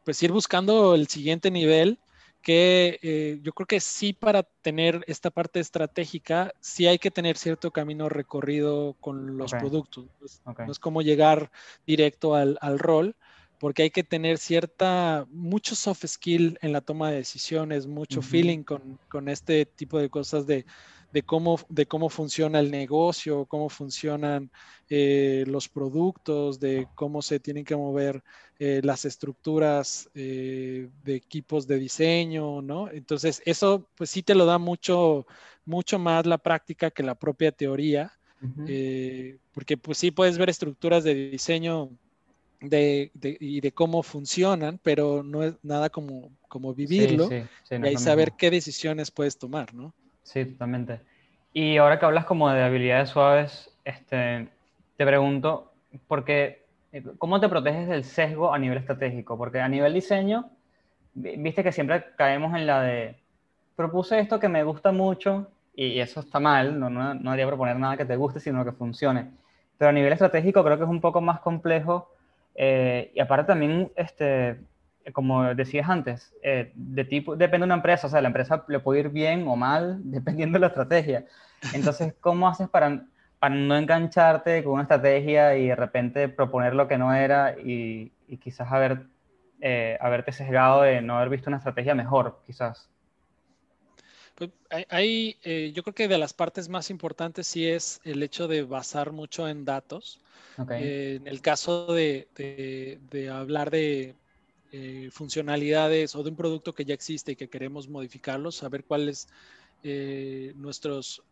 pues 0.04 0.22
ir 0.22 0.32
buscando 0.32 0.94
el 0.94 1.08
siguiente 1.08 1.50
nivel 1.50 1.98
que 2.42 2.98
eh, 3.02 3.38
yo 3.42 3.52
creo 3.52 3.66
que 3.66 3.80
sí 3.80 4.12
para 4.12 4.42
tener 4.62 5.02
esta 5.06 5.30
parte 5.30 5.60
estratégica, 5.60 6.52
sí 6.60 6.86
hay 6.86 6.98
que 6.98 7.10
tener 7.10 7.38
cierto 7.38 7.70
camino 7.70 8.08
recorrido 8.10 8.96
con 9.00 9.38
los 9.38 9.54
Ok. 9.54 9.60
productos. 9.60 10.06
No 10.20 10.26
es- 10.26 10.42
Ok. 10.44 10.60
No 10.66 10.72
es 10.72 10.78
como 10.78 11.02
llegar 11.02 11.50
directo 11.86 12.34
al, 12.34 12.56
al 12.62 12.78
rol, 12.78 13.16
porque 13.64 13.84
hay 13.84 13.90
que 13.90 14.04
tener 14.04 14.36
cierta, 14.36 15.26
mucho 15.30 15.74
soft 15.74 16.04
skill 16.06 16.58
en 16.60 16.70
la 16.70 16.82
toma 16.82 17.10
de 17.10 17.16
decisiones, 17.16 17.86
mucho 17.86 18.20
feeling 18.20 18.62
con, 18.62 18.98
con 19.08 19.26
este 19.26 19.64
tipo 19.64 19.98
de 19.98 20.10
cosas 20.10 20.46
de, 20.46 20.66
de, 21.14 21.22
cómo, 21.22 21.58
de 21.70 21.86
cómo 21.86 22.10
funciona 22.10 22.60
el 22.60 22.70
negocio, 22.70 23.46
cómo 23.46 23.70
funcionan 23.70 24.50
eh, 24.90 25.44
los 25.46 25.70
productos, 25.70 26.60
de 26.60 26.88
cómo 26.94 27.22
se 27.22 27.40
tienen 27.40 27.64
que 27.64 27.74
mover 27.74 28.22
eh, 28.58 28.82
las 28.84 29.06
estructuras 29.06 30.10
eh, 30.14 30.90
de 31.02 31.14
equipos 31.14 31.66
de 31.66 31.78
diseño, 31.78 32.60
¿no? 32.60 32.90
Entonces, 32.90 33.40
eso 33.46 33.88
pues 33.94 34.10
sí 34.10 34.22
te 34.22 34.34
lo 34.34 34.44
da 34.44 34.58
mucho, 34.58 35.26
mucho 35.64 35.98
más 35.98 36.26
la 36.26 36.36
práctica 36.36 36.90
que 36.90 37.02
la 37.02 37.14
propia 37.14 37.50
teoría, 37.50 38.12
porque 39.54 39.78
pues 39.78 39.96
sí 39.96 40.10
puedes 40.10 40.36
ver 40.36 40.50
estructuras 40.50 41.02
de 41.02 41.14
diseño 41.14 41.88
de, 42.68 43.10
de- 43.14 43.36
y 43.40 43.60
de 43.60 43.72
cómo 43.72 44.02
funcionan, 44.02 44.78
pero 44.82 45.22
no 45.22 45.42
es 45.42 45.54
nada 45.62 45.90
como, 45.90 46.30
como 46.48 46.74
vivirlo 46.74 47.28
sí, 47.28 47.42
sí, 47.68 47.78
no 47.78 47.86
y 47.86 47.88
ahí 47.90 47.96
saber 47.96 48.32
qué 48.38 48.50
decisiones 48.50 49.10
puedes 49.10 49.38
tomar, 49.38 49.72
¿no? 49.74 49.94
Sí, 50.22 50.44
totalmente. 50.44 51.00
Y 51.52 51.76
ahora 51.76 51.98
que 51.98 52.06
hablas 52.06 52.24
como 52.24 52.50
de 52.50 52.62
habilidades 52.62 53.10
suaves, 53.10 53.70
este, 53.84 54.48
te 54.96 55.06
pregunto, 55.06 55.72
porque, 56.08 56.64
eh, 56.92 57.02
¿cómo 57.18 57.40
te 57.40 57.48
proteges 57.48 57.88
del 57.88 58.04
sesgo 58.04 58.52
a 58.52 58.58
nivel 58.58 58.78
estratégico? 58.78 59.36
Porque 59.38 59.60
a 59.60 59.68
nivel 59.68 59.94
diseño, 59.94 60.50
vi- 61.14 61.36
viste 61.36 61.62
que 61.62 61.72
siempre 61.72 62.04
caemos 62.16 62.54
en 62.56 62.66
la 62.66 62.82
de, 62.82 63.16
propuse 63.76 64.18
esto 64.20 64.38
que 64.40 64.48
me 64.48 64.64
gusta 64.64 64.92
mucho, 64.92 65.48
y 65.74 65.98
eso 65.98 66.20
está 66.20 66.38
mal, 66.38 66.78
no, 66.78 66.88
no, 66.88 67.14
no 67.14 67.30
debería 67.32 67.48
proponer 67.48 67.76
nada 67.78 67.96
que 67.96 68.04
te 68.04 68.16
guste, 68.16 68.40
sino 68.40 68.64
que 68.64 68.72
funcione. 68.72 69.32
Pero 69.76 69.88
a 69.88 69.92
nivel 69.92 70.12
estratégico 70.12 70.62
creo 70.64 70.76
que 70.78 70.84
es 70.84 70.90
un 70.90 71.00
poco 71.00 71.20
más 71.20 71.40
complejo, 71.40 72.10
eh, 72.54 73.10
y 73.14 73.20
aparte 73.20 73.48
también, 73.48 73.90
este, 73.96 74.60
como 75.12 75.54
decías 75.54 75.88
antes, 75.88 76.34
eh, 76.42 76.72
de 76.74 77.04
tipo, 77.04 77.36
depende 77.36 77.64
de 77.64 77.68
una 77.68 77.74
empresa, 77.74 78.06
o 78.06 78.10
sea, 78.10 78.20
la 78.20 78.28
empresa 78.28 78.64
le 78.68 78.80
puede 78.80 79.00
ir 79.00 79.08
bien 79.10 79.46
o 79.46 79.56
mal, 79.56 80.00
dependiendo 80.04 80.56
de 80.56 80.60
la 80.60 80.66
estrategia. 80.68 81.24
Entonces, 81.72 82.14
¿cómo 82.20 82.48
haces 82.48 82.68
para, 82.68 83.04
para 83.38 83.54
no 83.54 83.76
engancharte 83.76 84.62
con 84.64 84.74
una 84.74 84.82
estrategia 84.82 85.56
y 85.56 85.68
de 85.68 85.76
repente 85.76 86.28
proponer 86.28 86.74
lo 86.74 86.88
que 86.88 86.98
no 86.98 87.14
era 87.14 87.58
y, 87.58 88.12
y 88.28 88.36
quizás 88.38 88.70
haber, 88.72 89.06
eh, 89.60 89.98
haberte 90.00 90.32
sesgado 90.32 90.82
de 90.82 91.02
no 91.02 91.16
haber 91.16 91.30
visto 91.30 91.50
una 91.50 91.58
estrategia 91.58 91.94
mejor, 91.94 92.40
quizás? 92.46 92.90
Pues 94.34 94.50
hay, 94.88 95.38
eh, 95.42 95.72
yo 95.74 95.82
creo 95.84 95.94
que 95.94 96.08
de 96.08 96.18
las 96.18 96.34
partes 96.34 96.68
más 96.68 96.90
importantes 96.90 97.46
sí 97.46 97.66
es 97.68 98.00
el 98.04 98.22
hecho 98.22 98.48
de 98.48 98.62
basar 98.64 99.12
mucho 99.12 99.48
en 99.48 99.64
datos. 99.64 100.20
Eh, 100.72 101.16
en 101.20 101.28
el 101.28 101.40
caso 101.40 101.86
de, 101.94 102.28
de- 102.34 102.98
de 103.02 103.28
hablar 103.30 103.70
de 103.70 104.16
eh, 104.72 105.08
funcionalidades 105.12 106.16
o 106.16 106.22
de 106.24 106.30
un 106.30 106.36
producto 106.36 106.74
que 106.74 106.84
ya 106.84 106.94
existe 106.94 107.32
y 107.32 107.36
que 107.36 107.48
queremos 107.48 107.88
modificarlo, 107.88 108.50
saber 108.50 108.84
cuáles 108.84 109.28
eh, 109.82 110.52
nuestros 110.56 111.22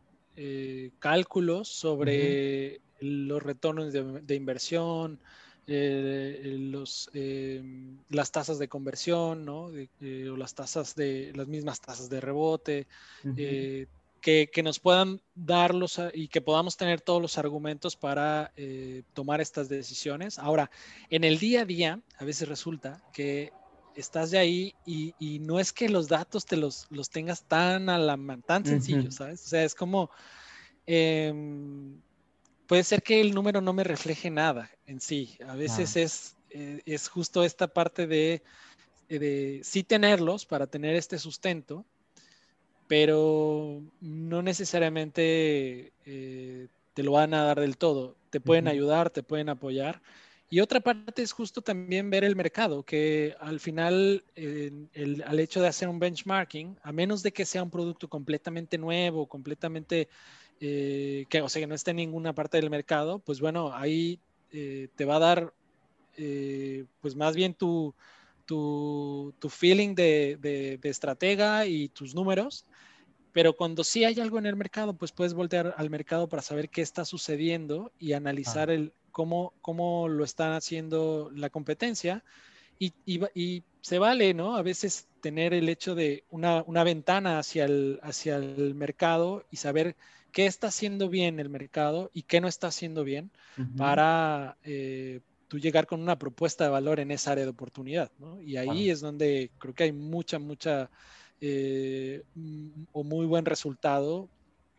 cálculos 0.98 1.68
sobre 1.68 2.80
los 3.00 3.42
retornos 3.42 3.92
de, 3.92 4.02
de 4.22 4.34
inversión, 4.34 5.20
eh, 5.66 6.56
los, 6.58 7.08
eh, 7.14 7.62
las 8.08 8.30
tasas 8.32 8.58
de 8.58 8.68
conversión, 8.68 9.44
¿no? 9.44 9.70
Eh, 9.76 10.28
o 10.30 10.36
las 10.36 10.54
tasas 10.54 10.94
de 10.94 11.32
las 11.34 11.48
mismas 11.48 11.80
tasas 11.80 12.08
de 12.08 12.20
rebote, 12.20 12.88
Ujú. 13.24 13.34
eh, 13.36 13.86
que, 14.20 14.48
que 14.52 14.62
nos 14.62 14.78
puedan 14.80 15.20
dar 15.34 15.74
los 15.74 16.00
y 16.14 16.28
que 16.28 16.40
podamos 16.42 16.76
tener 16.76 17.00
todos 17.00 17.20
los 17.20 17.38
argumentos 17.38 17.96
para 17.96 18.52
eh, 18.56 19.02
tomar 19.12 19.40
estas 19.40 19.68
decisiones. 19.68 20.38
Ahora, 20.38 20.70
en 21.08 21.24
el 21.24 21.38
día 21.38 21.62
a 21.62 21.64
día, 21.64 22.02
a 22.18 22.24
veces 22.24 22.48
resulta 22.48 23.02
que 23.12 23.54
estás 23.94 24.30
de 24.30 24.38
ahí 24.38 24.74
y, 24.84 25.14
y 25.18 25.40
no 25.40 25.60
es 25.60 25.72
que 25.72 25.88
los 25.88 26.08
datos 26.08 26.46
te 26.46 26.56
los, 26.56 26.86
los 26.88 27.10
tengas 27.10 27.46
tan 27.46 27.88
a 27.90 27.98
la 27.98 28.16
tan 28.46 28.64
sencillo, 28.64 29.10
Ujú. 29.10 29.10
¿sabes? 29.10 29.44
O 29.46 29.48
sea, 29.48 29.64
es 29.64 29.74
como 29.74 30.10
em, 30.86 32.02
puede 32.72 32.84
ser 32.84 33.02
que 33.02 33.20
el 33.20 33.34
número 33.34 33.60
no 33.60 33.74
me 33.74 33.84
refleje 33.84 34.30
nada 34.30 34.70
en 34.86 34.98
sí. 34.98 35.36
A 35.46 35.54
veces 35.56 35.94
es, 35.94 36.36
eh, 36.48 36.80
es 36.86 37.06
justo 37.06 37.44
esta 37.44 37.68
parte 37.68 38.06
de, 38.06 38.42
de 39.10 39.60
sí 39.62 39.82
tenerlos 39.82 40.46
para 40.46 40.66
tener 40.66 40.96
este 40.96 41.18
sustento, 41.18 41.84
pero 42.88 43.82
no 44.00 44.40
necesariamente 44.40 45.92
eh, 46.06 46.68
te 46.94 47.02
lo 47.02 47.12
van 47.12 47.34
a 47.34 47.44
dar 47.44 47.60
del 47.60 47.76
todo. 47.76 48.16
Te 48.30 48.40
pueden 48.40 48.66
ayudar, 48.68 49.10
te 49.10 49.22
pueden 49.22 49.50
apoyar. 49.50 50.00
Y 50.48 50.60
otra 50.60 50.80
parte 50.80 51.20
es 51.20 51.32
justo 51.32 51.60
también 51.60 52.08
ver 52.08 52.24
el 52.24 52.36
mercado, 52.36 52.84
que 52.84 53.34
al 53.40 53.60
final, 53.60 54.24
eh, 54.34 54.70
el, 54.94 55.22
al 55.26 55.40
hecho 55.40 55.60
de 55.60 55.68
hacer 55.68 55.90
un 55.90 55.98
benchmarking, 55.98 56.78
a 56.82 56.92
menos 56.92 57.22
de 57.22 57.32
que 57.32 57.44
sea 57.44 57.62
un 57.62 57.70
producto 57.70 58.08
completamente 58.08 58.78
nuevo, 58.78 59.26
completamente, 59.26 60.08
eh, 60.64 61.26
que, 61.28 61.42
o 61.42 61.48
sea, 61.48 61.60
que 61.60 61.66
no 61.66 61.74
esté 61.74 61.90
en 61.90 61.96
ninguna 61.96 62.32
parte 62.32 62.58
del 62.58 62.70
mercado, 62.70 63.18
pues 63.18 63.40
bueno, 63.40 63.74
ahí 63.74 64.20
eh, 64.52 64.86
te 64.94 65.04
va 65.04 65.16
a 65.16 65.18
dar, 65.18 65.52
eh, 66.16 66.84
pues 67.00 67.16
más 67.16 67.34
bien 67.34 67.52
tu, 67.54 67.92
tu, 68.46 69.34
tu 69.40 69.48
feeling 69.48 69.96
de, 69.96 70.38
de, 70.40 70.78
de 70.80 70.88
estratega 70.88 71.66
y 71.66 71.88
tus 71.88 72.14
números. 72.14 72.64
Pero 73.32 73.56
cuando 73.56 73.82
sí 73.82 74.04
hay 74.04 74.20
algo 74.20 74.38
en 74.38 74.46
el 74.46 74.54
mercado, 74.54 74.94
pues 74.94 75.10
puedes 75.10 75.34
voltear 75.34 75.74
al 75.76 75.90
mercado 75.90 76.28
para 76.28 76.42
saber 76.42 76.68
qué 76.68 76.82
está 76.82 77.04
sucediendo 77.04 77.90
y 77.98 78.12
analizar 78.12 78.70
el, 78.70 78.92
cómo, 79.10 79.52
cómo 79.62 80.06
lo 80.06 80.22
están 80.22 80.52
haciendo 80.52 81.30
la 81.34 81.50
competencia. 81.50 82.22
Y, 82.78 82.92
y 83.04 83.20
y 83.34 83.62
se 83.80 83.98
vale, 83.98 84.32
¿no? 84.32 84.54
A 84.54 84.62
veces 84.62 85.08
tener 85.20 85.54
el 85.54 85.68
hecho 85.68 85.94
de 85.94 86.24
una, 86.30 86.62
una 86.66 86.84
ventana 86.84 87.38
hacia 87.38 87.64
el, 87.64 87.98
hacia 88.02 88.36
el 88.36 88.74
mercado 88.74 89.44
y 89.50 89.56
saber 89.56 89.96
qué 90.32 90.46
está 90.46 90.68
haciendo 90.68 91.08
bien 91.08 91.38
el 91.38 91.48
mercado 91.48 92.10
y 92.12 92.22
qué 92.22 92.40
no 92.40 92.48
está 92.48 92.68
haciendo 92.68 93.04
bien 93.04 93.30
para 93.76 94.56
eh, 94.64 95.20
tú 95.48 95.58
llegar 95.58 95.86
con 95.86 96.00
una 96.00 96.18
propuesta 96.18 96.64
de 96.64 96.70
valor 96.70 96.98
en 96.98 97.10
esa 97.10 97.32
área 97.32 97.44
de 97.44 97.50
oportunidad, 97.50 98.10
¿no? 98.18 98.40
Y 98.40 98.56
ahí 98.56 98.90
es 98.90 99.00
donde 99.00 99.50
creo 99.58 99.74
que 99.74 99.84
hay 99.84 99.92
mucha, 99.92 100.38
mucha 100.38 100.90
eh, 101.40 102.22
o 102.92 103.04
muy 103.04 103.26
buen 103.26 103.44
resultado 103.44 104.28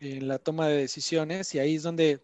en 0.00 0.26
la 0.26 0.38
toma 0.38 0.66
de 0.66 0.76
decisiones 0.76 1.54
y 1.54 1.60
ahí 1.60 1.76
es 1.76 1.84
donde 1.84 2.20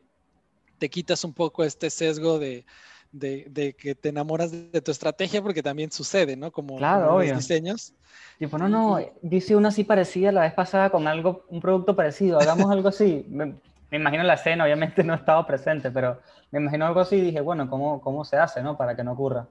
te 0.79 0.91
quitas 0.91 1.25
un 1.25 1.33
poco 1.33 1.63
este 1.63 1.91
sesgo 1.91 2.39
de, 2.39 2.65
de- 3.13 3.47
de 3.51 3.75
que 3.75 3.95
te 3.95 4.11
enamoras 4.11 4.51
de 4.53 4.81
tu 4.81 4.91
estrategia 4.91 5.43
porque 5.43 5.63
también 5.63 5.91
sucede, 5.93 6.37
¿no? 6.37 6.51
Como, 6.53 6.77
Claro, 6.79 7.07
como 7.07 7.17
obvio. 7.19 7.35
los 7.35 7.43
diseños. 7.49 7.95
Tipo, 8.39 8.57
no, 8.59 8.69
no, 8.69 9.01
yo 9.01 9.09
hice 9.37 9.55
una 9.57 9.69
así 9.69 9.85
parecida 9.85 10.33
la 10.33 10.43
vez 10.43 10.55
pasada 10.55 10.91
con 10.91 11.07
algo, 11.07 11.45
un 11.49 11.61
producto 11.61 11.95
parecido, 11.95 12.39
hagamos 12.41 12.71
algo 12.71 12.89
así. 12.89 13.25
Me, 13.29 13.55
me 13.91 13.97
imagino 13.99 14.23
la 14.23 14.35
escena, 14.35 14.65
obviamente 14.65 15.03
no 15.05 15.15
estaba 15.15 15.47
presente, 15.47 15.91
pero 15.91 16.21
me 16.53 16.61
imagino 16.61 16.87
algo 16.87 17.01
así 17.01 17.17
y 17.17 17.21
dije, 17.23 17.41
bueno, 17.41 17.69
¿cómo, 17.69 18.01
cómo 18.01 18.25
se 18.25 18.37
hace, 18.37 18.63
no? 18.63 18.77
Para 18.77 18.95
que 18.97 19.03
no 19.05 19.13
ocurra. 19.13 19.47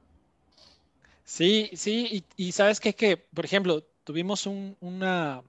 Sí, 1.23 1.69
sí, 1.75 2.25
y, 2.37 2.47
y 2.47 2.51
sabes 2.51 2.79
qué? 2.79 2.93
que, 2.95 3.17
por 3.17 3.45
ejemplo, 3.45 3.83
tuvimos 4.03 4.45
un- 4.47 4.75
una, 4.79 5.43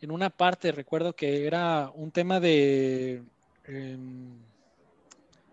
en 0.00 0.10
una 0.10 0.30
parte, 0.30 0.72
recuerdo 0.72 1.14
que 1.16 1.46
era 1.46 1.90
un 1.94 2.12
tema 2.12 2.40
de 2.40 3.24
em, 3.64 4.47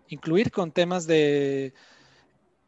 incluir 0.08 0.52
con 0.52 0.72
temas 0.72 1.08
de, 1.08 1.74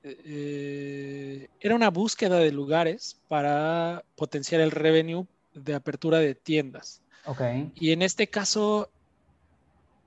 eh, 0.04 1.50
era 1.60 1.76
una 1.76 1.90
búsqueda 1.90 2.40
de 2.40 2.52
lugares 2.52 3.24
para 3.28 4.06
potenciar 4.16 4.62
el 4.62 4.72
revenue 4.72 5.28
de 5.54 5.76
apertura 5.76 6.20
de 6.20 6.36
tiendas. 6.36 7.04
Ok. 7.26 7.42
Y 7.76 7.92
en 7.92 8.02
este 8.02 8.30
caso 8.30 8.94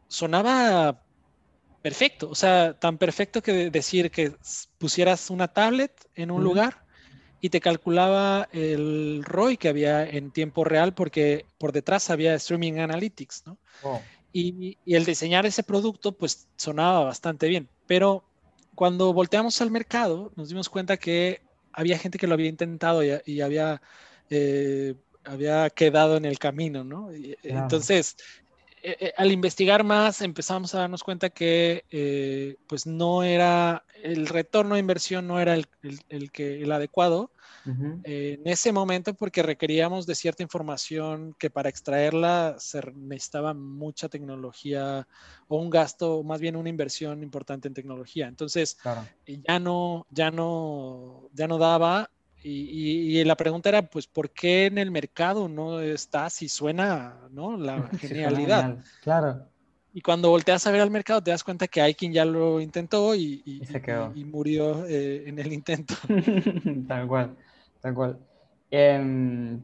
sonaba 0.09 1.05
perfecto, 1.83 2.31
o 2.31 2.35
sea, 2.35 2.78
tan 2.78 2.99
perfecto 2.99 3.43
que 3.43 3.53
de- 3.53 3.70
decir 3.70 4.11
que 4.11 4.35
pusieras 4.78 5.31
una 5.31 5.49
tablet 5.49 5.93
en 6.14 6.31
un 6.31 6.45
lugar 6.45 6.85
y 7.41 7.51
te 7.51 7.61
calculaba 7.61 8.49
el 8.53 9.22
ROI 9.26 9.59
que 9.59 9.68
había 9.68 10.05
en 10.09 10.33
tiempo 10.33 10.64
real 10.64 10.95
porque 10.95 11.47
por 11.59 11.72
detrás 11.72 12.11
había 12.11 12.35
Streaming 12.35 12.74
Analytics, 12.81 13.45
¿no? 13.47 13.61
Oh, 13.83 14.03
Y, 14.33 14.78
y 14.85 14.95
el 14.95 15.05
diseñar 15.05 15.45
ese 15.47 15.62
producto 15.62 16.12
pues 16.12 16.49
sonaba 16.57 17.05
bastante 17.05 17.49
bien, 17.49 17.68
pero 17.87 18.22
cuando 18.74 19.12
volteamos 19.12 19.61
al 19.61 19.70
mercado 19.70 20.33
nos 20.37 20.49
dimos 20.49 20.68
cuenta 20.68 20.97
que 20.97 21.41
había 21.72 21.99
gente 21.99 22.18
que 22.18 22.26
lo 22.26 22.35
había 22.35 22.49
intentado 22.49 23.05
y, 23.05 23.11
y 23.26 23.41
había, 23.41 23.83
eh, 24.31 24.95
había 25.24 25.68
quedado 25.70 26.16
en 26.16 26.24
el 26.24 26.39
camino, 26.39 26.85
¿no? 26.85 27.14
Y, 27.14 27.35
Claro. 27.43 27.62
Entonces, 27.62 28.16
eh, 28.83 28.97
eh, 29.01 29.12
al 29.16 29.33
investigar 29.33 29.85
más 29.85 30.20
empezamos 30.22 30.74
a 30.74 30.81
darnos 30.81 31.03
cuenta 31.03 31.31
que 31.31 31.85
eh, 31.91 32.57
pues 32.66 32.87
no 32.87 33.22
era, 33.22 33.85
el 34.03 34.26
retorno 34.26 34.74
de 34.74 34.81
inversión 34.81 35.26
no 35.26 35.41
era 35.41 35.55
el, 35.55 35.66
el- 35.83 36.01
el 36.09 36.33
que, 36.33 36.62
el 36.62 36.72
adecuado 36.72 37.33
en 38.03 38.41
ese 38.47 38.72
momento 38.72 39.14
porque 39.14 39.43
requeríamos 39.43 40.07
de 40.07 40.14
cierta 40.14 40.43
información 40.43 41.35
que 41.39 41.51
para 41.51 41.68
extraerla 41.68 42.57
se 42.59 42.81
necesitaba 42.95 43.53
mucha 43.55 44.09
tecnología 44.09 45.07
o 45.49 45.59
un 45.59 45.68
gasto, 45.70 46.22
más 46.24 46.41
bien 46.41 46.57
una 46.57 46.70
inversión 46.70 47.22
importante 47.22 47.68
en 47.68 47.74
tecnología. 47.74 48.26
Entonces 48.28 48.76
Claro. 48.83 49.09
ya 49.26 49.59
no, 49.59 50.07
ya 50.11 50.31
no, 50.31 51.28
ya 51.33 51.47
no 51.49 51.59
daba. 51.59 52.11
Y, 52.43 52.51
y- 52.51 53.20
y 53.20 53.24
la 53.24 53.36
pregunta 53.36 53.68
era, 53.68 53.82
pues, 53.82 54.07
¿por 54.07 54.30
qué 54.30 54.66
en 54.66 54.78
el 54.78 54.91
mercado 54.91 55.49
no 55.49 55.80
está 55.80 56.30
si 56.30 56.49
suena, 56.49 57.16
¿no? 57.30 57.57
La 57.57 57.88
Sí, 58.01 58.09
genialidad. 58.09 58.62
genial. 58.62 58.84
Claro. 59.03 59.47
Y 59.93 60.01
cuando 60.03 60.30
volteas 60.30 60.66
a 60.66 60.70
ver 60.70 60.80
al 60.80 60.91
mercado, 60.91 61.20
te 61.22 61.32
das 61.32 61.43
cuenta 61.45 61.66
que 61.66 61.80
hay 61.82 61.95
quien 61.95 62.12
ya 62.12 62.24
lo 62.24 62.61
intentó 62.61 63.14
y, 63.14 63.43
y- 63.45 63.64
se 63.66 63.82
quedó. 63.82 64.12
y 64.14 64.24
murió 64.24 64.86
eh, 64.86 65.24
en 65.26 65.38
el 65.38 65.53
intento. 65.53 65.95
Tal 66.88 67.07
cual, 67.09 67.36
tal 67.80 67.95
cual. 67.95 68.18
Em, 68.70 69.61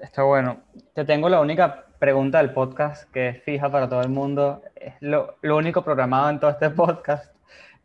está 0.00 0.22
bueno. 0.24 0.60
Te 0.94 1.04
tengo 1.06 1.28
la 1.30 1.40
única 1.40 1.86
pregunta 1.98 2.38
del 2.38 2.52
podcast 2.52 3.10
que 3.12 3.30
es 3.30 3.42
fija 3.44 3.70
para 3.72 3.88
todo 3.88 4.02
el 4.02 4.10
mundo. 4.10 4.62
Es 4.76 4.92
lo, 5.00 5.36
lo 5.40 5.56
único 5.56 5.82
programado 5.82 6.28
en 6.30 6.38
todo 6.38 6.50
este 6.50 6.68
podcast. 6.82 7.32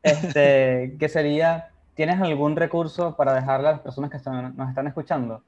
Este, 0.03 0.95
que 0.99 1.07
sería, 1.09 1.69
¿tienes 1.97 2.21
algún 2.21 2.55
recurso 2.55 3.15
para 3.17 3.33
dejarle 3.35 3.69
a 3.69 3.71
las 3.73 3.81
personas 3.81 4.11
que 4.11 4.17
están- 4.17 4.55
nos 4.57 4.69
están 4.69 4.87
escuchando? 4.87 5.43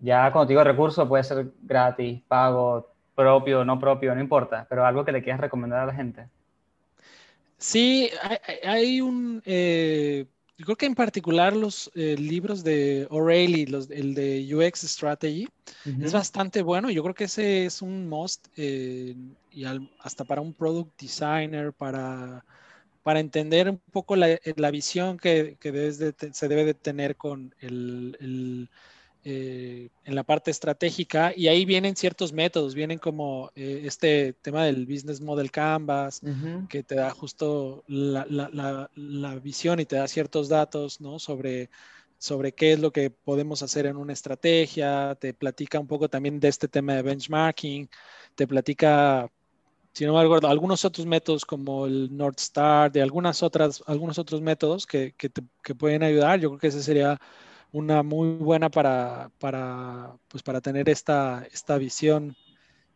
Ya 0.00 0.32
cuando 0.32 0.48
te 0.48 0.52
digo 0.54 0.64
recurso, 0.64 1.08
puede 1.08 1.24
ser 1.24 1.52
gratis, 1.62 2.22
pago, 2.28 2.90
propio, 3.16 3.64
no 3.64 3.78
propio, 3.80 4.14
no 4.14 4.20
importa, 4.22 4.66
pero 4.70 4.86
algo 4.86 5.04
que 5.06 5.12
le 5.12 5.22
quieras 5.22 5.40
recomendar 5.40 5.80
a 5.80 5.86
la 5.86 5.94
gente. 5.94 6.28
Sí, 7.58 8.10
hay, 8.22 8.38
hay- 8.64 9.00
un, 9.00 9.42
eh, 9.46 10.26
yo 10.58 10.64
creo 10.66 10.76
que 10.76 10.86
en 10.86 10.94
particular 10.94 11.56
los 11.56 11.90
eh, 11.94 12.16
libros 12.18 12.62
de 12.64 13.06
O'Reilly, 13.10 13.66
los, 13.66 13.90
el 13.90 14.14
de 14.14 14.46
UX 14.54 14.82
Strategy, 14.82 15.48
es 16.00 16.12
Ujú. 16.12 16.12
bastante 16.12 16.62
bueno. 16.62 16.90
Yo 16.90 17.02
creo 17.02 17.14
que 17.14 17.24
ese 17.24 17.66
es 17.66 17.80
un 17.82 18.08
must 18.08 18.48
eh, 18.56 19.16
y 19.50 19.64
al- 19.64 19.88
hasta 20.00 20.24
para 20.24 20.40
un 20.40 20.52
product 20.52 21.00
designer, 21.00 21.72
para, 21.72 22.44
para 23.04 23.20
entender 23.20 23.70
un 23.70 23.78
poco 23.92 24.16
la, 24.16 24.40
la 24.56 24.72
visión 24.72 25.18
que, 25.18 25.58
se 26.32 26.48
debe 26.48 26.66
de 26.66 26.74
tener 26.74 27.16
con 27.18 27.54
el, 27.60 28.16
el, 28.20 28.70
eh, 29.24 29.90
en 30.04 30.14
la 30.14 30.24
parte 30.24 30.50
estratégica. 30.50 31.32
Y 31.36 31.48
ahí 31.48 31.64
vienen 31.64 31.96
ciertos 31.96 32.32
métodos, 32.32 32.74
vienen 32.74 32.98
como 32.98 33.50
eh, 33.56 33.82
este 33.84 34.34
tema 34.34 34.64
del 34.66 34.86
Business 34.86 35.20
Model 35.20 35.50
Canvas, 35.50 36.22
que 36.68 36.82
te 36.84 36.94
da 36.96 37.10
justo 37.12 37.84
la, 37.88 38.26
la- 38.28 38.50
la- 38.52 38.90
la 38.94 39.36
visión 39.38 39.80
y 39.80 39.86
te 39.86 39.96
da 39.96 40.08
ciertos 40.08 40.48
datos, 40.48 41.00
¿no? 41.00 41.18
Sobre 41.18 41.70
sobre 42.18 42.54
qué 42.54 42.72
es 42.72 42.80
lo 42.80 42.92
que 42.92 43.10
podemos 43.10 43.62
hacer 43.62 43.86
en 43.86 43.96
una 43.96 44.12
estrategia, 44.14 45.14
te 45.20 45.34
platica 45.34 45.78
un 45.80 45.86
poco 45.86 46.08
también 46.08 46.40
de 46.40 46.48
este 46.48 46.68
tema 46.68 46.94
de 46.94 47.02
benchmarking, 47.02 47.90
te 48.34 48.46
platica, 48.46 49.30
si 49.94 50.04
no 50.04 50.18
algunos 50.18 50.84
otros 50.84 51.06
métodos 51.06 51.44
como 51.44 51.86
el 51.86 52.14
North 52.16 52.40
Star, 52.40 52.90
de 52.90 53.00
algunas 53.00 53.44
otras, 53.44 53.82
algunos 53.86 54.18
otros 54.18 54.42
métodos 54.42 54.86
que, 54.86 55.14
que, 55.16 55.30
pueden 55.74 56.02
ayudar. 56.02 56.40
Yo 56.40 56.50
creo 56.50 56.58
que 56.58 56.66
ese 56.66 56.82
sería 56.82 57.18
una 57.70 58.02
muy 58.02 58.36
buena 58.36 58.70
para, 58.70 59.30
para, 59.38 60.16
pues 60.28 60.42
para 60.42 60.60
tener 60.60 60.88
esta, 60.88 61.46
esta 61.52 61.78
visión. 61.78 62.36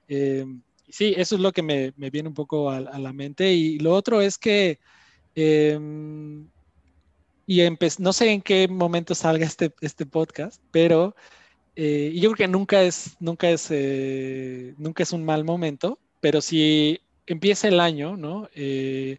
Eh, 0.09 0.45
sí, 0.89 1.15
eso 1.17 1.37
es 1.37 1.41
lo 1.41 1.53
que 1.53 1.63
me, 1.63 1.93
me 1.97 2.11
viene 2.11 2.29
un 2.29 2.35
poco 2.35 2.69
a, 2.69 2.81
la 2.81 3.13
mente. 3.13 3.53
Y 3.53 3.79
lo 3.79 3.95
otro 3.95 4.21
es 4.21 4.37
que, 4.37 4.81
eh, 5.37 5.79
y 7.47 7.63
no 8.01 8.13
sé 8.13 8.31
en 8.33 8.43
qué 8.43 8.67
momento 8.67 9.15
salga 9.15 9.47
este, 9.47 9.73
este 9.81 10.05
podcast, 10.05 10.61
pero 10.73 11.15
eh, 11.77 12.13
yo 12.17 12.33
creo 12.33 12.49
que 12.49 12.49
nunca 12.49 12.83
es, 12.83 13.17
nunca, 13.21 13.49
es, 13.49 13.69
eh, 13.71 14.75
nunca 14.79 15.05
es 15.05 15.13
un 15.13 15.25
mal 15.25 15.45
momento, 15.45 16.01
pero 16.21 16.41
si 16.41 17.01
empieza 17.27 17.69
el 17.69 17.81
año, 17.81 18.17
¿no? 18.17 18.49
Eh, 18.55 19.19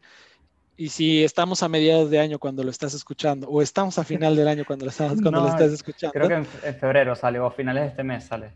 y 0.77 0.89
si 0.89 1.23
estamos 1.23 1.61
a 1.61 1.67
mediados 1.69 2.09
de 2.09 2.19
año 2.19 2.39
cuando 2.39 2.63
lo 2.63 2.71
estás 2.71 2.93
escuchando, 2.93 3.47
o 3.49 3.61
estamos 3.61 3.99
a 3.99 4.03
final 4.03 4.35
del 4.35 4.47
año 4.47 4.63
cuando 4.65 4.85
lo, 4.85 4.91
estás, 4.91 5.11
cuando 5.21 5.31
No, 5.31 5.41
lo 5.41 5.49
estás 5.49 5.71
escuchando. 5.71 6.13
Creo 6.13 6.27
que 6.27 6.67
en, 6.67 6.75
febrero 6.75 7.15
sale 7.15 7.39
o 7.39 7.45
a 7.45 7.51
finales 7.51 7.83
de 7.83 7.89
este 7.89 8.03
mes 8.03 8.23
sale. 8.23 8.51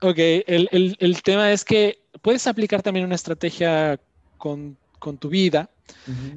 Ok, 0.00 0.18
el, 0.18 0.68
el, 0.72 0.96
el 0.98 1.22
tema 1.22 1.52
es 1.52 1.64
que 1.64 1.98
puedes 2.22 2.46
aplicar 2.46 2.82
también 2.82 3.04
una 3.04 3.16
estrategia 3.16 3.98
con, 4.38 4.76
con 4.98 5.18
tu 5.18 5.28
vida 5.28 5.68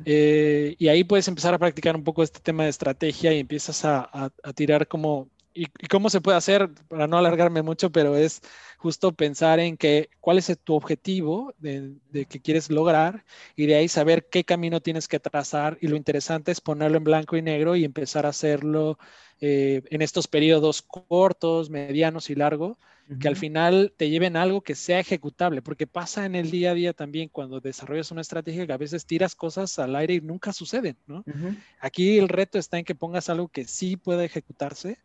eh, 0.05 0.75
y 0.77 0.87
ahí 0.87 1.03
puedes 1.03 1.27
empezar 1.27 1.53
a 1.53 1.59
practicar 1.59 1.95
un 1.95 2.03
poco 2.03 2.23
este 2.23 2.39
tema 2.39 2.63
de 2.63 2.69
estrategia 2.69 3.33
y 3.33 3.39
empiezas 3.39 3.85
a, 3.85 4.09
a, 4.11 4.29
a 4.43 4.53
tirar 4.53 4.87
como, 4.87 5.29
y, 5.53 5.63
y, 5.63 5.87
cómo 5.89 6.09
se 6.09 6.21
puede 6.21 6.37
hacer, 6.37 6.69
para 6.87 7.07
no 7.07 7.17
alargarme 7.17 7.61
mucho, 7.61 7.91
pero 7.91 8.15
es 8.15 8.41
justo 8.77 9.13
pensar 9.13 9.59
en 9.59 9.77
que, 9.77 10.09
cuál 10.19 10.37
es 10.37 10.57
tu 10.63 10.73
objetivo 10.75 11.53
de, 11.57 11.93
de, 12.11 12.25
que 12.25 12.41
quieres 12.41 12.69
lograr 12.69 13.23
y 13.55 13.65
de 13.65 13.75
ahí 13.75 13.87
saber 13.87 14.27
qué 14.29 14.43
camino 14.43 14.81
tienes 14.81 15.07
que 15.07 15.19
trazar 15.19 15.77
y 15.81 15.87
lo 15.87 15.95
interesante 15.95 16.51
es 16.51 16.61
ponerlo 16.61 16.97
en 16.97 17.03
blanco 17.03 17.37
y 17.37 17.41
negro 17.41 17.75
y 17.75 17.85
empezar 17.85 18.25
a 18.25 18.29
hacerlo 18.29 18.97
eh, 19.41 19.81
en 19.89 20.01
estos 20.01 20.27
periodos 20.27 20.81
cortos, 20.81 21.69
medianos 21.69 22.29
y 22.29 22.35
largos 22.35 22.77
que 23.19 23.27
al 23.27 23.35
final 23.35 23.93
te 23.97 24.09
lleven 24.09 24.37
a 24.37 24.41
algo 24.41 24.61
que 24.61 24.75
sea 24.75 24.99
ejecutable, 24.99 25.61
porque 25.61 25.87
pasa 25.87 26.25
en 26.25 26.35
el 26.35 26.49
día 26.49 26.71
a 26.71 26.73
día 26.73 26.93
también 26.93 27.29
cuando 27.29 27.59
desarrollas 27.59 28.11
una 28.11 28.21
estrategia 28.21 28.65
que 28.65 28.73
a 28.73 28.77
veces 28.77 29.05
tiras 29.05 29.35
cosas 29.35 29.77
al 29.79 29.95
aire 29.95 30.15
y 30.15 30.21
nunca 30.21 30.53
suceden, 30.53 30.97
¿no? 31.05 31.17
Uh 31.27 31.31
-huh. 31.31 31.57
Aquí 31.79 32.17
el 32.17 32.29
reto 32.29 32.57
está 32.57 32.79
en 32.79 32.85
que 32.85 32.95
pongas 32.95 33.29
algo 33.29 33.49
que 33.49 33.65
sí 33.65 33.97
pueda 33.97 34.23
ejecutarse, 34.23 34.99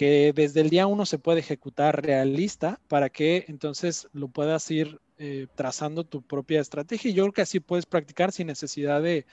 que 0.00 0.32
desde 0.34 0.62
el 0.62 0.70
día 0.70 0.86
uno 0.86 1.04
se 1.04 1.18
puede 1.18 1.40
ejecutar 1.40 2.02
realista 2.02 2.80
para 2.88 3.10
que 3.10 3.44
entonces 3.48 4.08
lo 4.14 4.28
puedas 4.28 4.70
ir 4.70 4.98
eh, 5.18 5.46
trazando 5.54 6.04
tu 6.04 6.22
propia 6.22 6.62
estrategia. 6.62 7.10
Y 7.10 7.12
yo 7.12 7.24
creo 7.24 7.32
que 7.34 7.42
así 7.42 7.60
puedes 7.60 7.84
practicar 7.84 8.32
sin 8.32 8.46
necesidad 8.46 9.02
de, 9.02 9.26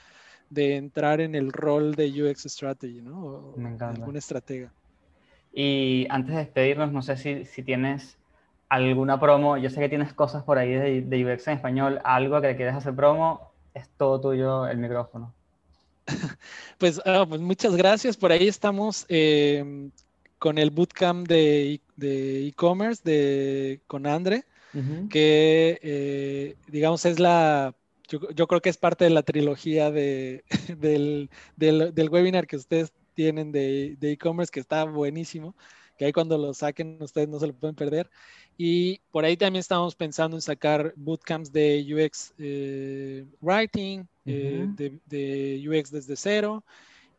de 0.50 0.76
entrar 0.76 1.22
en 1.22 1.34
el 1.34 1.54
rol 1.54 1.94
de 1.94 2.22
UX 2.22 2.42
Strategy, 2.42 3.00
¿no? 3.00 3.18
O 3.18 3.54
Me 3.56 3.70
encanta. 3.70 4.02
Algún 4.02 4.18
estratega. 4.18 4.70
Y 5.54 6.06
antes 6.10 6.34
de 6.34 6.40
despedirnos, 6.42 6.92
no 6.92 7.00
sé 7.00 7.16
si, 7.16 7.46
si, 7.46 7.62
tienes 7.62 8.18
alguna 8.68 9.18
promo. 9.18 9.56
Yo 9.56 9.70
sé 9.70 9.80
que 9.80 9.88
tienes 9.88 10.12
cosas 10.12 10.42
por 10.42 10.58
ahí 10.58 10.72
de, 10.72 11.00
de 11.00 11.32
UX 11.32 11.48
en 11.48 11.54
español, 11.54 11.98
algo 12.04 12.42
que 12.42 12.56
quieres 12.56 12.74
hacer 12.74 12.94
promo, 12.94 13.52
es 13.72 13.88
todo 13.96 14.20
tuyo 14.20 14.66
el 14.68 14.76
micrófono. 14.76 15.32
Pues, 16.76 17.00
oh, 17.06 17.26
pues 17.26 17.40
muchas 17.40 17.74
gracias. 17.74 18.16
Por 18.16 18.30
ahí 18.30 18.46
estamos 18.46 19.04
eh, 19.08 19.90
con 20.38 20.58
el 20.58 20.70
bootcamp 20.70 21.26
de 21.28 21.80
e-commerce 22.00 23.02
de, 23.04 23.12
de, 23.12 23.80
con 23.86 24.06
Andre, 24.06 24.44
uh 24.74 24.78
-huh. 24.78 25.08
que 25.08 25.78
eh, 25.82 26.56
digamos 26.68 27.04
es 27.04 27.18
la 27.18 27.74
yo, 28.08 28.20
yo, 28.30 28.46
creo 28.46 28.62
que 28.62 28.70
es 28.70 28.78
parte 28.78 29.04
de 29.04 29.10
la 29.10 29.22
trilogía 29.22 29.90
de, 29.90 30.44
del, 30.78 31.28
del, 31.56 31.94
del, 31.94 32.08
webinar 32.08 32.46
que 32.46 32.56
ustedes 32.56 32.92
tienen 33.14 33.52
de 33.52 33.96
e-commerce, 34.00 34.50
que 34.50 34.60
está 34.60 34.84
buenísimo, 34.84 35.54
que 35.98 36.06
ahí 36.06 36.12
cuando 36.12 36.38
lo 36.38 36.54
saquen 36.54 36.96
ustedes 37.02 37.28
no 37.28 37.38
se 37.40 37.48
lo 37.48 37.52
pueden 37.52 37.74
perder. 37.74 38.08
Y 38.56 39.00
por 39.10 39.24
ahí 39.24 39.36
también 39.36 39.60
estamos 39.60 39.94
pensando 39.94 40.36
en 40.36 40.40
sacar 40.40 40.94
bootcamps 40.96 41.52
de 41.52 41.84
UX 41.92 42.32
eh, 42.38 43.24
Writing, 43.40 44.00
uh 44.00 44.04
-huh. 44.04 44.08
eh, 44.26 44.66
de, 44.76 44.98
de, 45.06 45.68
UX 45.68 45.90
desde 45.90 46.16
cero, 46.16 46.64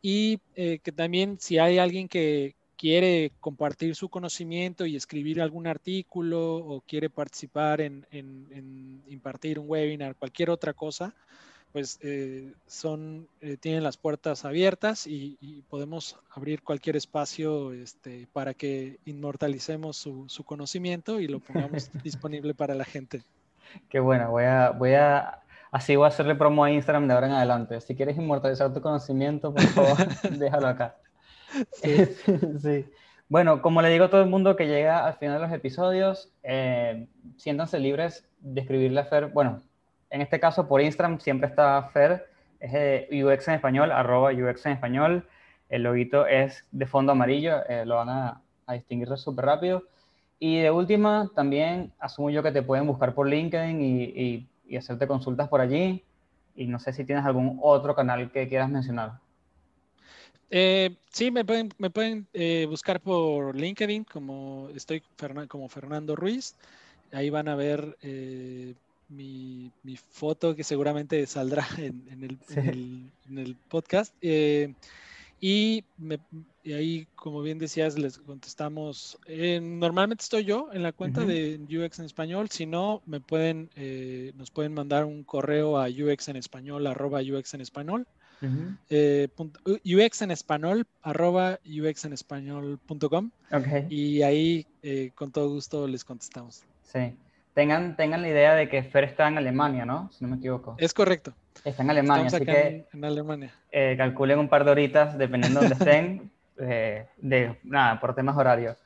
y 0.02 0.38
eh, 0.56 0.78
que 0.82 0.92
también 0.92 1.38
si 1.38 1.58
hay 1.58 1.78
alguien 1.78 2.08
que 2.08 2.56
quiere 2.80 3.32
compartir 3.40 3.94
su 3.94 4.08
conocimiento 4.08 4.86
y 4.86 4.96
escribir 4.96 5.42
algún 5.42 5.66
artículo 5.66 6.56
o 6.56 6.80
quiere 6.80 7.10
participar 7.10 7.82
en, 7.82 8.06
en, 8.10 8.46
en 8.52 9.02
impartir 9.06 9.58
un 9.58 9.68
webinar, 9.68 10.16
cualquier 10.16 10.48
otra 10.48 10.72
cosa, 10.72 11.12
pues 11.74 11.98
eh, 12.00 12.54
son, 12.66 13.28
eh, 13.42 13.58
tienen 13.60 13.82
las 13.82 13.98
puertas 13.98 14.46
abiertas 14.46 15.06
y, 15.06 15.36
y, 15.42 15.60
podemos 15.68 16.18
abrir 16.34 16.62
cualquier 16.62 16.96
espacio 16.96 17.74
este, 17.74 18.26
para 18.32 18.54
que 18.54 18.98
inmortalicemos 19.04 19.98
su, 19.98 20.26
su, 20.30 20.44
conocimiento 20.44 21.20
y 21.20 21.28
lo 21.28 21.40
pongamos 21.40 21.90
disponible 22.02 22.54
para 22.54 22.74
la 22.74 22.86
gente. 22.86 23.20
Qué 23.90 24.00
bueno, 24.00 24.30
voy 24.30 24.44
a, 24.44 24.70
voy 24.70 24.94
a, 24.94 25.40
así 25.70 25.96
voy 25.96 26.06
a 26.06 26.08
hacerle 26.08 26.34
promo 26.34 26.64
a 26.64 26.70
Instagram 26.70 27.06
de 27.06 27.12
ahora 27.12 27.26
en 27.26 27.34
adelante. 27.34 27.78
Si 27.82 27.94
quieres 27.94 28.16
inmortalizar 28.16 28.72
tu 28.72 28.80
conocimiento, 28.80 29.52
por 29.52 29.64
favor, 29.64 29.98
déjalo 30.38 30.66
acá. 30.66 30.96
Sí. 31.72 32.06
sí. 32.62 32.86
Bueno, 33.28 33.62
como 33.62 33.80
le 33.80 33.90
digo 33.90 34.06
a 34.06 34.10
todo 34.10 34.22
el 34.22 34.28
mundo 34.28 34.56
que 34.56 34.66
llega 34.66 35.06
al 35.06 35.14
final 35.14 35.36
de 35.36 35.46
los 35.46 35.52
episodios, 35.52 36.32
eh, 36.42 37.06
siéntanse 37.36 37.78
libres 37.78 38.28
de 38.40 38.60
escribirle 38.60 39.00
a 39.00 39.04
Fer, 39.04 39.28
bueno, 39.28 39.62
en 40.10 40.20
este 40.20 40.40
caso 40.40 40.66
por 40.66 40.80
Instagram 40.80 41.20
siempre 41.20 41.48
está 41.48 41.80
Fer, 41.92 42.26
es 42.58 42.72
de 42.72 43.08
UX 43.24 43.46
en 43.46 43.54
español, 43.54 43.92
arroba 43.92 44.32
UX 44.32 44.66
en 44.66 44.72
español, 44.72 45.28
el 45.68 45.84
loguito 45.84 46.26
es 46.26 46.66
de 46.72 46.86
fondo 46.86 47.12
amarillo, 47.12 47.64
eh, 47.68 47.86
lo 47.86 47.96
van 47.96 48.08
a, 48.08 48.42
a 48.66 48.74
distinguir 48.74 49.16
súper 49.16 49.44
rápido. 49.44 49.84
Y 50.40 50.58
de 50.58 50.70
última, 50.72 51.30
también 51.34 51.92
asumo 52.00 52.30
yo 52.30 52.42
que 52.42 52.50
te 52.50 52.62
pueden 52.62 52.86
buscar 52.86 53.14
por 53.14 53.28
LinkedIn 53.28 54.48
y 54.66 54.76
hacerte 54.76 55.06
consultas 55.06 55.48
por 55.48 55.60
allí. 55.60 56.02
Y 56.56 56.66
no 56.66 56.78
sé 56.80 56.92
si 56.92 57.04
tienes 57.04 57.24
algún 57.24 57.58
otro 57.62 57.94
canal 57.94 58.32
que 58.32 58.48
quieras 58.48 58.70
mencionar. 58.70 59.20
Eh, 60.50 60.96
sí, 61.10 61.30
me 61.30 61.44
pueden, 61.44 61.72
me 61.78 61.90
pueden 61.90 62.26
eh, 62.32 62.66
buscar 62.68 63.00
por 63.00 63.54
LinkedIn 63.54 64.04
como 64.04 64.68
estoy 64.74 65.02
como 65.48 65.68
Fernando 65.68 66.16
Ruiz. 66.16 66.56
Ahí 67.12 67.30
van 67.30 67.48
a 67.48 67.54
ver 67.54 67.96
eh, 68.02 68.74
mi, 69.08 69.70
mi, 69.82 69.96
foto 69.96 70.54
que 70.54 70.64
seguramente 70.64 71.24
saldrá 71.26 71.66
en, 71.78 72.04
en, 72.10 72.24
el, 72.24 72.38
sí. 72.48 72.54
en 72.58 72.68
el, 72.68 73.10
en 73.28 73.38
el 73.38 73.56
podcast. 73.68 74.14
Eh, 74.20 74.74
y, 75.40 75.84
me, 75.96 76.18
y, 76.62 76.74
ahí, 76.74 77.06
como 77.14 77.40
bien 77.40 77.58
decías, 77.58 77.98
les 77.98 78.18
contestamos. 78.18 79.18
normalmente 79.60 80.22
estoy 80.22 80.44
yo 80.44 80.68
en 80.72 80.82
la 80.82 80.92
cuenta 80.92 81.22
uh 81.22 81.24
-huh. 81.24 81.66
de 81.66 81.84
UX 81.84 81.98
en 81.98 82.04
español. 82.04 82.50
Si 82.50 82.66
no, 82.66 83.02
me 83.06 83.20
pueden, 83.20 83.70
eh, 83.76 84.32
nos 84.36 84.50
pueden 84.50 84.74
mandar 84.74 85.06
un 85.06 85.24
correo 85.24 85.78
a 85.78 85.88
UX 85.88 86.28
en 86.28 86.36
español, 86.36 86.86
arroba 86.86 87.20
UX 87.20 87.54
en 87.54 87.62
español. 87.62 88.06
Uh 88.42 88.46
-huh. 88.46 88.76
eh, 88.88 89.28
UX 89.84 90.22
en 90.22 90.30
español, 90.30 90.86
arroba 91.02 91.58
UX 91.64 92.04
en 92.04 92.12
español.com. 92.12 93.30
Okay. 93.52 93.86
Y 93.90 94.22
ahí 94.22 94.66
eh, 94.82 95.10
con 95.14 95.30
todo 95.30 95.48
gusto 95.50 95.86
les 95.86 96.04
contestamos. 96.04 96.64
Sí. 96.82 97.14
Tengan, 97.54 97.96
tengan 97.96 98.22
la 98.22 98.28
idea 98.28 98.54
de 98.54 98.68
que 98.68 98.82
Fer 98.82 99.04
está 99.04 99.28
en 99.28 99.36
Alemania, 99.36 99.84
¿no? 99.84 100.10
Si 100.12 100.24
no 100.24 100.30
me 100.30 100.36
equivoco. 100.36 100.76
Es 100.78 100.94
correcto. 100.94 101.34
Está 101.64 101.82
en 101.82 101.90
Alemania, 101.90 102.26
Estamos 102.26 102.48
así 102.48 102.60
que 102.60 102.68
en, 102.68 102.86
en 102.92 103.04
Alemania. 103.04 103.54
Eh, 103.72 103.94
calculen 103.98 104.38
un 104.38 104.48
par 104.48 104.64
de 104.64 104.70
horitas, 104.70 105.18
dependiendo 105.18 105.60
de 105.60 105.68
donde 105.68 105.84
estén, 105.84 106.30
eh, 106.58 107.06
de, 107.18 107.58
nada, 107.64 108.00
por 108.00 108.14
temas 108.14 108.36
horarios. 108.36 108.76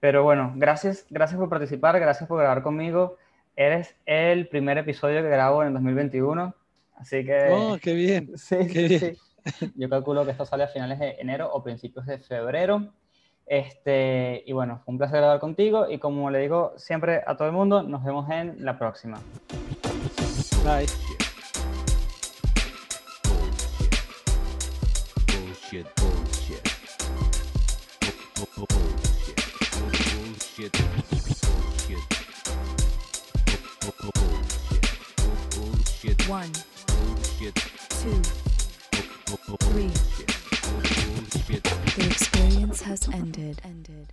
Pero 0.00 0.24
bueno, 0.24 0.52
gracias, 0.56 1.06
gracias 1.10 1.38
por 1.38 1.48
participar, 1.48 1.98
gracias 1.98 2.28
por 2.28 2.38
grabar 2.38 2.62
conmigo. 2.62 3.16
Eres 3.56 3.94
el 4.06 4.46
primer 4.48 4.78
episodio 4.78 5.22
que 5.22 5.28
grabo 5.28 5.64
en 5.64 5.72
2021. 5.72 6.54
Así 6.98 7.24
que. 7.24 7.48
¡Oh, 7.50 7.78
qué 7.80 7.94
bien! 7.94 8.32
Sí, 8.36 8.56
qué 8.72 8.88
bien. 8.88 9.00
sí. 9.00 9.72
Yo 9.76 9.88
calculo 9.88 10.24
que 10.24 10.32
esto 10.32 10.44
sale 10.44 10.64
a 10.64 10.68
finales 10.68 10.98
de 10.98 11.16
enero 11.20 11.50
o 11.52 11.62
principios 11.62 12.06
de 12.06 12.18
febrero. 12.18 12.92
Este, 13.46 14.42
y 14.46 14.52
bueno, 14.52 14.82
fue 14.84 14.92
un 14.92 14.98
placer 14.98 15.18
grabar 15.18 15.40
contigo. 15.40 15.88
Y 15.88 15.98
como 15.98 16.30
le 16.30 16.40
digo 16.40 16.74
siempre 16.76 17.22
a 17.26 17.36
todo 17.36 17.48
el 17.48 17.54
mundo, 17.54 17.82
nos 17.82 18.04
vemos 18.04 18.28
en 18.30 18.62
la 18.64 18.78
próxima. 18.78 19.18
Bye. 20.64 20.86
Bullshit, 25.26 25.86
bullshit. 25.96 26.64
Bullshit, 28.56 28.68
bullshit. 31.08 32.02
Bullshit. 35.54 36.28
One, 36.28 36.52
Bullshit. 37.38 37.54
two, 37.54 38.22
three. 39.60 39.92
Bullshit. 41.30 41.62
The 41.62 42.06
experience 42.10 42.82
has 42.82 43.08
ended. 43.10 43.60
ended. 43.62 44.12